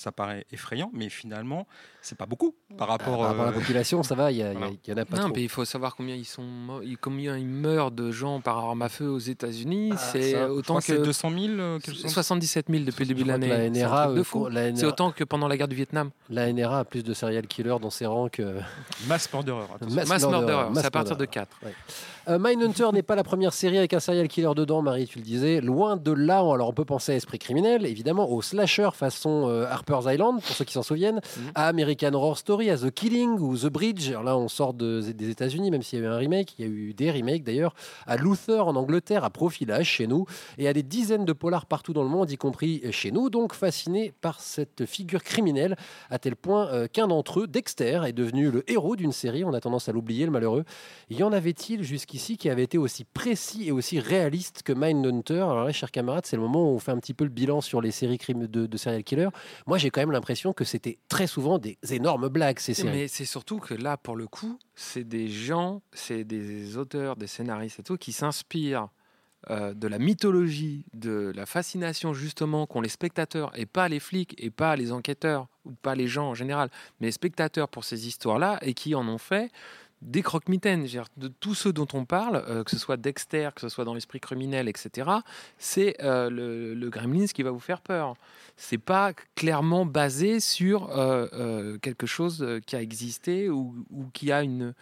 Ça 0.00 0.12
paraît 0.12 0.46
effrayant, 0.52 0.90
mais 0.94 1.08
finalement, 1.08 1.66
c'est 2.02 2.16
pas 2.16 2.24
beaucoup 2.24 2.54
par 2.76 2.86
Par 2.86 2.88
rapport. 2.88 3.26
à 3.26 3.34
la 3.34 3.42
euh, 3.48 3.52
population, 3.52 4.04
ça 4.04 4.14
va, 4.14 4.30
il 4.30 4.38
y, 4.38 4.42
a- 4.44 4.52
il 4.52 4.52
y 4.52 4.56
a- 4.56 4.58
voilà. 4.58 4.72
il 4.86 4.90
y 4.90 4.94
en 4.94 4.96
a 4.96 5.04
pas 5.04 5.16
non, 5.16 5.24
trop. 5.24 5.32
mais 5.34 5.42
il 5.42 5.48
faut 5.48 5.64
savoir 5.64 5.96
combien 5.96 6.14
ils 6.14 6.24
sont, 6.24 6.44
mo- 6.44 6.80
combien 7.00 7.36
ils 7.36 7.48
meurent 7.48 7.90
de 7.90 8.12
gens 8.12 8.40
par 8.40 8.58
arme 8.58 8.80
à 8.82 8.88
feu 8.88 9.08
aux 9.08 9.18
États-Unis. 9.18 9.92
c'est 9.96 10.30
ça, 10.32 10.46
je 10.46 10.52
autant 10.52 10.76
que 10.76 10.84
c'est 10.84 10.96
que 10.98 11.02
200 11.02 11.30
000. 11.30 11.42
euh, 11.58 11.78
quelque 11.80 11.94
chose 11.94 12.02
comme 12.02 12.08
ça. 12.10 12.22
77 12.22 12.66
000 12.70 12.84
depuis 12.84 13.02
le 13.04 13.08
début 13.08 13.24
de 13.24 13.28
l'année. 13.28 13.48
la 13.48 13.56
C'est 13.56 13.70
NRA, 13.70 14.08
euh, 14.10 14.22
fou. 14.22 14.48
la 14.48 14.74
C'est 14.76 14.86
autant 14.86 15.10
que 15.10 15.24
pendant 15.24 15.48
la 15.48 15.56
guerre 15.56 15.66
du 15.68 15.74
Vietnam. 15.74 16.10
La 16.30 16.46
NRA 16.52 16.78
a 16.78 16.84
plus 16.84 17.02
de 17.02 17.12
serial 17.12 17.48
killers 17.48 17.80
dans 17.82 17.90
ses 17.90 18.06
rangs 18.06 18.28
que. 18.28 18.60
Mass 19.08 19.32
murderer. 19.32 19.66
Mass 19.90 20.06
Mass 20.08 20.26
murderer, 20.28 20.66
c'est 20.76 20.86
à 20.86 20.90
partir 20.92 21.16
de 21.16 21.22
murderer. 21.24 21.26
4. 21.26 21.56
Euh, 22.28 22.38
Mindhunter 22.38 22.88
n'est 22.92 23.02
pas 23.02 23.14
la 23.16 23.24
première 23.24 23.54
série 23.54 23.78
avec 23.78 23.94
un 23.94 24.00
serial 24.00 24.28
killer 24.28 24.50
dedans, 24.54 24.82
Marie, 24.82 25.06
tu 25.06 25.18
le 25.18 25.24
disais. 25.24 25.62
Loin 25.62 25.96
de 25.96 26.12
là, 26.12 26.40
alors 26.40 26.68
on 26.68 26.72
peut 26.74 26.84
penser 26.84 27.12
à 27.12 27.14
Esprit 27.14 27.38
criminel, 27.38 27.86
évidemment, 27.86 28.30
au 28.30 28.42
slasher 28.42 28.90
façon 28.92 29.48
euh, 29.48 29.64
Harper's 29.66 30.04
Island, 30.06 30.42
pour 30.42 30.54
ceux 30.54 30.66
qui 30.66 30.74
s'en 30.74 30.82
souviennent, 30.82 31.20
Mhm. 31.38 31.50
à 31.54 31.68
American 31.68 32.12
Horror 32.12 32.36
Story, 32.36 32.68
à 32.68 32.76
The 32.76 32.90
Killing 32.90 33.38
ou 33.38 33.56
The 33.56 33.68
Bridge. 33.68 34.10
Alors 34.10 34.24
là, 34.24 34.36
on 34.36 34.48
sort 34.48 34.74
de- 34.74 35.00
des 35.00 35.30
États-Unis, 35.30 35.70
même 35.70 35.80
s'il 35.80 36.00
y 36.00 36.02
a 36.02 36.04
eu 36.04 36.08
un 36.08 36.18
remake, 36.18 36.58
il 36.58 36.66
y 36.66 36.68
a 36.68 36.70
eu 36.70 36.92
des 36.92 37.10
remakes 37.10 37.44
d'ailleurs, 37.44 37.74
à 38.06 38.16
Luther 38.18 38.66
en 38.68 38.76
Angleterre, 38.76 39.24
à 39.24 39.30
Profilage 39.30 39.86
chez 39.88 40.06
nous, 40.06 40.26
et 40.58 40.68
à 40.68 40.74
des 40.74 40.82
dizaines 40.82 41.24
de 41.24 41.32
polars 41.32 41.64
partout 41.64 41.94
dans 41.94 42.02
le 42.02 42.10
monde, 42.10 42.30
y 42.30 42.36
compris 42.36 42.82
chez 42.90 43.10
nous, 43.10 43.30
donc 43.30 43.54
fasciné 43.54 44.12
par 44.20 44.40
cette 44.42 44.84
figure 44.84 45.22
criminelle, 45.22 45.76
à 46.10 46.18
tel 46.18 46.36
point 46.36 46.66
euh, 46.68 46.88
qu'un 46.88 47.08
d'entre 47.08 47.40
eux, 47.40 47.46
Dexter, 47.46 48.02
est 48.06 48.12
devenu 48.12 48.50
le 48.50 48.70
héros 48.70 48.96
d'une 48.96 49.12
série. 49.12 49.44
On 49.44 49.54
a 49.54 49.60
tendance 49.60 49.88
à 49.88 49.92
l'oublier, 49.92 50.26
le 50.26 50.30
malheureux. 50.30 50.64
Y 51.08 51.22
en 51.22 51.32
avait-il 51.32 51.82
jusqu'ici 51.84 52.17
qui 52.18 52.50
avait 52.50 52.64
été 52.64 52.78
aussi 52.78 53.04
précis 53.04 53.68
et 53.68 53.72
aussi 53.72 54.00
réaliste 54.00 54.62
que 54.62 54.72
Mindhunter 54.72 55.40
Alors 55.40 55.64
là, 55.64 55.72
chers 55.72 55.90
camarades, 55.90 56.26
c'est 56.26 56.36
le 56.36 56.42
moment 56.42 56.70
où 56.70 56.74
on 56.74 56.78
fait 56.78 56.92
un 56.92 56.98
petit 56.98 57.14
peu 57.14 57.24
le 57.24 57.30
bilan 57.30 57.60
sur 57.60 57.80
les 57.80 57.90
séries 57.90 58.18
crimes 58.18 58.46
de, 58.46 58.66
de 58.66 58.76
serial 58.76 59.04
killers. 59.04 59.30
Moi, 59.66 59.78
j'ai 59.78 59.90
quand 59.90 60.00
même 60.00 60.12
l'impression 60.12 60.52
que 60.52 60.64
c'était 60.64 60.98
très 61.08 61.26
souvent 61.26 61.58
des 61.58 61.78
énormes 61.90 62.28
blagues, 62.28 62.58
ces 62.58 62.74
séries. 62.74 62.90
Mais 62.90 63.08
c'est 63.08 63.24
surtout 63.24 63.58
que 63.58 63.74
là, 63.74 63.96
pour 63.96 64.16
le 64.16 64.26
coup, 64.26 64.58
c'est 64.74 65.04
des 65.04 65.28
gens, 65.28 65.82
c'est 65.92 66.24
des 66.24 66.76
auteurs, 66.76 67.16
des 67.16 67.26
scénaristes 67.26 67.80
et 67.80 67.82
tout, 67.82 67.96
qui 67.96 68.12
s'inspirent 68.12 68.88
euh, 69.50 69.72
de 69.72 69.86
la 69.86 70.00
mythologie, 70.00 70.84
de 70.94 71.32
la 71.34 71.46
fascination 71.46 72.12
justement 72.12 72.66
qu'ont 72.66 72.80
les 72.80 72.88
spectateurs, 72.88 73.56
et 73.56 73.66
pas 73.66 73.88
les 73.88 74.00
flics, 74.00 74.34
et 74.36 74.50
pas 74.50 74.74
les 74.74 74.90
enquêteurs, 74.90 75.46
ou 75.64 75.72
pas 75.72 75.94
les 75.94 76.08
gens 76.08 76.30
en 76.30 76.34
général, 76.34 76.70
mais 77.00 77.06
les 77.06 77.12
spectateurs 77.12 77.68
pour 77.68 77.84
ces 77.84 78.08
histoires-là, 78.08 78.58
et 78.62 78.74
qui 78.74 78.96
en 78.96 79.06
ont 79.06 79.18
fait 79.18 79.52
des 80.02 80.22
croque-mitaines. 80.22 80.86
De 81.16 81.28
tous 81.28 81.54
ceux 81.54 81.72
dont 81.72 81.88
on 81.92 82.04
parle, 82.04 82.44
euh, 82.48 82.62
que 82.64 82.70
ce 82.70 82.78
soit 82.78 82.96
Dexter, 82.96 83.50
que 83.54 83.60
ce 83.60 83.68
soit 83.68 83.84
dans 83.84 83.94
l'esprit 83.94 84.20
criminel, 84.20 84.68
etc., 84.68 85.10
c'est 85.58 85.96
euh, 86.02 86.30
le, 86.30 86.74
le 86.74 86.90
Gremlins 86.90 87.26
qui 87.26 87.42
va 87.42 87.50
vous 87.50 87.58
faire 87.60 87.80
peur. 87.80 88.14
C'est 88.56 88.78
pas 88.78 89.12
clairement 89.34 89.86
basé 89.86 90.40
sur 90.40 90.90
euh, 90.96 91.78
quelque 91.78 92.06
chose 92.06 92.46
qui 92.66 92.76
a 92.76 92.82
existé 92.82 93.48
ou, 93.50 93.74
ou 93.90 94.04
qui 94.12 94.32
a 94.32 94.42
une 94.42 94.74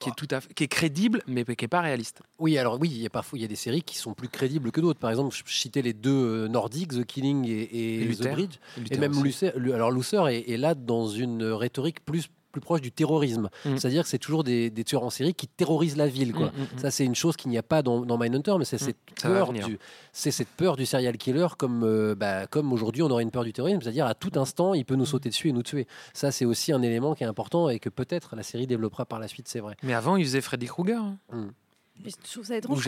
qui 0.00 0.08
est 0.08 0.16
tout 0.16 0.28
à 0.30 0.40
fait, 0.40 0.54
qui 0.54 0.64
est 0.64 0.68
crédible 0.68 1.22
mais 1.26 1.44
qui 1.44 1.64
est 1.64 1.68
pas 1.68 1.82
réaliste. 1.82 2.22
Oui, 2.38 2.56
alors 2.56 2.80
oui, 2.80 2.88
il 2.90 3.02
y 3.02 3.06
a 3.06 3.10
parfois 3.10 3.38
il 3.38 3.42
y 3.42 3.44
a 3.44 3.48
des 3.48 3.56
séries 3.56 3.82
qui 3.82 3.98
sont 3.98 4.14
plus 4.14 4.28
crédibles 4.28 4.70
que 4.72 4.80
d'autres. 4.80 4.98
Par 5.00 5.10
exemple, 5.10 5.36
je 5.36 5.52
citais 5.52 5.82
les 5.82 5.92
deux 5.92 6.48
nordiques, 6.48 6.92
The 6.92 7.04
Killing 7.04 7.44
et, 7.46 7.50
et 7.50 8.02
Et 8.10 8.14
The. 8.16 8.30
Bridge, 8.30 8.54
Et 8.90 8.96
même 8.96 9.12
aussi. 9.12 9.22
Luther. 9.24 9.52
Lu- 9.58 9.72
Alors 9.72 9.90
Luther 9.90 10.26
est, 10.28 10.48
est 10.50 10.56
là 10.56 10.74
dans 10.74 11.06
une 11.08 11.42
rhétorique 11.44 12.02
plus 12.02 12.28
plus 12.56 12.62
proche 12.62 12.80
du 12.80 12.90
terrorisme. 12.90 13.50
Mm. 13.66 13.76
C'est-à-dire 13.76 14.02
que 14.04 14.08
c'est 14.08 14.18
toujours 14.18 14.42
des, 14.42 14.70
des 14.70 14.82
tueurs 14.82 15.02
en 15.02 15.10
série 15.10 15.34
qui 15.34 15.46
terrorisent 15.46 15.98
la 15.98 16.06
ville. 16.06 16.32
Quoi. 16.32 16.46
Mm, 16.46 16.76
mm. 16.76 16.78
Ça, 16.78 16.90
c'est 16.90 17.04
une 17.04 17.14
chose 17.14 17.36
qu'il 17.36 17.50
n'y 17.50 17.58
a 17.58 17.62
pas 17.62 17.82
dans, 17.82 18.00
dans 18.00 18.16
Mindhunter, 18.16 18.54
mais 18.58 18.64
c'est 18.64 18.78
cette 18.78 18.96
peur 19.20 19.52
du, 19.52 19.78
cette 20.12 20.48
peur 20.48 20.76
du 20.76 20.86
serial 20.86 21.18
killer, 21.18 21.48
comme, 21.58 21.82
euh, 21.84 22.14
bah, 22.14 22.46
comme 22.46 22.72
aujourd'hui 22.72 23.02
on 23.02 23.10
aurait 23.10 23.24
une 23.24 23.30
peur 23.30 23.44
du 23.44 23.52
terrorisme, 23.52 23.82
c'est-à-dire 23.82 24.06
à 24.06 24.14
tout 24.14 24.32
instant 24.36 24.72
il 24.72 24.86
peut 24.86 24.96
nous 24.96 25.04
sauter 25.04 25.28
dessus 25.28 25.50
et 25.50 25.52
nous 25.52 25.62
tuer. 25.62 25.86
Ça, 26.14 26.32
c'est 26.32 26.46
aussi 26.46 26.72
un 26.72 26.80
élément 26.80 27.14
qui 27.14 27.24
est 27.24 27.26
important 27.26 27.68
et 27.68 27.78
que 27.78 27.90
peut-être 27.90 28.36
la 28.36 28.42
série 28.42 28.66
développera 28.66 29.04
par 29.04 29.18
la 29.18 29.28
suite, 29.28 29.48
c'est 29.48 29.60
vrai. 29.60 29.76
Mais 29.82 29.92
avant, 29.92 30.16
il 30.16 30.24
faisait 30.24 30.40
Freddy 30.40 30.66
Krueger. 30.66 31.02
hein. 31.32 31.50
Mais 32.04 32.10
je 32.10 32.32
trouve 32.32 32.44
ça 32.44 32.56
étrange 32.56 32.84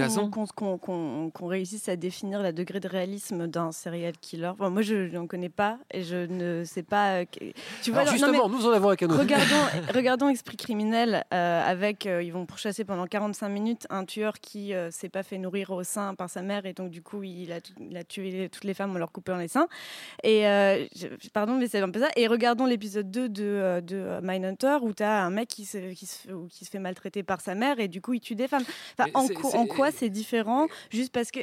qu'on 0.52 1.46
réussisse 1.46 1.88
à 1.88 1.96
définir 1.96 2.42
le 2.42 2.52
degré 2.52 2.78
de 2.78 2.88
réalisme 2.88 3.46
d'un 3.46 3.72
serial 3.72 4.12
killer. 4.20 4.48
Enfin, 4.48 4.70
moi, 4.70 4.82
je 4.82 4.94
n'en 5.12 5.26
connais 5.26 5.48
pas 5.48 5.78
et 5.92 6.02
je 6.04 6.26
ne 6.26 6.62
sais 6.64 6.82
pas. 6.82 7.20
euh, 7.20 7.24
Tu 7.82 7.90
vois, 7.90 8.00
Alors 8.02 8.12
non, 8.14 8.18
mais 8.20 8.32
justement, 8.32 8.48
nous 8.48 8.66
en 8.66 8.70
avons 8.72 8.88
avec 8.88 9.02
un 9.02 9.06
autre. 9.10 9.18
regardons, 9.18 9.54
regardons 9.94 10.28
Esprit 10.28 10.56
criminel 10.56 11.24
euh, 11.32 11.62
avec. 11.66 12.06
euh, 12.06 12.22
ils 12.22 12.32
vont 12.32 12.46
pourchasser 12.46 12.84
pendant 12.84 13.06
45 13.06 13.48
minutes 13.48 13.86
un 13.90 14.04
tueur 14.04 14.34
qui 14.40 14.74
euh, 14.74 14.90
s'est 14.90 15.08
pas 15.08 15.22
fait 15.22 15.38
nourrir 15.38 15.70
au 15.70 15.82
sein 15.82 16.14
par 16.14 16.28
sa 16.30 16.42
mère 16.42 16.66
et 16.66 16.72
donc, 16.74 16.90
du 16.90 17.02
coup, 17.02 17.22
il 17.22 17.50
a, 17.52 17.58
il 17.80 17.96
a 17.96 18.04
tué 18.04 18.48
toutes 18.50 18.64
les 18.64 18.74
femmes 18.74 18.90
en 18.94 18.98
leur 18.98 19.10
coupant 19.10 19.36
les 19.36 19.48
seins. 19.48 19.68
Et 20.22 20.42
je- 20.42 21.28
pardon, 21.32 21.56
mais 21.56 21.66
c'est 21.66 21.80
un 21.80 21.90
peu 21.90 22.00
ça. 22.00 22.08
Et 22.16 22.26
regardons 22.26 22.66
l'épisode 22.66 23.10
2 23.10 23.28
de, 23.28 23.80
de 23.80 24.18
Mindhunter 24.22 24.78
où 24.82 24.92
tu 24.92 25.02
as 25.02 25.24
un 25.24 25.30
mec 25.30 25.48
qui 25.48 25.64
se, 25.64 25.92
qui 25.92 26.06
se 26.06 26.70
fait 26.70 26.78
maltraiter 26.78 27.22
par 27.22 27.40
sa 27.40 27.54
mère 27.54 27.80
et 27.80 27.88
du 27.88 28.00
coup, 28.00 28.12
il 28.14 28.20
tue 28.20 28.34
des 28.34 28.48
femmes. 28.48 28.64
Enfin, 28.98 29.10
en, 29.14 29.28
co- 29.28 29.66
quoi 29.66 29.90
c'est 29.90 30.08
différent 30.10 30.66
Juste 30.90 31.12
parce 31.12 31.30
que 31.30 31.40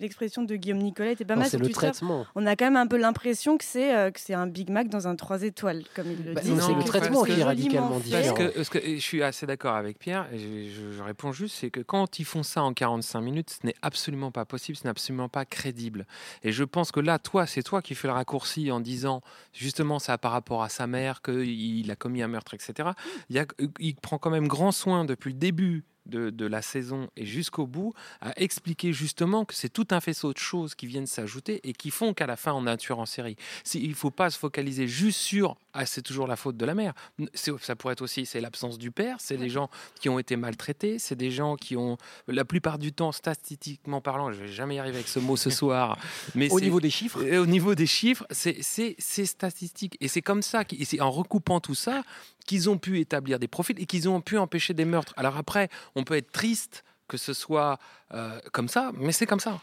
l'expression 0.00 0.42
de 0.42 0.56
Guillaume 0.56 0.78
Nicolet 0.78 1.12
était 1.12 1.24
pas 1.24 1.34
Non, 1.34 1.40
mal 1.42 1.50
c'est 1.50 1.56
le 1.58 1.64
Twitter. 1.66 1.74
traitement. 1.90 2.26
On 2.34 2.44
a 2.46 2.56
quand 2.56 2.66
même 2.66 2.76
un 2.76 2.86
peu 2.86 2.96
l'impression 2.98 3.56
que 3.58 3.64
c'est 3.64 3.94
euh, 3.96 4.10
c'est 4.16 4.34
un 4.34 4.46
Big 4.46 4.70
Mac 4.70 4.88
dans 4.88 5.08
un 5.08 5.16
3 5.16 5.42
étoiles, 5.42 5.84
comme 5.94 6.10
il 6.10 6.24
le 6.24 6.34
Bah, 6.34 6.40
dit. 6.42 6.50
non, 6.50 6.60
c'est 6.66 6.74
le 6.74 6.84
traitement 6.84 7.22
qui 7.24 7.32
est 7.32 7.42
radicalement 7.44 7.98
différent. 7.98 8.34
Parce 8.34 8.38
que, 8.50 8.54
parce 8.56 8.68
que- 8.68 8.78
et 8.78 8.96
je 8.96 9.02
suis 9.02 9.22
assez 9.22 9.46
d'accord 9.46 9.74
avec 9.74 9.98
Pierre, 9.98 10.26
et 10.32 10.38
je, 10.38 10.70
je- 10.70 10.92
je 10.92 11.02
réponds 11.02 11.32
juste, 11.32 11.56
c'est 11.58 11.70
que 11.70 11.80
quand 11.80 12.18
ils 12.18 12.24
font 12.24 12.42
ça 12.42 12.62
en 12.62 12.72
45 12.74 13.20
minutes, 13.20 13.50
ce 13.60 13.66
n'est 13.66 13.74
absolument 13.82 14.30
pas 14.30 14.44
possible, 14.44 14.76
ce 14.76 14.84
n'est 14.84 14.90
absolument 14.90 15.28
pas 15.28 15.44
crédible. 15.44 16.06
Et 16.42 16.52
je 16.52 16.64
pense 16.64 16.92
que 16.92 17.00
là, 17.00 17.18
toi, 17.18 17.46
c'est 17.46 17.62
toi 17.62 17.82
qui 17.82 17.94
fais 17.94 18.08
le 18.08 18.14
raccourci 18.14 18.70
en 18.70 18.80
disant, 18.80 19.22
justement, 19.52 19.98
ça 19.98 20.18
par 20.18 20.32
rapport 20.32 20.62
à 20.62 20.68
sa 20.68 20.86
mère, 20.86 21.22
qu'il 21.22 21.90
a 21.90 21.96
commis 21.96 22.22
un 22.22 22.28
meurtre, 22.28 22.54
etc. 22.54 22.90
Il, 23.30 23.36
y 23.36 23.38
a- 23.38 23.46
il 23.78 23.94
prend 23.96 24.18
quand 24.18 24.30
même 24.30 24.48
grand 24.48 24.72
soin 24.72 25.04
depuis 25.04 25.32
le 25.32 25.38
début 25.38 25.84
de, 26.08 26.30
de 26.30 26.46
la 26.46 26.62
saison 26.62 27.08
et 27.16 27.24
jusqu'au 27.26 27.66
bout 27.66 27.92
à 28.20 28.32
expliquer 28.40 28.92
justement 28.92 29.44
que 29.44 29.54
c'est 29.54 29.68
tout 29.68 29.86
un 29.90 30.00
faisceau 30.00 30.32
de 30.32 30.38
choses 30.38 30.74
qui 30.74 30.86
viennent 30.86 31.06
s'ajouter 31.06 31.60
et 31.68 31.72
qui 31.72 31.90
font 31.90 32.14
qu'à 32.14 32.26
la 32.26 32.36
fin 32.36 32.52
on 32.52 32.66
a 32.66 32.72
un 32.72 32.76
tueur 32.76 32.98
en 32.98 33.06
série. 33.06 33.36
Si- 33.64 33.80
il 33.82 33.90
ne 33.90 33.94
faut 33.94 34.10
pas 34.10 34.30
se 34.30 34.38
focaliser 34.38 34.88
juste 34.88 35.18
sur 35.20 35.56
ah 35.74 35.86
c'est 35.86 36.02
toujours 36.02 36.26
la 36.26 36.34
faute 36.36 36.56
de 36.56 36.64
la 36.64 36.74
mère. 36.74 36.92
Ça 37.34 37.76
pourrait 37.76 37.92
être 37.92 38.02
aussi 38.02 38.26
c'est 38.26 38.40
l'absence 38.40 38.78
du 38.78 38.90
père, 38.90 39.16
c'est 39.20 39.36
des 39.36 39.48
gens 39.50 39.70
qui 40.00 40.08
ont 40.08 40.18
été 40.18 40.36
maltraités, 40.36 40.98
c'est 40.98 41.14
des 41.14 41.30
gens 41.30 41.56
qui 41.56 41.76
ont 41.76 41.96
la 42.26 42.44
plupart 42.44 42.78
du 42.78 42.92
temps 42.92 43.12
statistiquement 43.12 44.00
parlant, 44.00 44.32
je 44.32 44.40
vais 44.40 44.48
jamais 44.52 44.76
y 44.76 44.78
arriver 44.78 44.96
avec 44.96 45.08
ce 45.08 45.18
mot 45.18 45.36
ce 45.36 45.50
soir, 45.60 45.98
mais 46.34 46.50
Au 46.50 46.60
niveau 46.60 46.80
des 46.80 46.90
chiffres 46.90 47.22
au 47.38 47.46
niveau 47.46 47.74
des 47.74 47.86
chiffres, 47.86 48.26
c'est 48.30 48.56
c'est- 48.62 48.96
c'est 48.98 49.26
statistique. 49.26 49.96
Et 50.00 50.08
c'est 50.08 50.22
comme 50.22 50.42
ça, 50.42 50.64
et 50.70 50.84
c'est 50.84 51.00
en 51.00 51.10
recoupant 51.10 51.60
tout 51.60 51.74
ça, 51.74 52.02
qu'ils 52.48 52.70
ont 52.70 52.78
pu 52.78 52.98
établir 52.98 53.38
des 53.38 53.46
profils 53.46 53.78
et 53.78 53.84
qu'ils 53.84 54.08
ont 54.08 54.22
pu 54.22 54.38
empêcher 54.38 54.72
des 54.72 54.86
meurtres. 54.86 55.12
Alors 55.16 55.36
après, 55.36 55.68
on 55.94 56.02
peut 56.02 56.16
être 56.16 56.32
triste 56.32 56.82
que 57.08 57.16
ce 57.16 57.32
soit 57.32 57.78
euh, 58.14 58.38
comme 58.52 58.68
ça, 58.68 58.92
mais 58.94 59.12
c'est 59.12 59.26
comme 59.26 59.40
ça. 59.40 59.60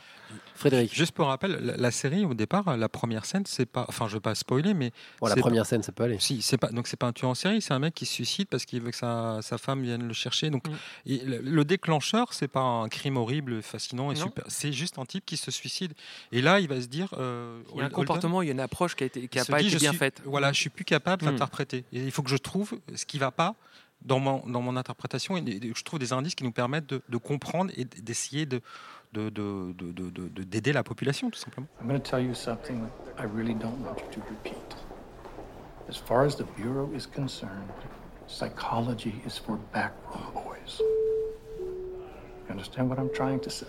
Frédéric. 0.56 0.94
Juste 0.94 1.12
pour 1.12 1.28
rappel, 1.28 1.52
la, 1.62 1.78
la 1.78 1.92
série 1.92 2.26
au 2.26 2.34
départ, 2.34 2.76
la 2.78 2.90
première 2.90 3.26
scène, 3.26 3.44
c'est 3.46 3.66
pas, 3.68 3.86
enfin, 3.88 4.08
je 4.08 4.16
vais 4.16 4.20
pas 4.20 4.34
spoiler, 4.34 4.74
mais 4.74 4.92
Bon, 5.22 5.28
la 5.28 5.36
première 5.36 5.62
pas- 5.64 5.70
scène, 5.70 5.84
ça 5.84 5.92
peut 5.92 6.04
aller. 6.04 6.18
Si, 6.20 6.42
c'est 6.42 6.58
pas 6.58 6.70
donc 6.70 6.88
c'est 6.88 6.98
pas 6.98 7.06
un 7.06 7.14
tueur 7.14 7.30
en 7.30 7.36
série, 7.36 7.62
c'est 7.62 7.74
un 7.74 7.80
mec 7.80 7.94
qui 7.94 8.06
se 8.08 8.14
suicide 8.14 8.48
parce 8.50 8.66
qu'il 8.66 8.82
veut 8.82 8.90
que 8.92 8.98
sa, 8.98 9.40
sa 9.42 9.58
femme 9.60 9.84
vienne 9.84 10.08
le 10.08 10.14
chercher. 10.14 10.50
Donc 10.50 10.68
Mm. 10.68 10.74
et 11.08 11.18
le, 11.20 11.38
le 11.42 11.66
déclencheur, 11.66 12.34
c'est 12.34 12.48
pas 12.48 12.62
un 12.62 12.90
crime 12.90 13.18
horrible, 13.18 13.62
fascinant 13.62 14.12
et 14.12 14.16
Non. 14.16 14.24
super. 14.26 14.44
C'est 14.48 14.74
juste 14.74 14.98
un 14.98 15.06
type 15.06 15.26
qui 15.26 15.38
se 15.38 15.52
suicide. 15.52 15.94
Et 16.32 16.42
là, 16.42 16.60
il 16.60 16.68
va 16.68 16.82
se 16.82 16.88
dire, 16.88 17.10
euh, 17.18 17.62
Il 17.74 17.78
y 17.78 17.82
a 17.82 17.84
un 17.84 17.86
Holden, 17.86 17.92
comportement, 17.96 18.42
il 18.42 18.46
y 18.48 18.50
a 18.50 18.54
une 18.54 18.60
approche 18.60 18.96
qui 18.96 19.04
a, 19.04 19.08
été, 19.08 19.28
qui 19.28 19.38
il 19.38 19.42
a 19.42 19.44
se 19.44 19.52
pas 19.52 19.60
dit, 19.62 19.68
été 19.68 19.78
bien 19.78 19.92
suis- 19.92 20.00
faite. 20.00 20.22
Voilà, 20.26 20.52
je 20.54 20.60
suis 20.60 20.70
plus 20.72 20.86
capable 20.86 21.24
Mm. 21.24 21.32
d'interpréter. 21.32 21.86
Il 21.92 22.12
faut 22.12 22.24
que 22.24 22.30
je 22.32 22.38
trouve 22.38 22.74
ce 22.96 23.06
qui 23.06 23.20
va 23.20 23.30
pas 23.32 23.54
dans 24.02 24.20
mon, 24.20 24.46
dans 24.48 24.62
mon 24.62 24.76
interprétation 24.78 25.36
je 25.38 25.84
trouve 25.84 26.00
des 26.00 26.14
indices 26.14 26.36
qui 26.36 26.44
nous 26.44 26.52
permettent 26.52 26.88
de, 26.88 27.02
de 27.10 27.18
comprendre 27.18 27.72
et 27.76 27.86
d'essayer 27.86 28.46
de 28.46 28.62
de- 29.14 29.30
de- 29.30 29.72
de- 29.78 29.92
de- 29.94 30.10
de- 30.10 30.28
de- 30.28 30.44
d'aider 30.44 30.74
la 30.74 30.84
population, 30.84 31.30
tout 31.30 31.40
simplement. 31.40 31.68
I'm 31.80 31.88
going 31.88 31.98
to 32.00 32.04
tell 32.10 32.20
you 32.20 32.34
something 32.34 32.86
I 33.18 33.24
really 33.24 33.54
don't 33.54 33.80
want 33.86 33.98
you 34.02 34.08
to 34.12 34.22
repeat. 34.30 34.76
As 35.88 35.96
far 35.96 36.26
as 36.26 36.36
the 36.36 36.44
Bureau 36.58 36.92
is 36.94 37.06
concerned, 37.08 37.72
psychology 38.28 39.22
is 39.26 39.38
for 39.38 39.58
backroom 39.72 40.34
boys. 40.34 40.82
You 42.48 42.52
understand 42.52 42.90
what 42.90 43.00
I'm 43.00 43.10
trying 43.14 43.40
to 43.42 43.50
say? 43.50 43.68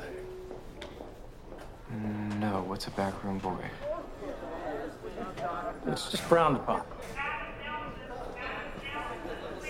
No, 2.41 2.65
what's 2.67 2.89
a 2.89 2.91
backroom 2.91 3.39
boy? 3.39 3.71
It's 5.87 6.11
just 6.11 6.25
frowned 6.25 6.57
upon. 6.57 6.83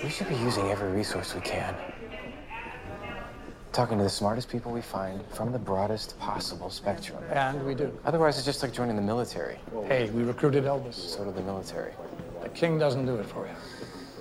We 0.07 0.13
should 0.13 0.29
be 0.29 0.37
using 0.37 0.71
every 0.71 0.93
resource 0.93 1.35
we 1.35 1.41
can. 1.41 1.75
Talking 3.73 3.99
to 3.99 4.05
the 4.05 4.09
smartest 4.09 4.49
people 4.49 4.71
we 4.71 4.81
find 4.81 5.21
from 5.33 5.51
the 5.51 5.59
broadest 5.59 6.17
possible 6.21 6.71
spectrum. 6.71 7.25
And 7.33 7.67
we 7.67 7.75
do. 7.75 7.93
Otherwise, 8.05 8.37
it's 8.37 8.47
just 8.47 8.63
like 8.63 8.73
joining 8.73 8.95
the 8.95 9.03
military. 9.03 9.59
Hey, 9.89 10.09
we 10.11 10.23
recruited 10.23 10.63
Elvis. 10.63 10.95
So 10.95 11.25
did 11.25 11.35
the 11.35 11.43
military. 11.43 11.93
The 12.41 12.49
king 12.51 12.79
doesn't 12.79 13.05
do 13.05 13.17
it 13.17 13.27
for 13.27 13.49
you. 13.49 13.55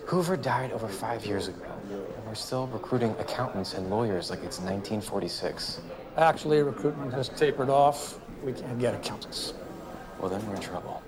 Hoover 0.08 0.36
died 0.36 0.72
over 0.72 0.88
five 0.88 1.24
years 1.24 1.50
ago, 1.50 1.68
and 1.92 2.26
we're 2.26 2.34
still 2.34 2.66
recruiting 2.74 3.12
accountants 3.20 3.76
and 3.76 3.88
lawyers 3.92 4.32
like 4.32 4.40
it's 4.40 4.58
1946. 4.58 5.82
Actually, 6.18 6.64
recruitment 6.64 7.14
has 7.14 7.30
tapered 7.30 7.70
off. 7.70 8.18
We 8.44 8.54
can't 8.54 8.80
get 8.80 8.96
accountants. 8.96 9.54
Well, 10.20 10.32
then 10.32 10.44
we're 10.48 10.56
in 10.56 10.62
trouble. 10.62 11.04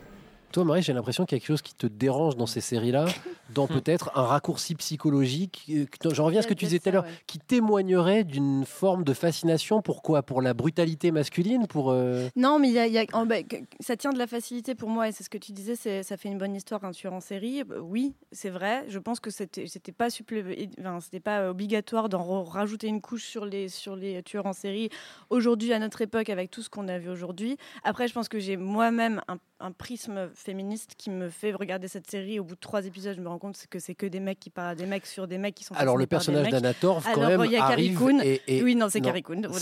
Toi, 0.52 0.64
Marie, 0.64 0.82
j'ai 0.82 0.94
l'impression 0.94 1.26
qu'il 1.26 1.36
y 1.36 1.38
a 1.38 1.40
quelque 1.40 1.48
chose 1.48 1.62
qui 1.62 1.74
te 1.74 1.88
dérange 1.88 2.38
dans 2.38 2.46
ces 2.46 2.62
séries-là, 2.62 3.08
dans 3.54 3.68
peut-être 3.68 4.12
un 4.16 4.24
raccourci 4.24 4.76
psychologique. 4.76 5.66
euh, 5.70 5.86
J'en 6.12 6.26
reviens 6.26 6.40
à 6.40 6.44
ce 6.44 6.48
que 6.48 6.54
tu 6.54 6.66
disais 6.66 6.80
tout 6.80 6.90
à 6.90 6.92
l'heure, 6.92 7.06
qui 7.28 7.40
témoignerait 7.40 8.24
d'une 8.24 8.66
forme 8.66 9.04
de 9.04 9.14
fascination. 9.14 9.82
Pourquoi? 9.82 10.24
Pour 10.24 10.42
la 10.42 10.54
brutalité 10.54 11.12
masculine? 11.12 11.68
Pour 11.68 11.92
euh, 11.92 12.28
Non, 12.36 12.60
mais 12.60 12.68
il 12.70 12.74
y 12.74 12.80
a, 12.80 12.88
il 12.88 12.94
y 12.94 12.98
a- 13.00 13.06
en- 13.14 13.26
bah, 13.26 13.36
ça 13.80 13.96
tient 13.98 14.12
de 14.12 14.18
la 14.18 14.28
facilité 14.28 14.76
pour 14.76 14.90
moi, 14.90 15.08
et 15.08 15.12
c'est 15.12 15.24
ce 15.24 15.30
que 15.30 15.38
tu 15.38 15.52
disais, 15.52 15.76
ça 16.04 16.18
fait 16.18 16.30
une 16.30 16.38
bonne 16.38 16.56
histoire, 16.56 16.84
un 16.84 16.92
tueur 16.92 17.14
en 17.14 17.20
série. 17.22 17.62
Euh, 17.72 17.80
Oui, 17.80 18.14
c'est 18.32 18.50
vrai. 18.50 18.86
Je 18.90 19.00
pense 19.00 19.20
que 19.20 19.30
c'était 19.30 19.92
pas, 19.96 20.10
supplé- 20.10 20.70
enfin, 20.80 21.00
c'était 21.00 21.20
pas 21.20 21.50
obligatoire 21.50 22.10
d'en 22.10 22.44
rajouter 22.44 22.88
une 22.88 23.02
couche 23.02 23.26
sur 23.26 23.46
les, 23.46 23.70
sur 23.70 23.96
les 23.96 24.22
tueurs 24.24 24.46
en 24.46 24.54
série 24.54 24.90
aujourd'hui, 25.30 25.74
à 25.74 25.80
notre 25.80 26.02
époque, 26.02 26.30
avec 26.30 26.52
tout 26.52 26.62
ce 26.62 26.70
qu'on 26.70 26.88
a 26.88 26.98
vu 27.00 27.10
aujourd'hui. 27.10 27.58
Après, 27.84 28.08
je 28.08 28.14
pense 28.14 28.28
que 28.30 28.40
j'ai 28.40 28.58
moi-même 28.58 29.22
un, 29.28 29.38
un 29.60 29.72
prisme 29.72 30.30
féministe 30.36 30.94
qui 30.98 31.10
me 31.10 31.30
fait 31.30 31.52
regarder 31.52 31.88
cette 31.88 32.10
série. 32.10 32.40
Au 32.40 32.44
bout 32.44 32.56
de 32.56 32.60
trois 32.60 32.86
épisodes, 32.86 33.16
je 33.16 33.22
me 33.22 33.28
rends 33.28 33.40
compte 33.40 33.58
que 33.70 33.80
c'est 33.80 33.96
que 33.96 34.06
des 34.06 34.20
mecs 34.20 34.40
qui 34.40 34.50
parlent 34.50 34.70
à 34.72 34.76
des 34.76 34.86
mecs 34.86 35.06
sur 35.06 35.28
des 35.28 35.38
mecs 35.38 35.56
qui 35.56 35.64
sont 35.64 35.74
Alors, 35.76 35.98
le 35.98 36.06
personnage 36.06 36.44
mecs. 36.44 36.52
d'Anna 36.52 36.74
Torv, 36.74 37.04
quand 37.04 37.22
Alors, 37.24 37.40
même, 37.40 37.46
il 37.46 37.52
y 37.52 37.58
a 37.58 37.66
Coon. 37.96 38.20
et- 38.24 38.42
et- 38.48 38.64
Oui, 38.64 38.76
non, 38.76 38.90
c'est 38.90 39.02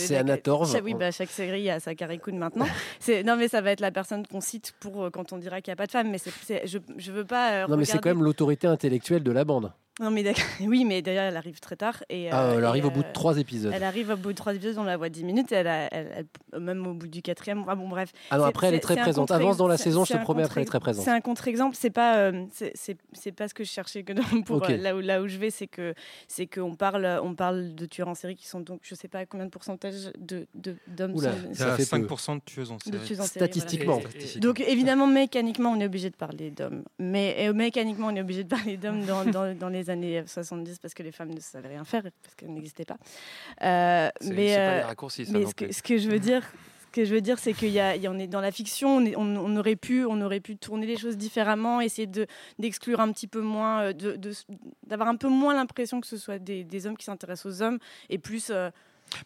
est 0.04 0.08
c'est 0.08 0.16
Anna 0.18 0.36
d'accord. 0.36 0.60
Torv. 0.60 0.72
Chaque- 0.72 0.84
Oui, 0.84 0.94
bah, 0.94 1.12
chaque 1.12 1.30
série 1.30 1.70
a 1.70 1.80
sa 1.80 1.96
Carrie 1.96 2.20
Coon 2.20 2.38
maintenant. 2.38 2.66
Non, 3.26 3.36
mais 3.38 3.48
ça 3.48 3.62
va 3.62 3.72
être 3.72 3.80
la 3.80 3.92
personne 3.92 4.26
qu'on 4.28 4.42
cite 4.42 4.74
pour 4.80 5.04
euh, 5.06 5.10
quand 5.10 5.32
on 5.34 5.38
dira 5.38 5.62
qu'il 5.62 5.72
n'y 5.72 5.74
a 5.74 5.78
pas 5.78 5.86
de 5.88 5.92
femme. 5.92 6.10
Mais 6.12 6.18
je, 6.66 6.78
je 6.98 7.12
veux 7.12 7.26
pas. 7.26 7.64
euh, 7.64 7.68
Non, 7.68 7.78
mais 7.78 7.86
c'est 7.86 8.00
quand 8.00 8.10
même 8.10 8.24
l'autorité 8.24 8.68
intellectuelle 8.68 9.24
de 9.24 9.32
la 9.32 9.46
bande. 9.46 9.72
Non, 10.00 10.12
mais. 10.12 10.24
Oui, 10.62 10.84
mais 10.86 11.02
d'ailleurs, 11.02 11.24
elle 11.26 11.38
arrive 11.38 11.60
très 11.60 11.76
tard. 11.76 12.04
Et, 12.10 12.30
Ah, 12.32 12.46
euh, 12.50 12.58
elle 12.58 12.64
et, 12.64 12.68
arrive 12.68 12.86
au 12.86 12.92
bout 12.92 13.02
de 13.04 13.08
euh, 13.08 13.14
trois 13.14 13.38
épisodes. 13.38 13.72
Elle 13.76 13.84
arrive 13.84 14.10
au 14.10 14.18
bout 14.18 14.30
de 14.32 14.38
trois 14.38 14.54
épisodes, 14.54 14.78
on 14.78 14.84
la 14.84 14.98
voit 14.98 15.10
10 15.10 15.24
minutes. 15.24 15.52
Elle 15.52 15.68
a- 15.68 15.88
elle- 15.94 16.26
elle- 16.54 16.60
même 16.60 16.86
au 16.88 16.94
bout 16.94 17.08
du 17.08 17.22
quatrième. 17.22 17.64
Ah 17.68 17.76
bon, 17.76 17.88
bref. 17.88 18.12
Ah 18.32 18.38
non, 18.38 18.44
après, 18.46 18.68
elle 18.68 18.74
est 18.76 18.80
très 18.80 18.96
présente. 18.98 19.32
Avance 19.32 19.58
dans 19.58 19.68
la 19.68 19.78
saison, 19.78 20.04
je 20.06 20.14
te 20.14 20.18
promets, 20.18 20.44
après, 20.44 20.62
elle 20.62 20.64
est 20.64 20.70
très 20.70 20.80
présente. 20.80 21.06
C'est 21.06 21.12
un 21.12 21.22
contre-exemple. 21.22 21.76
C'est 21.80 21.90
pas, 21.90 22.18
euh, 22.18 22.46
c'est- 22.52 22.72
c'est 22.76 22.98
c'est 23.14 23.32
pas 23.32 23.48
ce 23.48 23.54
que 23.54 23.64
je 23.64 23.70
cherchais 23.70 24.04
que 24.04 24.14
dans- 24.14 24.42
pour 24.46 24.58
Ok. 24.58 24.70
euh, 24.70 24.78
là 24.78 24.96
où 24.96 25.00
là 25.00 25.22
où 25.22 25.28
je 25.28 25.38
vais, 25.38 25.50
c'est 25.50 25.68
que 25.68 25.94
c'est 26.28 26.48
qu'on 26.48 26.76
parle 26.76 27.06
on 27.24 27.34
parle 27.36 27.74
de 27.76 27.86
tueurs 27.86 28.08
en 28.08 28.16
série 28.16 28.36
qui 28.36 28.48
sont 28.48 28.60
donc 28.60 28.80
je 28.84 28.96
sais 28.96 29.08
pas 29.08 29.26
combien 29.26 29.46
de 29.46 29.52
pourcentage 29.52 30.12
de 30.20 30.48
de- 30.56 30.76
d'hommes 30.88 31.16
Ça 31.54 31.74
a 31.74 31.78
fait 31.78 31.84
5% 31.86 32.36
de 32.36 32.42
tueuses 32.46 32.72
en 32.72 32.78
de 32.78 32.84
série. 32.84 32.98
tueuses 33.06 33.22
en 33.22 33.24
série, 33.24 33.40
voilà. 33.40 33.54
Statistiquement. 33.54 34.02
Donc 34.42 34.60
évidemment, 34.62 35.08
mécaniquement, 35.08 35.72
on 35.72 35.80
est 35.80 35.86
obligé 35.86 36.10
de 36.10 36.16
parler 36.16 36.52
d'hommes. 36.52 36.84
Mais 37.00 37.36
euh, 37.40 37.54
mécaniquement, 37.54 38.08
on 38.08 38.16
est 38.16 38.22
obligé 38.22 38.44
de 38.44 38.50
parler 38.50 38.78
d'hommes 38.78 39.06
dans, 39.06 39.24
dans, 39.26 39.56
dans 39.58 39.70
les 39.70 39.85
années 39.90 40.24
70 40.26 40.80
parce 40.80 40.94
que 40.94 41.04
les 41.04 41.12
femmes 41.12 41.34
ne 41.34 41.40
savaient 41.40 41.70
rien 41.70 41.84
faire, 41.86 42.04
parce 42.24 42.36
qu'elles 42.36 42.54
n'existaient 42.54 42.86
pas. 42.86 42.98
Euh, 43.64 44.10
mais 44.22 44.50
c'est 44.50 44.56
pas 44.56 44.62
euh, 44.62 44.78
des 44.80 44.84
raccourcis, 44.86 45.26
ça, 45.26 45.32
mais 45.34 45.40
non 45.42 45.50
ce 45.50 45.56
que, 45.56 45.66
plus. 45.66 45.74
ce 45.74 45.84
que 45.84 45.98
je 45.98 46.10
veux 46.10 46.20
dire, 46.20 46.44
ce 46.88 46.92
que 47.02 47.06
je 47.06 47.14
veux 47.14 47.22
dire, 47.22 47.40
c'est 47.40 47.54
qu'il 47.54 47.70
y 47.72 47.80
a, 47.80 47.96
est 47.96 48.28
dans 48.28 48.42
la 48.42 48.52
fiction, 48.52 48.98
on, 48.98 49.06
est- 49.06 49.16
on- 49.16 49.22
on 49.38 49.56
aurait 49.58 49.76
pu, 49.76 50.06
on 50.06 50.22
aurait 50.22 50.40
pu 50.40 50.56
tourner 50.58 50.86
les 50.86 50.98
choses 50.98 51.18
différemment, 51.18 51.82
essayer 51.82 52.08
de 52.08 52.26
d'exclure 52.60 53.00
un 53.02 53.12
petit 53.12 53.28
peu 53.28 53.42
moins, 53.42 53.82
euh, 53.82 53.94
de- 53.94 54.16
de- 54.16 54.32
d'avoir 54.88 55.10
un 55.10 55.16
peu 55.18 55.28
moins 55.28 55.54
l'impression 55.54 56.00
que 56.02 56.08
ce 56.08 56.18
soit 56.18 56.40
des, 56.40 56.64
des 56.64 56.88
hommes 56.88 56.96
qui 56.98 57.06
s'intéressent 57.06 57.46
aux 57.54 57.62
hommes 57.62 57.80
et 58.10 58.18
plus. 58.18 58.50
euh, 58.50 58.70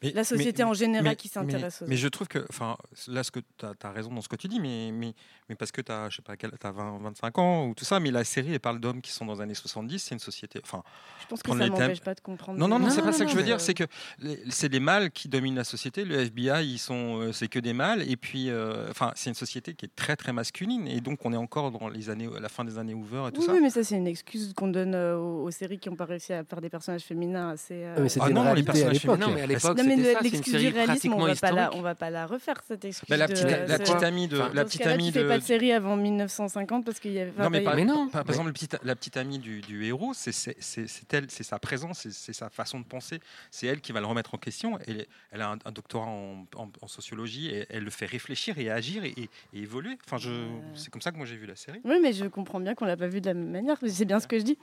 Mais- 0.03 0.11
la 0.11 0.23
société 0.23 0.63
mais- 0.63 0.69
en 0.69 0.73
général 0.73 1.03
mais- 1.03 1.15
qui 1.15 1.27
s'intéresse 1.29 1.81
mais, 1.81 1.87
aux 1.87 1.89
mais 1.89 1.97
je 1.97 2.07
trouve 2.07 2.27
que, 2.27 2.45
enfin, 2.49 2.77
là, 3.07 3.23
ce 3.23 3.31
que 3.31 3.39
tu 3.39 3.65
as, 3.65 3.91
raison 3.91 4.13
dans 4.13 4.21
ce 4.21 4.27
que 4.29 4.35
tu 4.35 4.47
dis, 4.47 4.59
mais, 4.59 4.91
mais, 4.93 5.13
mais 5.47 5.55
parce 5.55 5.71
que 5.71 5.81
tu 5.81 5.91
as, 5.91 6.09
je 6.09 6.17
sais 6.17 6.21
pas, 6.21 6.35
quel- 6.37 6.51
t'as 6.59 6.71
20, 6.71 6.97
25 7.01 7.37
ans 7.39 7.65
ou 7.67 7.73
tout 7.73 7.85
ça, 7.85 7.99
mais 7.99 8.11
la 8.11 8.23
série, 8.23 8.53
elle 8.53 8.59
parle 8.59 8.79
d'hommes 8.79 9.01
qui 9.01 9.11
sont 9.11 9.25
dans 9.25 9.33
les 9.35 9.41
années 9.41 9.53
70, 9.55 9.99
c'est 9.99 10.15
une 10.15 10.19
société. 10.19 10.59
Enfin, 10.63 10.83
Je 11.21 11.27
pense 11.27 11.41
que 11.43 11.51
ça 11.51 11.57
thèmes- 11.57 11.69
m'empêche 11.71 12.01
pas 12.01 12.13
de 12.15 12.21
comprendre. 12.21 12.59
Non, 12.59 12.67
non, 12.67 12.77
non, 12.79 12.87
que- 12.87 12.93
c'est 12.93 13.01
pas 13.01 13.11
ça 13.13 13.25
que 13.25 13.31
je 13.31 13.35
veux 13.35 13.43
dire. 13.43 13.55
euh, 13.55 13.59
C'est 13.59 13.73
que 13.73 13.83
les- 14.19 14.41
c'est 14.49 14.69
les 14.71 14.79
mâles 14.79 15.11
qui 15.11 15.27
dominent 15.27 15.55
la 15.55 15.63
société. 15.63 16.05
Le 16.05 16.19
FBI, 16.19 16.65
ils 16.65 16.77
sont, 16.79 17.19
euh, 17.21 17.31
c'est 17.31 17.47
que 17.47 17.59
des 17.59 17.73
mâles. 17.73 18.09
Et 18.09 18.15
puis, 18.17 18.49
euh, 18.49 18.89
enfin, 18.89 19.11
c'est 19.15 19.29
une 19.29 19.35
société 19.35 19.73
qui 19.73 19.85
est 19.85 19.95
très, 19.95 20.15
très 20.15 20.33
masculine. 20.33 20.87
Et 20.87 21.01
donc, 21.01 21.25
on 21.25 21.33
est 21.33 21.37
encore 21.37 21.71
dans 21.71 21.87
les 21.89 22.09
années, 22.09 22.29
à 22.35 22.39
la 22.39 22.49
fin 22.49 22.63
des 22.65 22.77
années 22.77 22.93
Hoover 22.93 23.25
et 23.27 23.31
tout 23.31 23.41
Oui, 23.41 23.45
ça. 23.47 23.53
oui, 23.53 23.59
mais 23.61 23.69
ça, 23.69 23.83
c'est 23.83 23.95
une 23.95 24.07
excuse 24.07 24.53
qu'on 24.55 24.67
donne 24.67 24.95
euh, 24.95 25.17
aux, 25.17 25.43
aux 25.45 25.51
séries 25.51 25.77
qui 25.79 25.89
n'ont 25.89 25.95
pas 25.95 26.05
réussi 26.05 26.33
à 26.33 26.43
faire 26.43 26.61
des 26.61 26.69
personnages 26.69 27.03
féminins 27.03 27.49
assez. 27.51 27.75
euh, 27.75 27.95
Ah, 27.97 28.01
mais 28.01 28.09
Ah 28.21 28.29
non, 28.29 28.53
les 28.53 28.63
personnages. 28.63 29.05
Non, 29.05 29.31
mais 29.33 29.41
à 29.41 29.47
l'époque, 29.47 29.68
Non, 29.73 29.83
mais 29.83 29.95
c'était 29.95 30.07
le- 30.09 30.13
ça, 30.13 30.19
c'est 30.21 30.29
une 30.37 30.43
série 30.43 31.09
on 31.11 31.25
va, 31.25 31.35
pas 31.35 31.51
la, 31.51 31.75
on 31.75 31.81
va 31.81 31.95
pas 31.95 32.09
la 32.09 32.25
refaire, 32.25 32.55
cette 32.67 32.85
excuse. 32.85 33.07
Bah, 33.09 33.17
la 33.17 33.27
de- 33.27 33.33
petite, 33.33 33.45
la 33.47 33.67
c'est- 33.67 33.77
petite 33.79 34.03
amie 34.03 34.27
de, 34.27 34.39
Enfin, 34.39 34.51
la 34.53 34.65
petite 34.65 34.85
amie 34.85 35.07
tu 35.07 35.11
fais 35.13 35.23
de. 35.23 35.27
pas 35.27 35.37
de 35.39 35.43
série 35.43 35.71
avant 35.71 35.95
1950 35.95 36.85
parce 36.85 36.99
qu'il 36.99 37.11
y 37.13 37.19
avait. 37.19 37.31
Non, 37.41 37.49
mais, 37.49 37.61
par, 37.61 37.75
non, 37.77 38.07
par- 38.09 38.23
par 38.23 38.29
exemple, 38.31 38.47
le 38.47 38.53
petit- 38.53 38.67
la 38.83 38.95
petite 38.95 39.17
amie 39.17 39.39
du, 39.39 39.61
du 39.61 39.85
héros, 39.85 40.13
c'est 40.13 40.31
c'est- 40.31 40.55
c'est- 40.59 40.87
c'est 40.87 41.13
elle, 41.13 41.25
c'est 41.29 41.43
sa 41.43 41.59
présence, 41.59 41.99
c'est- 41.99 42.11
c'est 42.11 42.33
sa 42.33 42.49
façon 42.49 42.79
de 42.79 42.85
penser. 42.85 43.19
C'est 43.51 43.67
elle 43.67 43.81
qui 43.81 43.91
va 43.91 43.99
le 43.99 44.05
remettre 44.05 44.33
en 44.35 44.37
question. 44.37 44.77
Elle, 44.87 45.05
elle 45.31 45.41
a 45.41 45.51
un, 45.51 45.57
un 45.65 45.71
doctorat 45.71 46.05
en, 46.07 46.45
en- 46.55 46.69
en 46.81 46.87
sociologie 46.87 47.47
et 47.49 47.65
elle 47.69 47.83
le 47.83 47.91
fait 47.91 48.05
réfléchir 48.05 48.57
et 48.59 48.69
agir 48.69 49.03
et, 49.03 49.13
et- 49.17 49.29
et 49.53 49.59
évoluer. 49.61 49.97
Enfin, 50.05 50.17
je, 50.17 50.29
c'est 50.75 50.89
comme 50.89 51.01
ça 51.01 51.11
que 51.11 51.17
moi 51.17 51.25
j'ai 51.25 51.35
vu 51.37 51.45
la 51.45 51.55
série. 51.55 51.79
Oui, 51.83 51.97
mais 52.01 52.13
je 52.13 52.25
comprends 52.25 52.59
bien 52.59 52.75
qu'on 52.75 52.85
l'a 52.85 52.97
pas 52.97 53.07
vu 53.07 53.21
de 53.21 53.27
la 53.27 53.33
même 53.33 53.51
manière. 53.51 53.77
C'est 53.87 54.05
bien 54.05 54.19
ce 54.19 54.27
que 54.27 54.37
je 54.39 54.43
dis. 54.43 54.57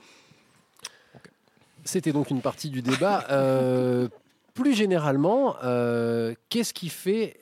C'était 1.83 2.11
donc 2.11 2.29
une 2.31 2.41
partie 2.41 2.69
du 2.69 2.81
débat. 2.81 3.25
Euh, 3.31 4.09
plus 4.57 4.73
généralement, 4.73 5.55
euh, 5.63 6.33
qu'est-ce 6.49 6.73
qui 6.73 6.89
fait 6.89 7.37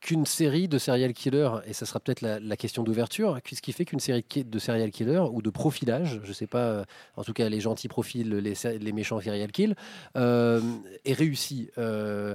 qu'une 0.00 0.24
série 0.24 0.68
de 0.68 0.78
serial 0.78 1.12
killers, 1.12 1.50
et 1.66 1.72
ça 1.72 1.84
sera 1.84 1.98
peut-être 1.98 2.20
la, 2.20 2.56
question 2.56 2.84
d'ouverture, 2.84 3.40
qu'est-ce 3.42 3.60
qui 3.60 3.72
fait 3.72 3.84
qu'une 3.84 4.00
série 4.00 4.24
de 4.34 4.58
serial 4.58 4.90
killers 4.90 5.26
ou 5.32 5.42
de 5.42 5.50
profilage, 5.50 6.20
je 6.22 6.32
sais 6.32 6.46
pas, 6.46 6.66
euh, 6.66 6.84
en 7.16 7.24
tout 7.24 7.32
cas 7.32 7.48
les 7.48 7.60
gentils 7.60 7.88
profils, 7.88 8.28
les, 8.30 8.92
méchants 8.92 9.20
serial 9.20 9.50
kills, 9.50 9.74
euh, 10.16 10.60
est 11.04 11.12
réussi 11.12 11.70
Euh, 11.76 12.34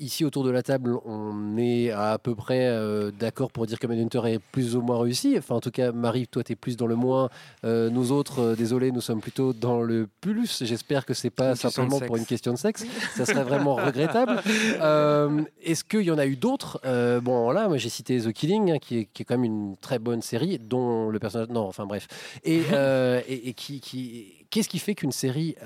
Ici 0.00 0.24
autour 0.24 0.44
de 0.44 0.50
la 0.50 0.62
table, 0.62 0.96
on 1.04 1.58
est 1.58 1.90
à, 1.90 2.12
à 2.12 2.18
peu 2.18 2.34
près 2.34 2.66
euh, 2.68 3.10
d'accord 3.10 3.52
pour 3.52 3.66
dire 3.66 3.78
que 3.78 3.86
Manhunter 3.86 4.22
est 4.24 4.38
plus 4.38 4.74
ou 4.74 4.80
moins 4.80 4.98
réussi. 4.98 5.34
Enfin, 5.36 5.56
en 5.56 5.60
tout 5.60 5.70
cas, 5.70 5.92
Marie, 5.92 6.26
toi, 6.26 6.42
tu 6.42 6.52
es 6.52 6.56
plus 6.56 6.74
dans 6.78 6.86
le 6.86 6.96
moins. 6.96 7.28
Euh, 7.64 7.90
nous 7.90 8.10
autres, 8.10 8.40
euh, 8.40 8.56
désolé, 8.56 8.92
nous 8.92 9.02
sommes 9.02 9.20
plutôt 9.20 9.52
dans 9.52 9.82
le 9.82 10.08
plus. 10.22 10.64
J'espère 10.64 11.04
que 11.04 11.12
c'est 11.12 11.28
pas 11.28 11.54
simplement 11.54 12.00
pour 12.00 12.16
une 12.16 12.24
question 12.24 12.54
de 12.54 12.56
sexe. 12.56 12.86
Ça 13.14 13.26
serait 13.26 13.44
vraiment 13.44 13.74
regrettable. 13.74 14.40
Euh, 14.80 15.42
Est-ce 15.62 15.84
qu'il 15.84 16.00
y 16.00 16.10
en 16.10 16.16
a 16.16 16.24
eu 16.24 16.36
d'autres? 16.36 16.80
Bon, 17.20 17.50
là, 17.50 17.68
moi, 17.68 17.76
j'ai 17.76 17.90
cité 17.90 18.18
The 18.22 18.32
Killing, 18.32 18.72
hein, 18.72 18.78
qui, 18.78 19.00
est, 19.00 19.04
qui 19.04 19.20
est 19.20 19.24
quand 19.26 19.34
même 19.36 19.44
une 19.44 19.76
très 19.76 19.98
bonne 19.98 20.22
série, 20.22 20.58
dont 20.58 21.10
le 21.10 21.18
personnage. 21.18 21.50
Non, 21.50 21.66
enfin 21.66 21.84
bref. 21.84 22.08
Et, 22.42 22.62
et, 23.28 23.48
et 23.50 23.52
qui, 23.52 23.80
qui... 23.80 24.46
qu'est-ce 24.48 24.70
qui 24.70 24.78
fait 24.78 24.94
qu'une 24.94 25.12
série 25.12 25.56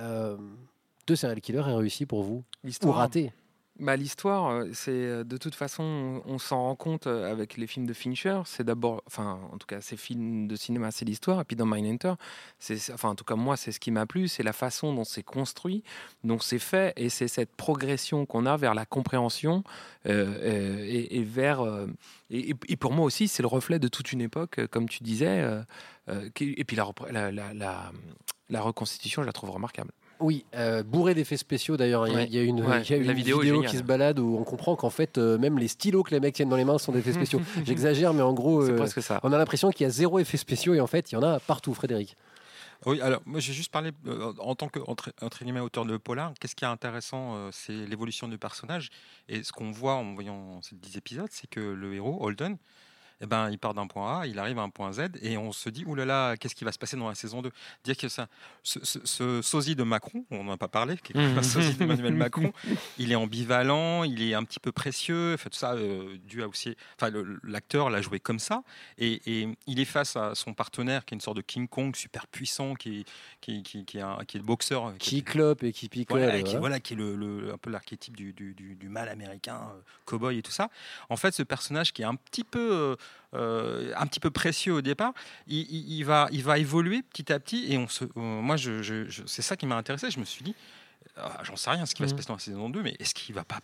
de 1.07 1.15
serial 1.15 1.41
killer 1.41 1.59
est 1.69 1.75
réussie 1.75 2.05
pour 2.07 2.25
vous? 2.25 2.43
Ou 2.85 2.91
ratée? 2.91 3.33
Bah, 3.81 3.97
L'histoire, 3.97 4.65
c'est 4.73 5.25
de 5.25 5.37
toute 5.37 5.57
façon, 5.57 6.23
on, 6.27 6.39
s'en 6.39 6.63
rend 6.63 6.77
compte 6.77 7.09
avec 7.09 7.57
les 7.57 7.67
films 7.67 7.87
de 7.87 7.93
Fincher. 7.93 8.41
C'est 8.45 8.63
d'abord, 8.63 9.03
enfin, 9.09 9.41
en 9.53 9.59
tout 9.59 9.67
cas, 9.67 9.81
ces 9.81 9.97
films 9.97 10.47
de 10.47 10.55
cinéma, 10.55 10.93
c'est 10.93 11.05
l'histoire. 11.05 11.41
Et 11.41 11.45
puis 11.45 11.57
dans 11.57 11.67
Mindhunter, 11.67 12.15
c'est, 12.61 12.93
enfin, 12.93 13.09
en 13.09 13.15
tout 13.17 13.25
cas, 13.25 13.35
moi, 13.35 13.57
c'est 13.57 13.73
ce 13.73 13.81
qui 13.81 13.91
m'a 13.91 14.07
plu, 14.07 14.29
c'est 14.29 14.45
la 14.45 14.53
façon 14.53 14.95
dont 14.95 15.03
c'est 15.03 15.25
construit, 15.25 15.83
dont 16.23 16.39
c'est 16.39 16.61
fait, 16.61 16.93
et 16.97 17.09
c'est 17.09 17.27
cette 17.27 17.51
progression 17.57 18.27
qu'on 18.27 18.47
a 18.47 18.57
vers 18.57 18.75
la 18.75 18.87
compréhension 18.87 19.65
et, 20.05 21.25
vers. 21.25 21.61
et, 22.31 22.77
pour 22.77 22.93
moi 22.93 23.05
aussi, 23.05 23.27
c'est 23.27 23.43
le 23.43 23.49
reflet 23.49 23.81
de 23.81 23.89
toute 23.89 24.13
une 24.13 24.21
époque, 24.21 24.67
comme 24.69 24.89
tu 24.89 25.03
disais. 25.03 25.45
et 26.09 26.65
puis 26.65 26.77
la 26.77 28.61
reconstitution, 28.61 29.23
je 29.23 29.27
la 29.27 29.33
trouve 29.33 29.51
remarquable. 29.51 29.91
Oui, 30.21 30.45
euh, 30.55 30.83
bourré 30.83 31.15
d'effets 31.15 31.37
spéciaux 31.37 31.77
d'ailleurs. 31.77 32.07
Il 32.07 32.13
y 32.13 32.15
a- 32.15 32.19
Ouais. 32.19 32.27
il 32.27 32.35
y 32.35 32.39
a 32.39 32.43
une, 32.43 32.61
Ouais, 32.61 32.83
il 32.83 32.91
y 32.91 32.95
a 32.95 32.99
la 32.99 33.05
une 33.13 33.13
vidéo 33.13 33.63
qui 33.63 33.77
se 33.77 33.83
balade 33.83 34.19
où 34.19 34.37
on 34.39 34.45
comprend 34.45 34.77
qu'en 34.77 34.91
fait, 34.91 35.19
euh, 35.19 35.39
même 35.39 35.59
les 35.59 35.69
stylos 35.69 36.03
que 36.05 36.11
les 36.13 36.21
mecs 36.21 36.35
tiennent 36.35 36.49
dans 36.49 36.57
les 36.57 36.65
mains 36.65 36.79
sont 36.79 36.93
des 36.93 37.01
effets 37.01 37.13
spéciaux. 37.13 37.41
J'exagère, 37.65 38.15
mais 38.15 38.23
en 38.23 38.33
gros, 38.33 38.63
euh, 38.63 38.77
presque 38.77 39.03
ça. 39.03 39.21
on 39.23 39.33
a 39.33 39.39
l'impression 39.39 39.71
qu'il 39.71 39.85
y 39.85 39.87
a 39.87 39.91
zéro 39.91 40.19
effet 40.19 40.37
spéciaux 40.37 40.75
et 40.75 40.81
en 40.81 40.87
fait, 40.87 41.11
il 41.13 41.15
y 41.15 41.19
en 41.19 41.23
a 41.23 41.41
partout, 41.41 41.75
Frédéric. 41.75 42.17
Oui, 42.87 43.01
alors 43.01 43.23
moi 43.25 43.41
j'ai 43.41 43.55
juste 43.55 43.73
parlé 43.73 43.93
euh, 44.07 44.35
en 44.41 44.55
tant 44.55 44.69
que 44.69 44.79
entre, 44.87 45.11
entre 45.23 45.43
guillemets, 45.43 45.61
auteur 45.61 45.87
de 45.87 45.97
polar. 45.97 46.35
Qu'est-ce 46.39 46.55
qui 46.55 46.65
est 46.65 46.69
intéressant, 46.69 47.35
euh, 47.37 47.49
c'est 47.51 47.73
l'évolution 47.87 48.29
du 48.29 48.37
personnage. 48.37 48.91
Et 49.29 49.43
ce 49.43 49.53
qu'on 49.53 49.71
voit 49.71 49.95
en 49.95 50.13
voyant 50.13 50.61
ces 50.63 50.75
10 50.77 50.97
épisodes, 50.99 51.29
c'est 51.31 51.49
que 51.49 51.61
le 51.61 51.95
héros, 51.95 52.19
Holden, 52.21 52.59
eh 53.25 53.27
ben, 53.27 53.51
il 53.51 53.59
part 53.59 53.75
d'un 53.75 53.87
point 53.87 54.21
A, 54.21 54.27
il 54.27 54.39
arrive 54.39 54.59
à 54.59 54.63
un 54.63 54.69
point 54.71 54.93
Z, 54.93 55.07
et 55.23 55.37
on 55.37 55.51
se 55.51 55.69
dit, 55.71 55.85
oulala, 55.87 56.37
qu'est-ce 56.39 56.55
qui 56.55 56.65
va 56.65 56.71
se 56.73 56.79
passer 56.79 56.97
dans 56.97 57.09
la 57.09 57.15
saison 57.15 57.43
2 57.43 57.51
Dire 57.85 57.97
que 57.97 58.09
ça, 58.09 58.29
ce, 58.63 58.79
ce- 58.85 58.99
ce 59.05 59.43
sosie 59.43 59.75
de 59.75 59.83
Macron, 59.83 60.25
on 60.31 60.45
n'en 60.45 60.53
a 60.53 60.57
pas 60.57 60.69
parlé, 60.69 60.97
qui 60.99 61.13
est 61.13 61.21
un 61.21 61.43
sosie 61.43 61.75
d'Emmanuel 61.75 62.15
Macron, 62.25 62.53
il 62.99 63.11
est 63.11 63.15
ambivalent, 63.15 64.05
il 64.05 64.23
est 64.23 64.35
un 64.35 64.45
petit 64.45 64.61
peu 64.61 64.73
précieux, 64.73 65.35
enfin, 65.35 65.51
tout 65.51 65.59
ça, 65.59 65.73
euh, 65.75 66.17
dû 66.27 66.43
à 66.43 66.49
aussi. 66.49 66.77
Enfin, 67.01 67.11
l'acteur 67.43 67.91
l'a 67.91 68.01
joué 68.03 68.21
comme 68.21 68.39
ça, 68.39 68.63
et, 68.99 69.21
et 69.27 69.49
il 69.67 69.81
est 69.81 69.85
face 69.85 70.17
à 70.17 70.35
son 70.35 70.55
partenaire, 70.55 71.05
qui 71.05 71.15
est 71.15 71.17
une 71.17 71.21
sorte 71.21 71.37
de 71.39 71.43
King 71.43 71.67
Kong 71.69 71.97
super 71.97 72.27
puissant, 72.27 72.75
qui 72.75 73.01
est, 73.01 73.05
qui, 73.41 73.63
qui, 73.63 73.85
qui 73.85 73.99
est, 73.99 74.03
un- 74.03 74.19
qui 74.27 74.37
est 74.37 74.41
le 74.41 74.47
boxeur. 74.47 74.93
Qui 74.99 75.23
clope 75.23 75.63
et 75.63 75.73
qui 75.73 75.89
picole. 75.89 76.19
Voilà, 76.21 76.43
qui, 76.43 76.57
voilà. 76.57 76.81
qui 76.81 76.95
est 76.95 76.97
le, 76.97 77.17
le- 77.17 77.53
un 77.55 77.59
peu 77.59 77.71
l'archétype 77.71 78.17
du, 78.17 78.33
du, 78.33 78.55
du- 78.55 78.75
du 78.75 78.89
mal 78.89 79.09
américain, 79.09 79.61
euh, 79.75 79.81
cowboy 80.05 80.39
et 80.39 80.43
tout 80.43 80.51
ça. 80.53 80.69
En 81.09 81.17
fait, 81.17 81.33
ce 81.33 81.43
personnage 81.43 81.93
qui 81.93 82.03
est 82.03 82.07
un 82.07 82.15
petit 82.17 82.45
peu, 82.45 82.59
euh, 82.73 82.97
euh, 83.35 83.93
un 83.97 84.07
petit 84.07 84.21
peu 84.21 84.31
précieux 84.31 84.75
au 84.75 84.81
départ, 84.81 85.13
il, 85.47 85.59
il- 85.71 85.93
il 85.99 86.05
va, 86.05 86.29
il 86.33 86.43
va 86.43 86.59
évoluer 86.59 87.03
petit 87.03 87.33
à 87.33 87.41
petit. 87.41 87.73
Et 87.73 87.79
on 87.79 87.89
se, 87.89 88.05
euh, 88.05 88.11
moi, 88.17 88.57
je, 88.57 88.83
je- 88.83 89.09
je- 89.09 89.23
c'est 89.27 89.43
ça 89.43 89.57
qui 89.57 89.67
m'a 89.67 89.77
intéressé. 89.77 90.11
Je 90.11 90.21
me 90.21 90.25
suis 90.25 90.45
dit, 90.45 90.55
ah, 91.17 91.41
j'en 91.43 91.57
sais 91.57 91.71
rien 91.71 91.85
ce 91.87 91.95
qui 91.95 92.03
va 92.03 92.09
se 92.09 92.13
Mhm. 92.13 92.17
passer 92.17 92.29
dans 92.29 92.35
la 92.35 92.41
saison 92.41 92.71
2, 92.71 92.83
mais 92.83 92.95
est-ce 92.99 93.15
qu'il 93.15 93.35
va 93.35 93.45
pas 93.45 93.61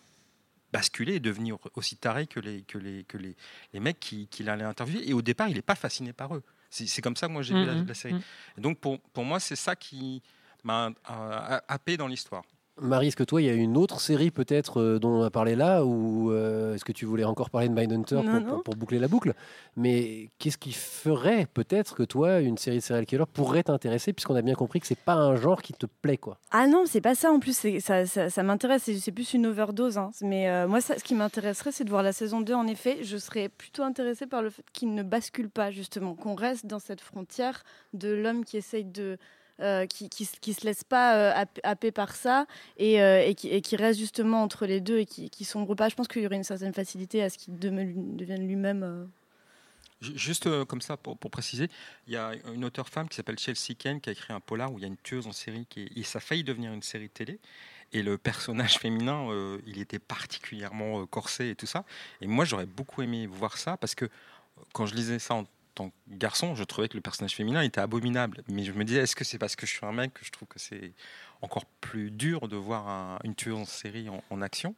basculer 0.73 1.15
et 1.17 1.21
devenir 1.21 1.57
aussi 1.75 1.97
taré 1.97 2.27
que 2.27 2.39
les, 2.41 2.63
que 2.63 2.79
les, 2.79 3.05
que 3.05 3.17
les, 3.19 3.35
les 3.73 3.81
mecs 3.81 3.99
qui- 4.01 4.27
qu'il 4.29 4.49
allait 4.49 4.65
interviewer? 4.65 5.09
Et 5.09 5.13
au 5.13 5.23
départ, 5.23 5.49
il 5.49 5.55
n'est 5.55 5.63
pas 5.63 5.75
fasciné 5.75 6.13
par 6.13 6.35
eux. 6.35 6.43
C'est 6.73 7.03
comme 7.03 7.17
ça 7.17 7.27
que 7.27 7.33
moi 7.33 7.43
j'ai 7.43 7.55
vu 7.55 7.67
la, 7.67 7.75
Mhm, 7.75 7.87
la 7.89 7.95
série. 7.95 8.15
Et 8.57 8.61
donc 8.61 8.79
pour, 8.79 9.01
pour 9.01 9.25
moi, 9.25 9.41
c'est 9.41 9.57
ça 9.57 9.75
qui 9.75 10.23
m'a 10.63 10.87
euh, 11.11 11.61
happé 11.67 11.97
dans 11.97 12.07
l'histoire. 12.07 12.45
Marie, 12.81 13.09
est-ce 13.09 13.17
que 13.17 13.25
toi, 13.25 13.43
il 13.43 13.47
y 13.47 13.51
a 13.51 13.53
une 13.53 13.77
autre 13.77 14.01
série 14.01 14.31
peut-être 14.31 14.81
euh, 14.81 14.99
dont 14.99 15.11
on 15.11 15.23
a 15.23 15.31
parlé 15.31 15.55
là 15.55 15.85
ou 15.85 16.33
euh, 16.33 16.75
est-ce 16.75 16.85
que 16.85 16.93
tu 16.93 17.05
voulais 17.05 17.25
encore 17.25 17.51
parler 17.51 17.69
de 17.69 17.75
Mindhunter 17.75 18.17
Non, 18.17 18.23
pour, 18.23 18.33
non. 18.33 18.41
pour- 18.47 18.63
pour 18.63 18.77
boucler 18.77 18.99
la 18.99 19.09
boucle? 19.09 19.35
Mais 19.77 20.31
qu'est-ce 20.39 20.59
qui 20.59 20.73
ferait 20.73 21.47
peut-être 21.53 21.95
que 21.95 22.03
toi, 22.03 22.41
une 22.41 22.57
série 22.59 22.79
de 22.79 22.83
serial 22.83 23.07
killer 23.07 23.25
pourrait 23.33 23.63
t'intéresser 23.65 24.13
puisqu'on 24.13 24.35
a 24.35 24.43
bien 24.43 24.55
compris 24.55 24.81
que 24.81 24.87
c'est 24.87 24.99
pas 24.99 25.15
un 25.15 25.37
genre 25.37 25.63
qui 25.63 25.73
te 25.73 25.87
plaît 25.87 26.17
quoi? 26.17 26.39
Ah 26.51 26.67
non, 26.67 26.85
c'est 26.87 27.01
pas 27.01 27.15
ça 27.15 27.31
en 27.31 27.39
plus, 27.39 27.57
ça, 27.81 28.07
ça, 28.07 28.31
ça 28.31 28.43
m'intéresse, 28.43 28.83
c'est 28.85 28.99
c'est 28.99 29.13
plus 29.13 29.35
une 29.35 29.47
overdose. 29.47 29.99
hein. 29.99 30.11
Mais 30.23 30.49
euh, 30.49 30.67
moi, 30.67 30.81
ça, 30.81 30.99
ce 30.99 31.05
qui 31.05 31.15
m'intéresserait, 31.15 31.73
c'est 31.73 31.85
de 31.85 31.91
voir 31.91 32.03
la 32.03 32.13
saison 32.13 32.41
2. 32.41 32.55
En 32.55 32.67
effet, 32.67 32.99
je 33.03 33.17
serais 33.19 33.49
plutôt 33.49 33.83
intéressée 33.83 34.27
par 34.27 34.43
le 34.43 34.51
fait 34.51 34.65
qu'il 34.73 34.95
ne 34.95 35.03
bascule 35.03 35.51
pas, 35.51 35.71
justement, 35.71 36.15
qu'on 36.15 36.35
reste 36.35 36.67
dans 36.67 36.79
cette 36.79 37.01
frontière 37.01 37.63
de 37.93 38.09
l'homme 38.13 38.45
qui 38.45 38.57
essaye 38.57 38.85
de. 38.85 39.19
Euh, 39.61 39.87
qui, 39.87 40.09
qui, 40.09 40.25
se- 40.25 40.37
qui 40.41 40.55
se 40.55 40.65
laisse 40.65 40.85
pas 40.85 41.17
euh, 41.17 41.33
happ- 41.35 41.61
happer 41.63 41.91
par 41.93 42.15
ça 42.15 42.47
et, 42.77 43.01
euh, 43.03 43.23
et, 43.25 43.35
qui, 43.35 43.49
et 43.49 43.61
qui 43.61 43.77
reste 43.77 43.99
justement 43.99 44.43
entre 44.43 44.67
les 44.67 44.81
deux 44.81 44.99
et 45.01 45.07
qui, 45.07 45.31
qui 45.31 45.45
sombre 45.45 45.75
pas. 45.75 45.89
Je 45.89 45.95
pense 45.95 46.09
qu'il 46.09 46.23
y 46.23 46.27
aurait 46.27 46.37
une 46.37 46.45
certaine 46.45 46.73
facilité 46.75 47.23
à 47.23 47.31
ce 47.31 47.39
qu'il 47.39 47.59
devienne 47.59 48.47
lui-même. 48.47 49.09
Ju- 50.01 50.17
Juste 50.17 50.65
comme 50.67 50.81
ça, 50.81 50.97
pour, 50.97 51.17
préciser, 51.19 51.69
il 52.07 52.15
y 52.15 52.17
a 52.17 52.33
une 52.55 52.65
auteure 52.65 52.89
femme 52.89 53.09
qui 53.09 53.17
s'appelle 53.17 53.39
Chelsea 53.39 53.75
Ken 53.79 54.01
qui 54.01 54.09
a 54.09 54.13
écrit 54.13 54.33
un 54.33 54.41
polar 54.41 54.73
où 54.73 54.79
il 54.79 54.83
y 54.83 54.85
a 54.85 54.89
une 54.89 54.97
tueuse 54.97 55.27
en 55.27 55.33
série 55.33 55.67
et 55.77 56.03
ça 56.03 56.19
a 56.19 56.21
failli 56.21 56.43
devenir 56.45 56.73
une 56.73 56.83
série 56.83 57.11
télé. 57.11 57.39
Et 57.93 58.03
le 58.03 58.17
personnage 58.19 58.79
féminin, 58.79 59.29
il 59.67 59.79
était 59.79 59.99
particulièrement 59.99 61.05
corsé 61.07 61.51
et 61.51 61.55
tout 61.55 61.67
ça. 61.67 61.85
Et 62.21 62.27
moi, 62.27 62.45
j'aurais 62.45 62.67
beaucoup 62.67 63.03
aimé 63.03 63.27
voir 63.27 63.59
ça 63.59 63.77
parce 63.77 63.95
que 63.95 64.09
quand 64.73 64.87
je 64.87 64.95
lisais 64.95 65.19
ça 65.19 65.35
en 65.35 65.45
tant 65.81 65.91
que 65.91 65.95
garçon, 66.17 66.55
je 66.55 66.65
trouvais 66.65 66.89
que 66.89 66.97
le 66.97 67.01
personnage 67.01 67.35
féminin 67.35 67.63
était 67.63 67.81
abominable. 67.81 68.43
Mais 68.49 68.65
je 68.65 68.73
me 68.73 68.85
disais, 68.85 69.01
est-ce 69.01 69.17
que 69.17 69.25
c'est 69.25 69.39
parce 69.39 69.57
que 69.57 69.67
je 69.67 69.73
suis 69.73 69.87
un 69.87 69.93
mec 69.93 70.13
que 70.15 70.25
je 70.25 70.31
trouve 70.31 70.49
que 70.49 70.59
c'est 70.59 70.93
encore 71.41 71.65
plus 71.81 72.11
dur 72.11 72.49
de 72.49 72.57
voir 72.57 72.89
un- 72.89 73.19
une 73.25 73.35
tueuse 73.35 73.57
en 73.57 73.65
série 73.65 74.09
en, 74.09 74.23
en 74.31 74.43
action? 74.43 74.75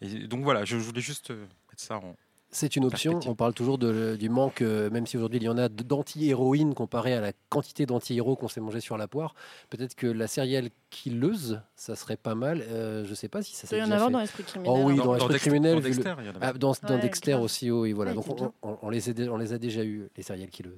Et 0.00 0.26
donc 0.26 0.42
voilà, 0.44 0.64
je, 0.64 0.78
je 0.78 0.84
voulais 0.84 1.00
juste 1.00 1.30
euh, 1.30 1.46
mettre 1.70 1.82
ça 1.82 1.96
en, 1.98 2.16
C'est 2.56 2.76
une 2.76 2.84
option. 2.84 3.18
On 3.26 3.34
parle 3.34 3.52
toujours 3.52 3.78
de- 3.78 4.14
du 4.14 4.28
manque, 4.28 4.62
euh, 4.62 4.88
même 4.88 5.06
si 5.08 5.16
aujourd'hui 5.16 5.40
il 5.40 5.42
y 5.42 5.48
en 5.48 5.58
a 5.58 5.68
d'anti-héroïnes 5.68 6.72
comparé 6.74 7.12
à 7.12 7.20
la 7.20 7.32
quantité 7.48 7.84
d'anti-héros 7.84 8.36
qu'on 8.36 8.46
s'est 8.46 8.60
mangé 8.60 8.78
sur 8.78 8.96
la 8.96 9.08
poire. 9.08 9.34
Peut-être 9.70 9.96
que 9.96 10.06
la 10.06 10.28
serial 10.28 10.68
killeuse, 10.90 11.60
ça 11.74 11.96
serait 11.96 12.16
pas 12.16 12.36
mal. 12.36 12.62
Euh, 12.68 13.04
je 13.04 13.12
sais 13.14 13.28
pas 13.28 13.42
si 13.42 13.54
ça 13.56 13.62
Il 13.64 13.68
s'est 13.70 13.76
doit 13.76 13.96
y 13.96 14.00
en 14.00 14.06
fait. 14.06 14.12
dans 14.12 14.20
Esprit 14.20 14.44
criminel. 14.44 14.72
Oh 14.72 14.86
oui, 14.88 14.96
Dans- 14.96 15.04
dans, 15.04 15.10
dans 15.10 15.14
Esprit 15.16 15.32
Dexter- 15.32 15.50
criminel. 15.50 15.72
dans 15.74 15.80
le- 15.80 15.94
Dexter, 15.94 16.14
il. 16.20 16.32
Ah, 16.40 16.52
dans, 16.52 16.58
dans 16.86 16.94
Ouais, 16.94 17.00
Dexter 17.00 17.30
grave. 17.32 17.42
aussi, 17.42 17.70
oui, 17.72 17.92
voilà. 17.92 18.12
Ouais, 18.12 18.14
Donc 18.14 18.24
c'est 18.26 18.32
on, 18.32 18.34
bien. 18.36 18.52
on- 18.62 18.78
on 18.82 18.90
les 18.90 19.08
a, 19.08 19.12
dé- 19.12 19.28
on 19.28 19.36
les 19.36 19.52
a 19.52 19.58
déjà 19.58 19.82
eu, 19.84 20.08
les 20.16 20.22
serial 20.22 20.48
killers. 20.48 20.70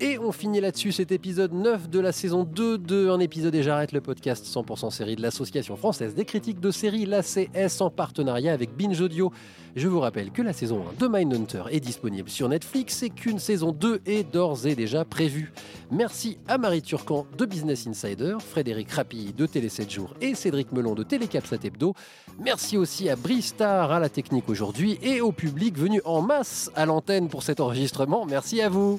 Et 0.00 0.18
on 0.18 0.32
finit 0.32 0.60
là-dessus 0.60 0.92
cet 0.92 1.12
épisode 1.12 1.52
9 1.52 1.88
de 1.88 2.00
la 2.00 2.12
saison 2.12 2.44
2 2.44 2.78
de 2.78 3.08
Un 3.08 3.20
épisode 3.20 3.54
et 3.54 3.62
j'arrête 3.62 3.92
le 3.92 4.00
podcast 4.00 4.44
100% 4.44 4.90
série 4.90 5.16
de 5.16 5.22
l'Association 5.22 5.76
française 5.76 6.14
des 6.14 6.24
critiques 6.24 6.60
de 6.60 6.70
séries, 6.70 7.06
l'ACS, 7.06 7.80
en 7.80 7.90
partenariat 7.90 8.52
avec 8.52 8.76
Binge 8.76 9.00
Audio. 9.00 9.32
Je 9.76 9.88
vous 9.88 10.00
rappelle 10.00 10.30
que 10.30 10.40
la 10.40 10.54
saison 10.54 10.82
1 10.98 11.04
de 11.04 11.08
Mindhunter 11.08 11.64
est 11.70 11.80
disponible 11.80 12.30
sur 12.30 12.48
Netflix 12.48 13.02
et 13.02 13.10
qu'une 13.10 13.38
saison 13.38 13.72
2 13.72 14.00
est 14.06 14.32
d'ores 14.32 14.66
et 14.66 14.74
déjà 14.74 15.04
prévue. 15.04 15.52
Merci 15.90 16.38
à 16.48 16.56
Marie 16.56 16.80
Turcan 16.80 17.26
de 17.36 17.44
Business 17.44 17.86
Insider, 17.86 18.36
Frédéric 18.40 18.90
Rapilly 18.90 19.34
de 19.34 19.44
Télé 19.44 19.68
7 19.68 19.90
jours 19.90 20.14
et 20.22 20.34
Cédric 20.34 20.72
Melon 20.72 20.94
de 20.94 21.02
Télécapsat 21.02 21.58
Hebdo. 21.62 21.92
Merci 22.38 22.78
aussi 22.78 23.10
à 23.10 23.16
Bristar 23.16 23.92
à 23.92 24.00
la 24.00 24.08
technique 24.08 24.48
aujourd'hui 24.48 24.98
et 25.02 25.20
au 25.20 25.32
public 25.32 25.76
venu 25.76 26.00
en 26.04 26.22
masse 26.22 26.70
à 26.74 26.86
l'antenne 26.86 27.28
pour 27.28 27.42
cet 27.42 27.60
enregistrement. 27.60 28.24
Merci 28.24 28.62
à 28.62 28.70
vous. 28.70 28.98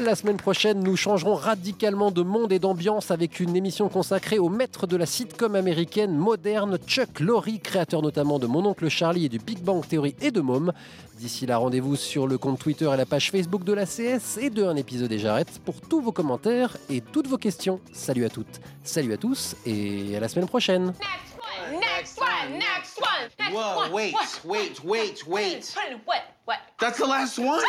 La 0.00 0.14
semaine 0.16 0.38
prochaine, 0.38 0.82
nous 0.82 0.96
changerons 0.96 1.34
radicalement 1.34 2.10
de 2.10 2.22
monde 2.22 2.52
et 2.52 2.58
d'ambiance 2.58 3.10
avec 3.10 3.38
une 3.38 3.54
émission 3.54 3.90
consacrée 3.90 4.38
au 4.38 4.48
maître 4.48 4.86
de 4.86 4.96
la 4.96 5.04
sitcom 5.04 5.54
américaine 5.54 6.16
moderne, 6.16 6.78
Chuck 6.86 7.20
Lorre, 7.20 7.44
créateur 7.62 8.00
notamment 8.00 8.38
de 8.38 8.46
Mon 8.46 8.64
oncle 8.64 8.88
Charlie 8.88 9.26
et 9.26 9.28
du 9.28 9.38
Big 9.38 9.58
Bang 9.60 9.86
Theory 9.86 10.14
et 10.22 10.30
de 10.30 10.40
Mom. 10.40 10.72
D'ici 11.18 11.44
là, 11.44 11.58
rendez-vous 11.58 11.96
sur 11.96 12.26
le 12.26 12.38
compte 12.38 12.58
Twitter 12.58 12.90
et 12.92 12.96
la 12.96 13.04
page 13.04 13.30
Facebook 13.30 13.62
de 13.62 13.74
la 13.74 13.84
CS 13.84 14.38
et 14.40 14.48
de 14.48 14.64
Un 14.64 14.76
épisode 14.76 15.12
et 15.12 15.18
j'arrête 15.18 15.60
pour 15.66 15.80
tous 15.82 16.00
vos 16.00 16.12
commentaires 16.12 16.78
et 16.88 17.02
toutes 17.02 17.26
vos 17.26 17.38
questions. 17.38 17.78
Salut 17.92 18.24
à 18.24 18.30
toutes, 18.30 18.60
salut 18.82 19.12
à 19.12 19.18
tous 19.18 19.54
et 19.66 20.16
à 20.16 20.20
la 20.20 20.28
semaine 20.28 20.48
prochaine. 20.48 20.94
Next 21.72 22.18
one, 22.18 22.58
next 22.58 22.98
one, 22.98 23.28
next 23.38 23.54
Whoa, 23.54 23.82
one. 23.82 23.92
wait, 23.92 24.14
what, 24.14 24.44
wait, 24.44 24.84
wait, 24.84 25.26
wait. 25.26 25.74
Put 25.74 25.92
it, 25.92 26.00
what, 26.06 26.22
what? 26.46 26.58
That's 26.78 26.98
the 26.98 27.06
last 27.06 27.38
one. 27.38 27.60